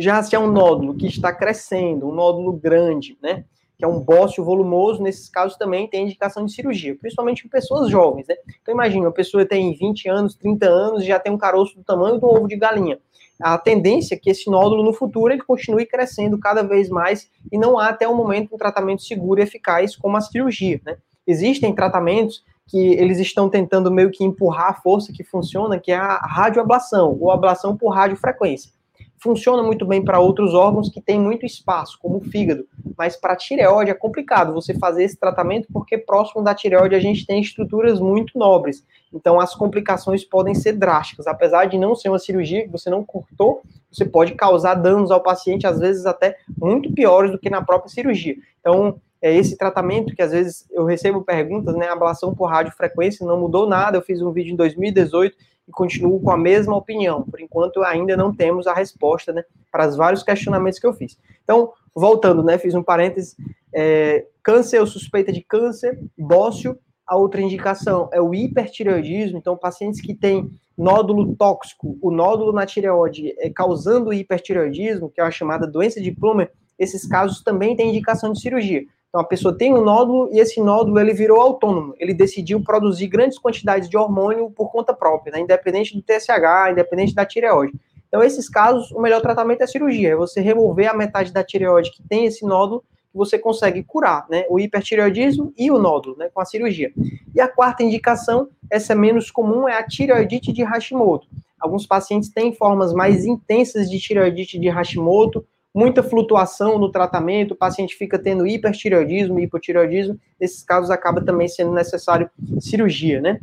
Já 0.00 0.22
se 0.22 0.34
é 0.34 0.38
um 0.38 0.50
nódulo 0.50 0.94
que 0.94 1.06
está 1.06 1.32
crescendo, 1.32 2.08
um 2.08 2.14
nódulo 2.14 2.52
grande, 2.52 3.18
né? 3.22 3.44
Que 3.76 3.84
é 3.84 3.88
um 3.88 4.00
bócio 4.00 4.42
volumoso, 4.42 5.02
nesses 5.02 5.28
casos 5.28 5.58
também 5.58 5.86
tem 5.86 6.04
indicação 6.04 6.46
de 6.46 6.52
cirurgia, 6.52 6.96
principalmente 6.98 7.46
em 7.46 7.50
pessoas 7.50 7.90
jovens, 7.90 8.26
né? 8.26 8.36
Então 8.62 8.72
imagina, 8.72 9.04
uma 9.04 9.12
pessoa 9.12 9.44
tem 9.44 9.74
20 9.74 10.08
anos, 10.08 10.34
30 10.36 10.66
anos, 10.66 11.04
já 11.04 11.20
tem 11.20 11.30
um 11.30 11.38
caroço 11.38 11.76
do 11.76 11.84
tamanho 11.84 12.18
de 12.18 12.24
um 12.24 12.28
ovo 12.28 12.48
de 12.48 12.56
galinha 12.56 12.98
a 13.40 13.56
tendência 13.56 14.14
é 14.14 14.18
que 14.18 14.30
esse 14.30 14.50
nódulo 14.50 14.82
no 14.82 14.92
futuro 14.92 15.32
ele 15.32 15.42
continue 15.42 15.86
crescendo 15.86 16.38
cada 16.38 16.62
vez 16.62 16.88
mais 16.88 17.30
e 17.50 17.58
não 17.58 17.78
há 17.78 17.88
até 17.88 18.08
o 18.08 18.14
momento 18.14 18.54
um 18.54 18.58
tratamento 18.58 19.02
seguro 19.02 19.40
e 19.40 19.42
eficaz 19.42 19.96
como 19.96 20.16
a 20.16 20.20
cirurgia, 20.20 20.80
né? 20.84 20.96
existem 21.26 21.74
tratamentos 21.74 22.42
que 22.66 22.78
eles 22.78 23.18
estão 23.18 23.48
tentando 23.48 23.90
meio 23.90 24.10
que 24.10 24.24
empurrar 24.24 24.70
a 24.70 24.74
força 24.74 25.12
que 25.12 25.24
funciona, 25.24 25.78
que 25.78 25.92
é 25.92 25.96
a 25.96 26.18
radioablação, 26.18 27.16
ou 27.18 27.30
ablação 27.30 27.76
por 27.76 27.90
radiofrequência 27.90 28.77
funciona 29.20 29.62
muito 29.62 29.84
bem 29.84 30.04
para 30.04 30.20
outros 30.20 30.54
órgãos 30.54 30.88
que 30.88 31.00
têm 31.00 31.20
muito 31.20 31.44
espaço, 31.44 31.98
como 32.00 32.18
o 32.18 32.20
fígado, 32.20 32.66
mas 32.96 33.16
para 33.16 33.36
tireoide 33.36 33.90
é 33.90 33.94
complicado 33.94 34.52
você 34.52 34.74
fazer 34.74 35.04
esse 35.04 35.16
tratamento 35.16 35.68
porque 35.72 35.98
próximo 35.98 36.42
da 36.42 36.54
tireoide 36.54 36.94
a 36.94 37.00
gente 37.00 37.26
tem 37.26 37.40
estruturas 37.40 38.00
muito 38.00 38.38
nobres. 38.38 38.84
Então 39.12 39.40
as 39.40 39.54
complicações 39.54 40.24
podem 40.24 40.54
ser 40.54 40.72
drásticas, 40.72 41.26
apesar 41.26 41.66
de 41.66 41.78
não 41.78 41.94
ser 41.94 42.08
uma 42.08 42.18
cirurgia 42.18 42.62
que 42.62 42.72
você 42.72 42.90
não 42.90 43.04
cortou, 43.04 43.62
você 43.90 44.04
pode 44.04 44.34
causar 44.34 44.74
danos 44.74 45.10
ao 45.10 45.22
paciente, 45.22 45.66
às 45.66 45.78
vezes 45.78 46.06
até 46.06 46.36
muito 46.56 46.92
piores 46.92 47.30
do 47.30 47.38
que 47.38 47.50
na 47.50 47.62
própria 47.62 47.90
cirurgia. 47.90 48.36
Então, 48.60 49.00
é 49.20 49.34
esse 49.34 49.56
tratamento 49.56 50.14
que 50.14 50.22
às 50.22 50.30
vezes 50.30 50.66
eu 50.70 50.84
recebo 50.84 51.22
perguntas, 51.22 51.74
né? 51.74 51.88
Ablação 51.88 52.34
por 52.34 52.46
radiofrequência 52.46 53.26
não 53.26 53.40
mudou 53.40 53.68
nada. 53.68 53.96
Eu 53.96 54.02
fiz 54.02 54.22
um 54.22 54.30
vídeo 54.30 54.52
em 54.52 54.56
2018 54.56 55.36
e 55.68 55.70
continuo 55.70 56.20
com 56.20 56.30
a 56.30 56.36
mesma 56.36 56.74
opinião. 56.74 57.22
Por 57.22 57.40
enquanto, 57.40 57.82
ainda 57.82 58.16
não 58.16 58.34
temos 58.34 58.66
a 58.66 58.72
resposta 58.72 59.32
né, 59.32 59.44
para 59.70 59.86
os 59.86 59.96
vários 59.96 60.22
questionamentos 60.22 60.78
que 60.78 60.86
eu 60.86 60.94
fiz. 60.94 61.18
Então, 61.44 61.72
voltando, 61.94 62.42
né, 62.42 62.58
fiz 62.58 62.74
um 62.74 62.82
parêntese: 62.82 63.36
é, 63.72 64.26
câncer 64.42 64.80
ou 64.80 64.86
suspeita 64.86 65.32
de 65.32 65.42
câncer, 65.42 66.00
bócio. 66.16 66.78
A 67.06 67.16
outra 67.16 67.40
indicação 67.40 68.10
é 68.12 68.20
o 68.20 68.34
hipertireoidismo. 68.34 69.38
Então, 69.38 69.56
pacientes 69.56 70.00
que 70.00 70.14
têm 70.14 70.50
nódulo 70.76 71.34
tóxico, 71.34 71.98
o 72.02 72.10
nódulo 72.10 72.52
na 72.52 72.66
tireoide 72.66 73.34
é, 73.38 73.50
causando 73.50 74.12
hipertireoidismo, 74.12 75.10
que 75.10 75.20
é 75.20 75.24
a 75.24 75.30
chamada 75.30 75.66
doença 75.66 76.00
de 76.00 76.12
Plummer, 76.12 76.52
esses 76.78 77.06
casos 77.06 77.42
também 77.42 77.74
têm 77.74 77.88
indicação 77.88 78.32
de 78.32 78.40
cirurgia. 78.40 78.84
Então 79.08 79.22
a 79.22 79.24
pessoa 79.24 79.56
tem 79.56 79.72
um 79.72 79.82
nódulo 79.82 80.28
e 80.32 80.38
esse 80.38 80.60
nódulo 80.60 80.98
ele 80.98 81.14
virou 81.14 81.40
autônomo. 81.40 81.94
Ele 81.98 82.12
decidiu 82.12 82.62
produzir 82.62 83.06
grandes 83.06 83.38
quantidades 83.38 83.88
de 83.88 83.96
hormônio 83.96 84.50
por 84.50 84.70
conta 84.70 84.92
própria, 84.92 85.32
né? 85.32 85.40
independente 85.40 85.96
do 85.96 86.02
TSH, 86.02 86.72
independente 86.72 87.14
da 87.14 87.24
tireoide. 87.24 87.72
Então 88.06 88.22
esses 88.22 88.48
casos, 88.48 88.90
o 88.92 89.00
melhor 89.00 89.20
tratamento 89.20 89.62
é 89.62 89.64
a 89.64 89.68
cirurgia, 89.68 90.10
é 90.10 90.16
você 90.16 90.40
remover 90.40 90.90
a 90.90 90.94
metade 90.94 91.32
da 91.32 91.42
tireoide 91.42 91.90
que 91.90 92.02
tem 92.02 92.26
esse 92.26 92.44
nódulo 92.44 92.84
que 93.10 93.16
você 93.16 93.38
consegue 93.38 93.82
curar, 93.82 94.26
né? 94.28 94.44
O 94.50 94.60
hipertireoidismo 94.60 95.52
e 95.56 95.70
o 95.70 95.78
nódulo, 95.78 96.16
né? 96.18 96.28
Com 96.32 96.40
a 96.40 96.44
cirurgia. 96.44 96.92
E 97.34 97.40
a 97.40 97.48
quarta 97.48 97.82
indicação, 97.82 98.48
essa 98.70 98.92
é 98.92 98.96
menos 98.96 99.30
comum, 99.30 99.66
é 99.66 99.78
a 99.78 99.86
tireoidite 99.86 100.52
de 100.52 100.62
Hashimoto. 100.62 101.26
Alguns 101.58 101.86
pacientes 101.86 102.28
têm 102.28 102.52
formas 102.52 102.92
mais 102.92 103.24
intensas 103.24 103.90
de 103.90 103.98
tireoidite 103.98 104.58
de 104.58 104.68
Hashimoto, 104.68 105.46
muita 105.78 106.02
flutuação 106.02 106.76
no 106.76 106.90
tratamento, 106.90 107.52
o 107.52 107.56
paciente 107.56 107.94
fica 107.94 108.18
tendo 108.18 108.44
hipertireoidismo, 108.44 109.38
hipotireoidismo, 109.38 110.18
nesses 110.40 110.64
casos 110.64 110.90
acaba 110.90 111.24
também 111.24 111.46
sendo 111.46 111.72
necessário 111.72 112.28
cirurgia, 112.58 113.20
né? 113.20 113.38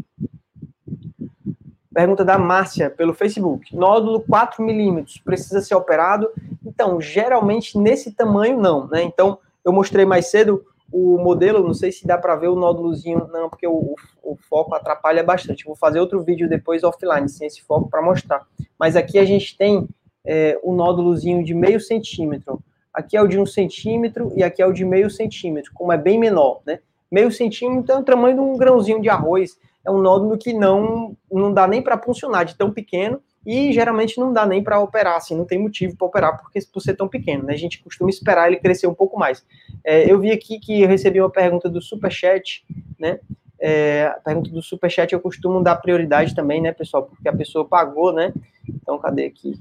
Pergunta 1.94 2.26
da 2.26 2.38
Márcia 2.38 2.90
pelo 2.90 3.14
Facebook. 3.14 3.74
Nódulo 3.74 4.20
4 4.20 4.62
milímetros 4.62 5.18
precisa 5.18 5.62
ser 5.62 5.76
operado? 5.76 6.30
Então, 6.66 7.00
geralmente 7.00 7.80
nesse 7.80 8.12
tamanho 8.12 8.60
não, 8.60 8.86
né? 8.88 9.02
Então, 9.02 9.40
eu 9.64 9.72
mostrei 9.72 10.04
mais 10.04 10.26
cedo 10.26 10.62
o 10.92 11.18
modelo, 11.18 11.66
não 11.66 11.74
sei 11.74 11.94
se 11.94 12.06
dá 12.06 12.18
para 12.18 12.36
ver 12.36 12.50
o 12.50 12.56
nódulozinho, 12.58 13.30
não, 13.32 13.50
porque 13.50 13.66
o, 13.66 13.96
o, 14.22 14.36
foco 14.50 14.76
atrapalha 14.76 15.24
bastante. 15.24 15.64
Vou 15.64 15.76
fazer 15.76 16.02
outro 16.02 16.22
vídeo 16.22 16.50
depois 16.50 16.84
offline, 16.84 17.30
sem 17.30 17.48
esse 17.48 17.62
foco, 17.62 17.90
para 17.90 18.02
mostrar. 18.02 18.46
Mas 18.78 18.98
aqui 18.98 19.18
a 19.18 19.24
gente 19.24 19.58
tem 19.58 19.88
é, 20.26 20.60
um 20.64 20.74
nódulozinho 20.74 21.44
de 21.44 21.54
meio 21.54 21.80
centímetro. 21.80 22.60
Aqui 22.94 23.16
é 23.16 23.22
o 23.22 23.28
de 23.28 23.38
um 23.38 23.46
centímetro 23.46 24.32
e 24.36 24.44
aqui 24.44 24.62
é 24.62 24.66
o 24.66 24.74
de 24.74 24.86
meio 24.86 25.10
centímetro, 25.10 25.72
como 25.74 25.92
é 25.92 25.98
bem 25.98 26.18
menor, 26.18 26.62
né? 26.66 26.80
Meio 27.12 27.32
centímetro 27.32 27.92
é 27.94 27.98
o 27.98 28.04
tamanho 28.04 28.36
de 28.36 28.42
um 28.42 28.58
grãozinho 28.58 29.02
de 29.02 29.10
arroz. 29.10 29.58
É 29.86 29.92
um 29.92 30.00
nódulo 30.00 30.38
que 30.38 30.54
não, 30.54 31.16
não 31.32 31.54
dá 31.54 31.68
nem 31.68 31.82
para 31.82 31.98
funcionar 31.98 32.44
de 32.44 32.56
tão 32.56 32.72
pequeno 32.72 33.22
e 33.46 33.72
geralmente 33.72 34.20
não 34.20 34.34
dá 34.34 34.46
nem 34.46 34.64
para 34.64 34.80
operar, 34.80 35.18
assim, 35.18 35.36
não 35.36 35.46
tem 35.46 35.60
motivo 35.60 35.96
para 35.96 36.08
operar 36.08 36.42
porque 36.42 36.60
por 36.74 36.82
ser 36.82 36.96
tão 36.96 37.08
pequeno, 37.08 37.44
né? 37.44 37.54
A 37.54 37.58
gente 37.58 37.84
costuma 37.84 38.10
esperar 38.10 38.48
ele 38.48 38.60
crescer 38.60 38.88
um 38.88 38.94
pouco 38.94 39.20
mais. 39.20 39.46
É, 39.84 40.12
eu 40.12 40.20
vi 40.20 40.32
aqui 40.32 40.60
que 40.60 40.82
eu 40.82 40.88
recebi 40.88 41.22
uma 41.22 41.30
pergunta 41.30 41.70
do 41.70 41.82
Superchat, 41.82 42.66
né? 42.98 43.20
É, 43.60 44.08
a 44.08 44.20
pergunta 44.20 44.50
do 44.50 44.62
Superchat 44.62 45.14
eu 45.14 45.20
costumo 45.20 45.62
dar 45.62 45.76
prioridade 45.76 46.34
também, 46.34 46.60
né, 46.60 46.72
pessoal? 46.72 47.04
Porque 47.04 47.30
a 47.30 47.34
pessoa 47.34 47.66
pagou, 47.66 48.12
né? 48.12 48.34
Então, 48.68 48.98
cadê 48.98 49.26
aqui? 49.26 49.60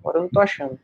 Agora 0.00 0.18
eu 0.18 0.20
não 0.20 0.26
estou 0.26 0.42
achando. 0.42 0.78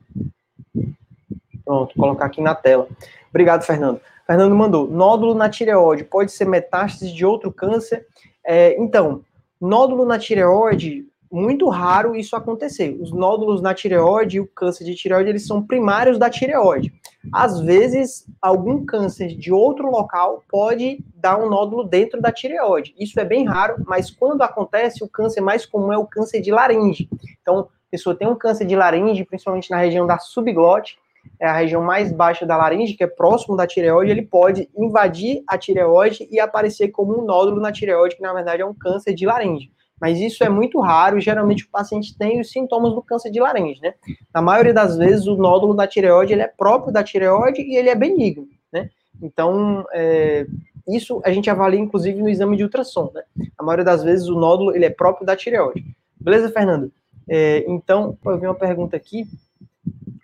Pronto, 1.65 1.95
colocar 1.95 2.27
aqui 2.27 2.41
na 2.41 2.55
tela. 2.55 2.89
Obrigado, 3.31 3.63
Fernando. 3.63 4.01
Fernando 4.27 4.55
mandou: 4.55 4.89
nódulo 4.89 5.35
na 5.35 5.49
tireoide 5.49 6.05
pode 6.05 6.33
ser 6.33 6.47
metástase 6.47 7.13
de 7.13 7.25
outro 7.25 7.53
câncer? 7.53 8.07
É, 8.45 8.81
então, 8.81 9.23
nódulo 9.61 10.05
na 10.05 10.19
tireoide, 10.19 11.07
muito 11.31 11.69
raro 11.69 12.15
isso 12.15 12.37
acontecer. 12.37 12.95
Os 13.01 13.11
nódulos 13.11 13.63
na 13.63 13.73
tireoide 13.73 14.37
e 14.37 14.41
o 14.41 14.47
câncer 14.47 14.85
de 14.85 14.95
tireoide, 14.95 15.31
eles 15.31 15.47
são 15.47 15.63
primários 15.63 16.19
da 16.19 16.29
tireoide. 16.29 16.93
Às 17.33 17.61
vezes, 17.61 18.27
algum 18.41 18.85
câncer 18.85 19.29
de 19.29 19.53
outro 19.53 19.91
local 19.91 20.43
pode 20.51 21.03
dar 21.15 21.39
um 21.39 21.49
nódulo 21.49 21.85
dentro 21.85 22.21
da 22.21 22.31
tireoide. 22.31 22.95
Isso 22.99 23.19
é 23.19 23.25
bem 23.25 23.47
raro, 23.47 23.77
mas 23.87 24.11
quando 24.11 24.43
acontece, 24.43 25.03
o 25.03 25.09
câncer 25.09 25.41
mais 25.41 25.65
comum 25.65 25.93
é 25.93 25.97
o 25.97 26.07
câncer 26.07 26.43
de 26.43 26.51
laringe. 26.51 27.09
Então, 27.43 27.69
pessoa 27.93 28.17
tem 28.17 28.27
um 28.27 28.35
câncer 28.35 28.65
de 28.65 28.75
laringe, 28.75 29.23
principalmente 29.23 29.71
na 29.71 29.77
região 29.77 30.07
da 30.07 30.19
subglote, 30.19 30.99
é 31.39 31.47
a 31.47 31.53
região 31.53 31.83
mais 31.83 32.11
baixa 32.11 32.47
da 32.47 32.57
laringe, 32.57 32.95
que 32.95 33.05
é 33.05 33.07
próximo 33.07 33.55
da 33.55 33.67
tireoide, 33.67 34.11
ele 34.11 34.23
pode 34.23 34.69
invadir 34.75 35.45
a 35.47 35.59
tireoide 35.59 36.27
e 36.31 36.41
aparecer 36.41 36.89
como 36.89 37.17
um 37.17 37.25
nódulo 37.25 37.61
na 37.61 37.71
tireoide, 37.71 38.17
que 38.17 38.23
na 38.23 38.33
verdade 38.33 38.63
é 38.63 38.67
um 38.67 38.75
câncer 38.75 39.15
de 39.15 39.27
laringe. 39.27 39.71
Mas 40.01 40.19
isso 40.19 40.43
é 40.43 40.49
muito 40.49 40.81
raro 40.81 41.21
geralmente 41.21 41.65
o 41.65 41.71
paciente 41.71 42.17
tem 42.19 42.41
os 42.41 42.51
sintomas 42.51 42.93
do 42.93 43.03
câncer 43.03 43.31
de 43.31 43.39
laringe, 43.39 43.81
né? 43.81 43.95
Na 44.35 44.43
maioria 44.43 44.75
das 44.75 44.97
vezes, 44.97 45.29
o 45.29 45.37
nódulo 45.37 45.75
da 45.75 45.87
tireoide 45.87 46.33
ele 46.33 46.43
é 46.43 46.49
próprio 46.49 46.93
da 46.93 47.05
tireoide 47.05 47.61
e 47.61 47.77
ele 47.77 47.91
é 47.91 47.95
benigno, 47.95 48.49
né? 48.73 48.91
Então, 49.23 49.85
é, 49.93 50.47
isso 50.89 51.21
a 51.25 51.31
gente 51.31 51.49
avalia 51.49 51.79
inclusive 51.79 52.21
no 52.21 52.29
exame 52.29 52.57
de 52.57 52.65
ultrassom, 52.65 53.13
né? 53.15 53.23
Na 53.57 53.65
maioria 53.65 53.85
das 53.85 54.03
vezes, 54.03 54.27
o 54.29 54.35
nódulo 54.35 54.75
ele 54.75 54.87
é 54.87 54.91
próprio 54.91 55.25
da 55.25 55.37
tireoide. 55.37 55.85
Beleza, 56.19 56.51
Fernando? 56.51 56.91
É, 57.29 57.65
então, 57.69 58.17
eu 58.25 58.39
vi 58.39 58.47
uma 58.47 58.55
pergunta 58.55 58.97
aqui. 58.97 59.27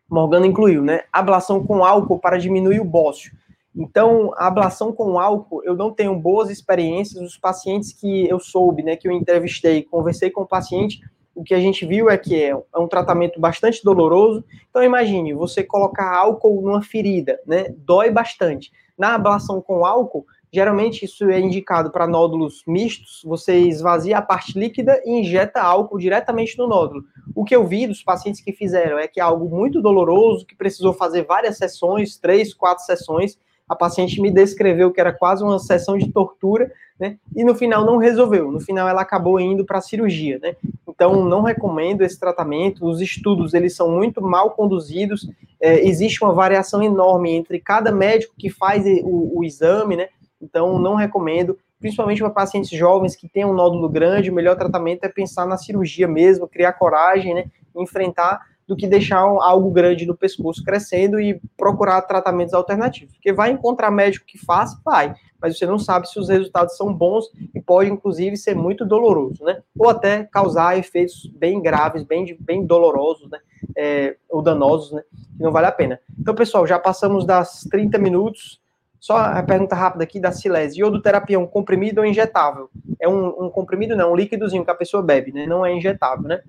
Morgana 0.08 0.46
incluiu, 0.46 0.82
né? 0.82 1.02
Ablação 1.12 1.64
com 1.64 1.84
álcool 1.84 2.18
para 2.18 2.38
diminuir 2.38 2.80
o 2.80 2.84
bócio. 2.84 3.32
Então, 3.76 4.32
a 4.36 4.48
ablação 4.48 4.92
com 4.92 5.20
álcool, 5.20 5.62
eu 5.62 5.76
não 5.76 5.92
tenho 5.92 6.14
boas 6.16 6.50
experiências. 6.50 7.22
Os 7.22 7.36
pacientes 7.36 7.92
que 7.92 8.28
eu 8.28 8.40
soube, 8.40 8.82
né, 8.82 8.96
que 8.96 9.06
eu 9.06 9.12
entrevistei, 9.12 9.82
conversei 9.82 10.30
com 10.30 10.42
o 10.42 10.46
paciente, 10.46 11.00
o 11.34 11.44
que 11.44 11.54
a 11.54 11.60
gente 11.60 11.86
viu 11.86 12.10
é 12.10 12.18
que 12.18 12.34
é, 12.34 12.48
é 12.48 12.78
um 12.78 12.88
tratamento 12.88 13.38
bastante 13.38 13.84
doloroso. 13.84 14.44
Então, 14.68 14.82
imagine, 14.82 15.32
você 15.32 15.62
colocar 15.62 16.12
álcool 16.12 16.60
numa 16.60 16.82
ferida, 16.82 17.38
né, 17.46 17.72
dói 17.76 18.10
bastante. 18.10 18.72
Na 18.98 19.14
ablação 19.14 19.60
com 19.60 19.86
álcool, 19.86 20.26
Geralmente 20.52 21.04
isso 21.04 21.28
é 21.28 21.38
indicado 21.38 21.90
para 21.90 22.06
nódulos 22.06 22.62
mistos, 22.66 23.22
você 23.24 23.58
esvazia 23.58 24.18
a 24.18 24.22
parte 24.22 24.58
líquida 24.58 25.00
e 25.04 25.20
injeta 25.20 25.60
álcool 25.60 25.98
diretamente 25.98 26.56
no 26.56 26.66
nódulo. 26.66 27.04
O 27.34 27.44
que 27.44 27.54
eu 27.54 27.66
vi 27.66 27.86
dos 27.86 28.02
pacientes 28.02 28.40
que 28.40 28.52
fizeram 28.52 28.98
é 28.98 29.06
que 29.06 29.20
é 29.20 29.22
algo 29.22 29.48
muito 29.48 29.82
doloroso, 29.82 30.46
que 30.46 30.56
precisou 30.56 30.94
fazer 30.94 31.24
várias 31.24 31.58
sessões, 31.58 32.16
três, 32.16 32.54
quatro 32.54 32.84
sessões. 32.84 33.38
A 33.68 33.76
paciente 33.76 34.20
me 34.20 34.30
descreveu 34.30 34.90
que 34.90 35.00
era 35.00 35.12
quase 35.12 35.44
uma 35.44 35.58
sessão 35.58 35.98
de 35.98 36.10
tortura, 36.10 36.72
né? 36.98 37.18
E 37.36 37.44
no 37.44 37.54
final 37.54 37.84
não 37.84 37.98
resolveu. 37.98 38.50
No 38.50 38.60
final 38.60 38.88
ela 38.88 39.02
acabou 39.02 39.38
indo 39.38 39.64
para 39.66 39.78
a 39.78 39.82
cirurgia, 39.82 40.38
né? 40.42 40.56
Então 40.88 41.24
não 41.24 41.42
recomendo 41.42 42.02
esse 42.02 42.18
tratamento. 42.18 42.86
Os 42.86 43.02
estudos 43.02 43.52
eles 43.52 43.76
são 43.76 43.90
muito 43.90 44.22
mal 44.22 44.52
conduzidos. 44.52 45.28
É, 45.60 45.86
existe 45.86 46.24
uma 46.24 46.32
variação 46.32 46.82
enorme 46.82 47.32
entre 47.32 47.60
cada 47.60 47.92
médico 47.92 48.34
que 48.38 48.48
faz 48.48 48.84
o, 49.04 49.38
o 49.38 49.44
exame, 49.44 49.96
né? 49.96 50.08
Então, 50.40 50.78
não 50.78 50.94
recomendo, 50.94 51.58
principalmente 51.80 52.20
para 52.20 52.30
pacientes 52.30 52.70
jovens 52.70 53.16
que 53.16 53.28
têm 53.28 53.44
um 53.44 53.52
nódulo 53.52 53.88
grande, 53.88 54.30
o 54.30 54.34
melhor 54.34 54.56
tratamento 54.56 55.04
é 55.04 55.08
pensar 55.08 55.46
na 55.46 55.56
cirurgia 55.56 56.06
mesmo, 56.06 56.48
criar 56.48 56.72
coragem, 56.72 57.34
né, 57.34 57.44
enfrentar, 57.76 58.40
do 58.68 58.76
que 58.76 58.86
deixar 58.86 59.20
algo 59.20 59.70
grande 59.70 60.06
no 60.06 60.14
pescoço 60.14 60.62
crescendo 60.62 61.18
e 61.18 61.40
procurar 61.56 62.02
tratamentos 62.02 62.52
alternativos. 62.52 63.14
Porque 63.14 63.32
vai 63.32 63.50
encontrar 63.50 63.90
médico 63.90 64.26
que 64.26 64.36
faça, 64.36 64.78
vai, 64.84 65.14
mas 65.40 65.56
você 65.56 65.64
não 65.64 65.78
sabe 65.78 66.06
se 66.06 66.18
os 66.18 66.28
resultados 66.28 66.76
são 66.76 66.92
bons 66.92 67.24
e 67.54 67.60
pode, 67.62 67.90
inclusive, 67.90 68.36
ser 68.36 68.54
muito 68.54 68.84
doloroso, 68.84 69.42
né? 69.42 69.62
Ou 69.78 69.88
até 69.88 70.24
causar 70.24 70.78
efeitos 70.78 71.26
bem 71.34 71.62
graves, 71.62 72.02
bem, 72.02 72.36
bem 72.38 72.66
dolorosos, 72.66 73.30
né? 73.30 73.38
É, 73.74 74.16
ou 74.28 74.42
danosos, 74.42 74.92
né? 74.92 75.02
Que 75.38 75.42
não 75.42 75.50
vale 75.50 75.66
a 75.66 75.72
pena. 75.72 75.98
Então, 76.18 76.34
pessoal, 76.34 76.66
já 76.66 76.78
passamos 76.78 77.24
das 77.24 77.62
30 77.70 77.96
minutos. 77.96 78.60
Só 79.00 79.16
a 79.16 79.42
pergunta 79.42 79.76
rápida 79.76 80.04
aqui 80.04 80.18
da 80.18 80.32
Silese. 80.32 80.80
Iodoterapia 80.80 81.36
é 81.36 81.38
um 81.38 81.46
comprimido 81.46 82.00
ou 82.00 82.06
injetável? 82.06 82.68
É 83.00 83.08
um, 83.08 83.44
um 83.44 83.50
comprimido, 83.50 83.96
não, 83.96 84.12
um 84.12 84.16
líquidozinho 84.16 84.64
que 84.64 84.70
a 84.70 84.74
pessoa 84.74 85.02
bebe, 85.02 85.32
né? 85.32 85.46
Não 85.46 85.64
é 85.64 85.72
injetável, 85.72 86.28
né? 86.28 86.40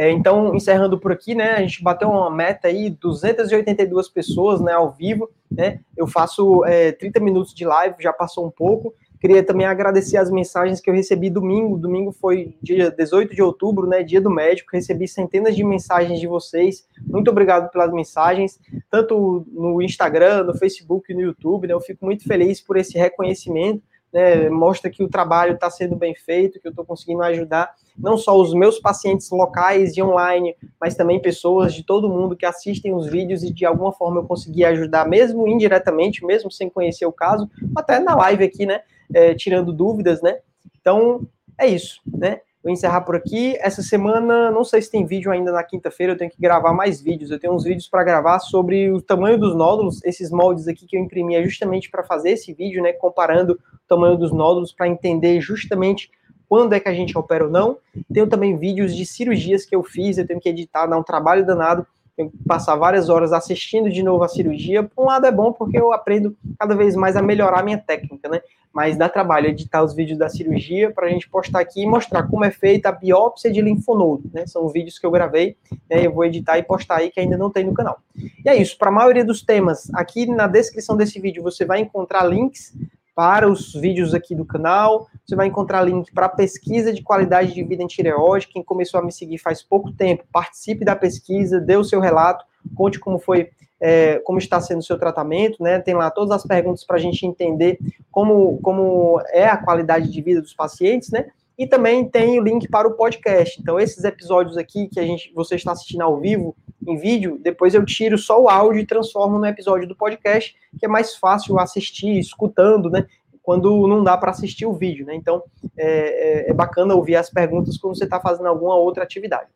É, 0.00 0.10
então, 0.10 0.54
encerrando 0.54 0.98
por 0.98 1.12
aqui, 1.12 1.34
né, 1.34 1.56
a 1.56 1.60
gente 1.60 1.82
bateu 1.82 2.08
uma 2.08 2.30
meta 2.30 2.68
aí, 2.68 2.88
282 2.88 4.08
pessoas, 4.08 4.58
né, 4.58 4.72
ao 4.72 4.90
vivo, 4.90 5.28
né, 5.50 5.80
eu 5.94 6.06
faço 6.06 6.64
é, 6.64 6.90
30 6.92 7.20
minutos 7.20 7.52
de 7.52 7.66
live, 7.66 7.96
já 8.00 8.10
passou 8.10 8.46
um 8.46 8.50
pouco, 8.50 8.94
queria 9.20 9.42
também 9.42 9.66
agradecer 9.66 10.16
as 10.16 10.30
mensagens 10.30 10.80
que 10.80 10.88
eu 10.88 10.94
recebi 10.94 11.28
domingo, 11.28 11.76
domingo 11.76 12.10
foi 12.10 12.56
dia 12.62 12.90
18 12.90 13.34
de 13.34 13.42
outubro, 13.42 13.86
né, 13.86 14.02
dia 14.02 14.20
do 14.20 14.30
médico, 14.30 14.70
recebi 14.72 15.06
centenas 15.06 15.54
de 15.54 15.62
mensagens 15.62 16.18
de 16.18 16.26
vocês, 16.26 16.86
muito 17.06 17.30
obrigado 17.30 17.70
pelas 17.70 17.92
mensagens, 17.92 18.58
tanto 18.90 19.46
no 19.52 19.82
Instagram, 19.82 20.44
no 20.44 20.56
Facebook, 20.56 21.12
no 21.12 21.20
YouTube, 21.20 21.66
né, 21.66 21.74
eu 21.74 21.80
fico 21.80 22.04
muito 22.04 22.24
feliz 22.24 22.60
por 22.60 22.78
esse 22.78 22.96
reconhecimento, 22.96 23.82
né, 24.12 24.48
mostra 24.48 24.90
que 24.90 25.04
o 25.04 25.08
trabalho 25.08 25.54
está 25.54 25.70
sendo 25.70 25.94
bem 25.94 26.14
feito, 26.14 26.58
que 26.58 26.66
eu 26.66 26.70
estou 26.70 26.84
conseguindo 26.84 27.22
ajudar 27.22 27.72
não 27.96 28.16
só 28.16 28.36
os 28.40 28.54
meus 28.54 28.78
pacientes 28.78 29.30
locais 29.30 29.96
e 29.96 30.02
online, 30.02 30.56
mas 30.80 30.94
também 30.94 31.20
pessoas 31.20 31.74
de 31.74 31.84
todo 31.84 32.08
mundo 32.08 32.34
que 32.34 32.46
assistem 32.46 32.94
os 32.94 33.06
vídeos 33.06 33.42
e 33.42 33.52
de 33.52 33.64
alguma 33.64 33.92
forma 33.92 34.20
eu 34.20 34.24
consegui 34.24 34.64
ajudar, 34.64 35.06
mesmo 35.06 35.46
indiretamente, 35.46 36.24
mesmo 36.24 36.50
sem 36.50 36.68
conhecer 36.68 37.06
o 37.06 37.12
caso, 37.12 37.48
até 37.76 38.00
na 38.00 38.16
live 38.16 38.44
aqui, 38.44 38.66
né, 38.66 38.80
é, 39.14 39.34
tirando 39.34 39.72
dúvidas, 39.72 40.20
né. 40.22 40.38
Então 40.80 41.26
é 41.58 41.66
isso, 41.66 42.00
né. 42.06 42.40
Vou 42.62 42.70
encerrar 42.70 43.00
por 43.00 43.16
aqui. 43.16 43.56
Essa 43.58 43.82
semana, 43.82 44.50
não 44.50 44.64
sei 44.64 44.82
se 44.82 44.90
tem 44.90 45.06
vídeo 45.06 45.32
ainda 45.32 45.50
na 45.50 45.64
quinta-feira, 45.64 46.12
eu 46.12 46.18
tenho 46.18 46.30
que 46.30 46.40
gravar 46.40 46.74
mais 46.74 47.00
vídeos. 47.00 47.30
Eu 47.30 47.40
tenho 47.40 47.54
uns 47.54 47.64
vídeos 47.64 47.88
para 47.88 48.04
gravar 48.04 48.38
sobre 48.38 48.92
o 48.92 49.00
tamanho 49.00 49.38
dos 49.38 49.54
nódulos. 49.54 50.04
Esses 50.04 50.30
moldes 50.30 50.68
aqui 50.68 50.86
que 50.86 50.94
eu 50.94 51.00
imprimi 51.00 51.34
é 51.34 51.42
justamente 51.42 51.90
para 51.90 52.02
fazer 52.02 52.32
esse 52.32 52.52
vídeo, 52.52 52.82
né? 52.82 52.92
Comparando 52.92 53.54
o 53.54 53.88
tamanho 53.88 54.18
dos 54.18 54.30
nódulos, 54.30 54.72
para 54.74 54.86
entender 54.86 55.40
justamente 55.40 56.10
quando 56.50 56.74
é 56.74 56.80
que 56.80 56.88
a 56.88 56.92
gente 56.92 57.16
opera 57.16 57.44
ou 57.44 57.50
não. 57.50 57.78
Tenho 58.12 58.26
também 58.26 58.58
vídeos 58.58 58.94
de 58.94 59.06
cirurgias 59.06 59.64
que 59.64 59.74
eu 59.74 59.82
fiz, 59.82 60.18
eu 60.18 60.26
tenho 60.26 60.40
que 60.40 60.48
editar, 60.48 60.86
dar 60.86 60.98
um 60.98 61.02
trabalho 61.02 61.46
danado 61.46 61.86
tenho 62.20 62.30
que 62.30 62.38
passar 62.46 62.76
várias 62.76 63.08
horas 63.08 63.32
assistindo 63.32 63.88
de 63.88 64.02
novo 64.02 64.22
a 64.22 64.28
cirurgia. 64.28 64.82
Por 64.82 65.04
um 65.04 65.06
lado 65.06 65.26
é 65.26 65.32
bom 65.32 65.52
porque 65.52 65.78
eu 65.78 65.92
aprendo 65.92 66.36
cada 66.58 66.74
vez 66.74 66.94
mais 66.94 67.16
a 67.16 67.22
melhorar 67.22 67.60
a 67.60 67.62
minha 67.62 67.78
técnica, 67.78 68.28
né? 68.28 68.42
Mas 68.72 68.96
dá 68.96 69.08
trabalho 69.08 69.48
editar 69.48 69.82
os 69.82 69.94
vídeos 69.94 70.18
da 70.18 70.28
cirurgia 70.28 70.92
para 70.92 71.06
a 71.06 71.10
gente 71.10 71.28
postar 71.28 71.60
aqui 71.60 71.82
e 71.82 71.86
mostrar 71.86 72.24
como 72.28 72.44
é 72.44 72.50
feita 72.50 72.88
a 72.88 72.92
biópsia 72.92 73.50
de 73.50 73.60
linfonodo, 73.60 74.30
né? 74.32 74.46
São 74.46 74.68
vídeos 74.68 74.98
que 74.98 75.04
eu 75.04 75.10
gravei, 75.10 75.56
né? 75.88 76.06
Eu 76.06 76.12
vou 76.12 76.24
editar 76.24 76.56
e 76.58 76.62
postar 76.62 76.98
aí 76.98 77.10
que 77.10 77.18
ainda 77.18 77.36
não 77.36 77.50
tem 77.50 77.64
no 77.64 77.74
canal. 77.74 77.98
E 78.44 78.48
é 78.48 78.54
isso, 78.54 78.78
para 78.78 78.88
a 78.88 78.92
maioria 78.92 79.24
dos 79.24 79.42
temas, 79.42 79.90
aqui 79.94 80.26
na 80.26 80.46
descrição 80.46 80.96
desse 80.96 81.20
vídeo 81.20 81.42
você 81.42 81.64
vai 81.64 81.80
encontrar 81.80 82.24
links 82.24 82.72
para 83.14 83.50
os 83.50 83.74
vídeos 83.74 84.14
aqui 84.14 84.34
do 84.34 84.46
canal. 84.46 85.08
Você 85.26 85.36
vai 85.36 85.46
encontrar 85.46 85.82
link 85.82 86.10
para 86.12 86.26
pesquisa 86.28 86.92
de 86.92 87.02
qualidade 87.02 87.52
de 87.52 87.62
vida 87.62 87.82
em 87.82 87.86
tireoide. 87.86 88.48
Quem 88.48 88.62
começou 88.62 88.98
a 88.98 89.02
me 89.02 89.12
seguir 89.12 89.36
faz 89.36 89.62
pouco 89.62 89.92
tempo, 89.92 90.24
participe 90.32 90.84
da 90.84 90.96
pesquisa, 90.96 91.60
dê 91.60 91.76
o 91.76 91.84
seu 91.84 92.00
relato, 92.00 92.44
conte 92.74 92.98
como 92.98 93.18
foi, 93.18 93.50
é, 93.80 94.18
como 94.20 94.38
está 94.38 94.60
sendo 94.60 94.80
o 94.80 94.84
seu 94.84 94.98
tratamento, 94.98 95.62
né? 95.62 95.78
Tem 95.78 95.94
lá 95.94 96.10
todas 96.10 96.30
as 96.30 96.44
perguntas 96.44 96.84
para 96.84 96.96
a 96.96 97.00
gente 97.00 97.24
entender 97.24 97.78
como, 98.10 98.58
como 98.60 99.20
é 99.32 99.46
a 99.46 99.56
qualidade 99.56 100.10
de 100.10 100.22
vida 100.22 100.42
dos 100.42 100.54
pacientes, 100.54 101.10
né? 101.10 101.30
E 101.56 101.66
também 101.66 102.08
tem 102.08 102.38
o 102.38 102.42
link 102.42 102.68
para 102.68 102.88
o 102.88 102.92
podcast. 102.92 103.60
Então, 103.60 103.78
esses 103.78 104.04
episódios 104.04 104.56
aqui 104.56 104.88
que 104.88 104.98
a 104.98 105.04
gente, 105.04 105.32
você 105.34 105.54
está 105.54 105.72
assistindo 105.72 106.02
ao 106.02 106.18
vivo, 106.18 106.56
em 106.86 106.96
vídeo, 106.96 107.38
depois 107.42 107.74
eu 107.74 107.84
tiro 107.84 108.16
só 108.16 108.40
o 108.40 108.48
áudio 108.48 108.80
e 108.80 108.86
transformo 108.86 109.38
no 109.38 109.44
episódio 109.44 109.86
do 109.86 109.94
podcast, 109.94 110.56
que 110.78 110.86
é 110.86 110.88
mais 110.88 111.14
fácil 111.14 111.58
assistir, 111.58 112.18
escutando, 112.18 112.88
né? 112.88 113.06
Quando 113.42 113.86
não 113.86 114.02
dá 114.02 114.16
para 114.16 114.30
assistir 114.30 114.64
o 114.64 114.72
vídeo, 114.72 115.04
né? 115.04 115.14
Então, 115.14 115.42
é, 115.76 116.46
é, 116.46 116.50
é 116.50 116.52
bacana 116.52 116.94
ouvir 116.94 117.16
as 117.16 117.30
perguntas 117.30 117.76
quando 117.76 117.96
você 117.96 118.04
está 118.04 118.20
fazendo 118.20 118.46
alguma 118.46 118.76
outra 118.76 119.02
atividade. 119.02 119.48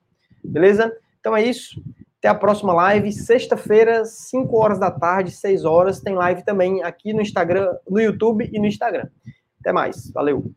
Beleza? 0.42 0.94
Então 1.20 1.34
é 1.34 1.42
isso. 1.42 1.82
Até 2.24 2.30
a 2.30 2.34
próxima 2.34 2.72
live, 2.72 3.12
sexta-feira, 3.12 4.06
5 4.06 4.56
horas 4.56 4.78
da 4.78 4.90
tarde, 4.90 5.30
6 5.30 5.66
horas, 5.66 6.00
tem 6.00 6.14
live 6.14 6.42
também 6.42 6.82
aqui 6.82 7.12
no 7.12 7.20
Instagram, 7.20 7.76
no 7.86 8.00
YouTube 8.00 8.48
e 8.50 8.58
no 8.58 8.64
Instagram. 8.64 9.06
Até 9.60 9.74
mais. 9.74 10.10
Valeu. 10.10 10.50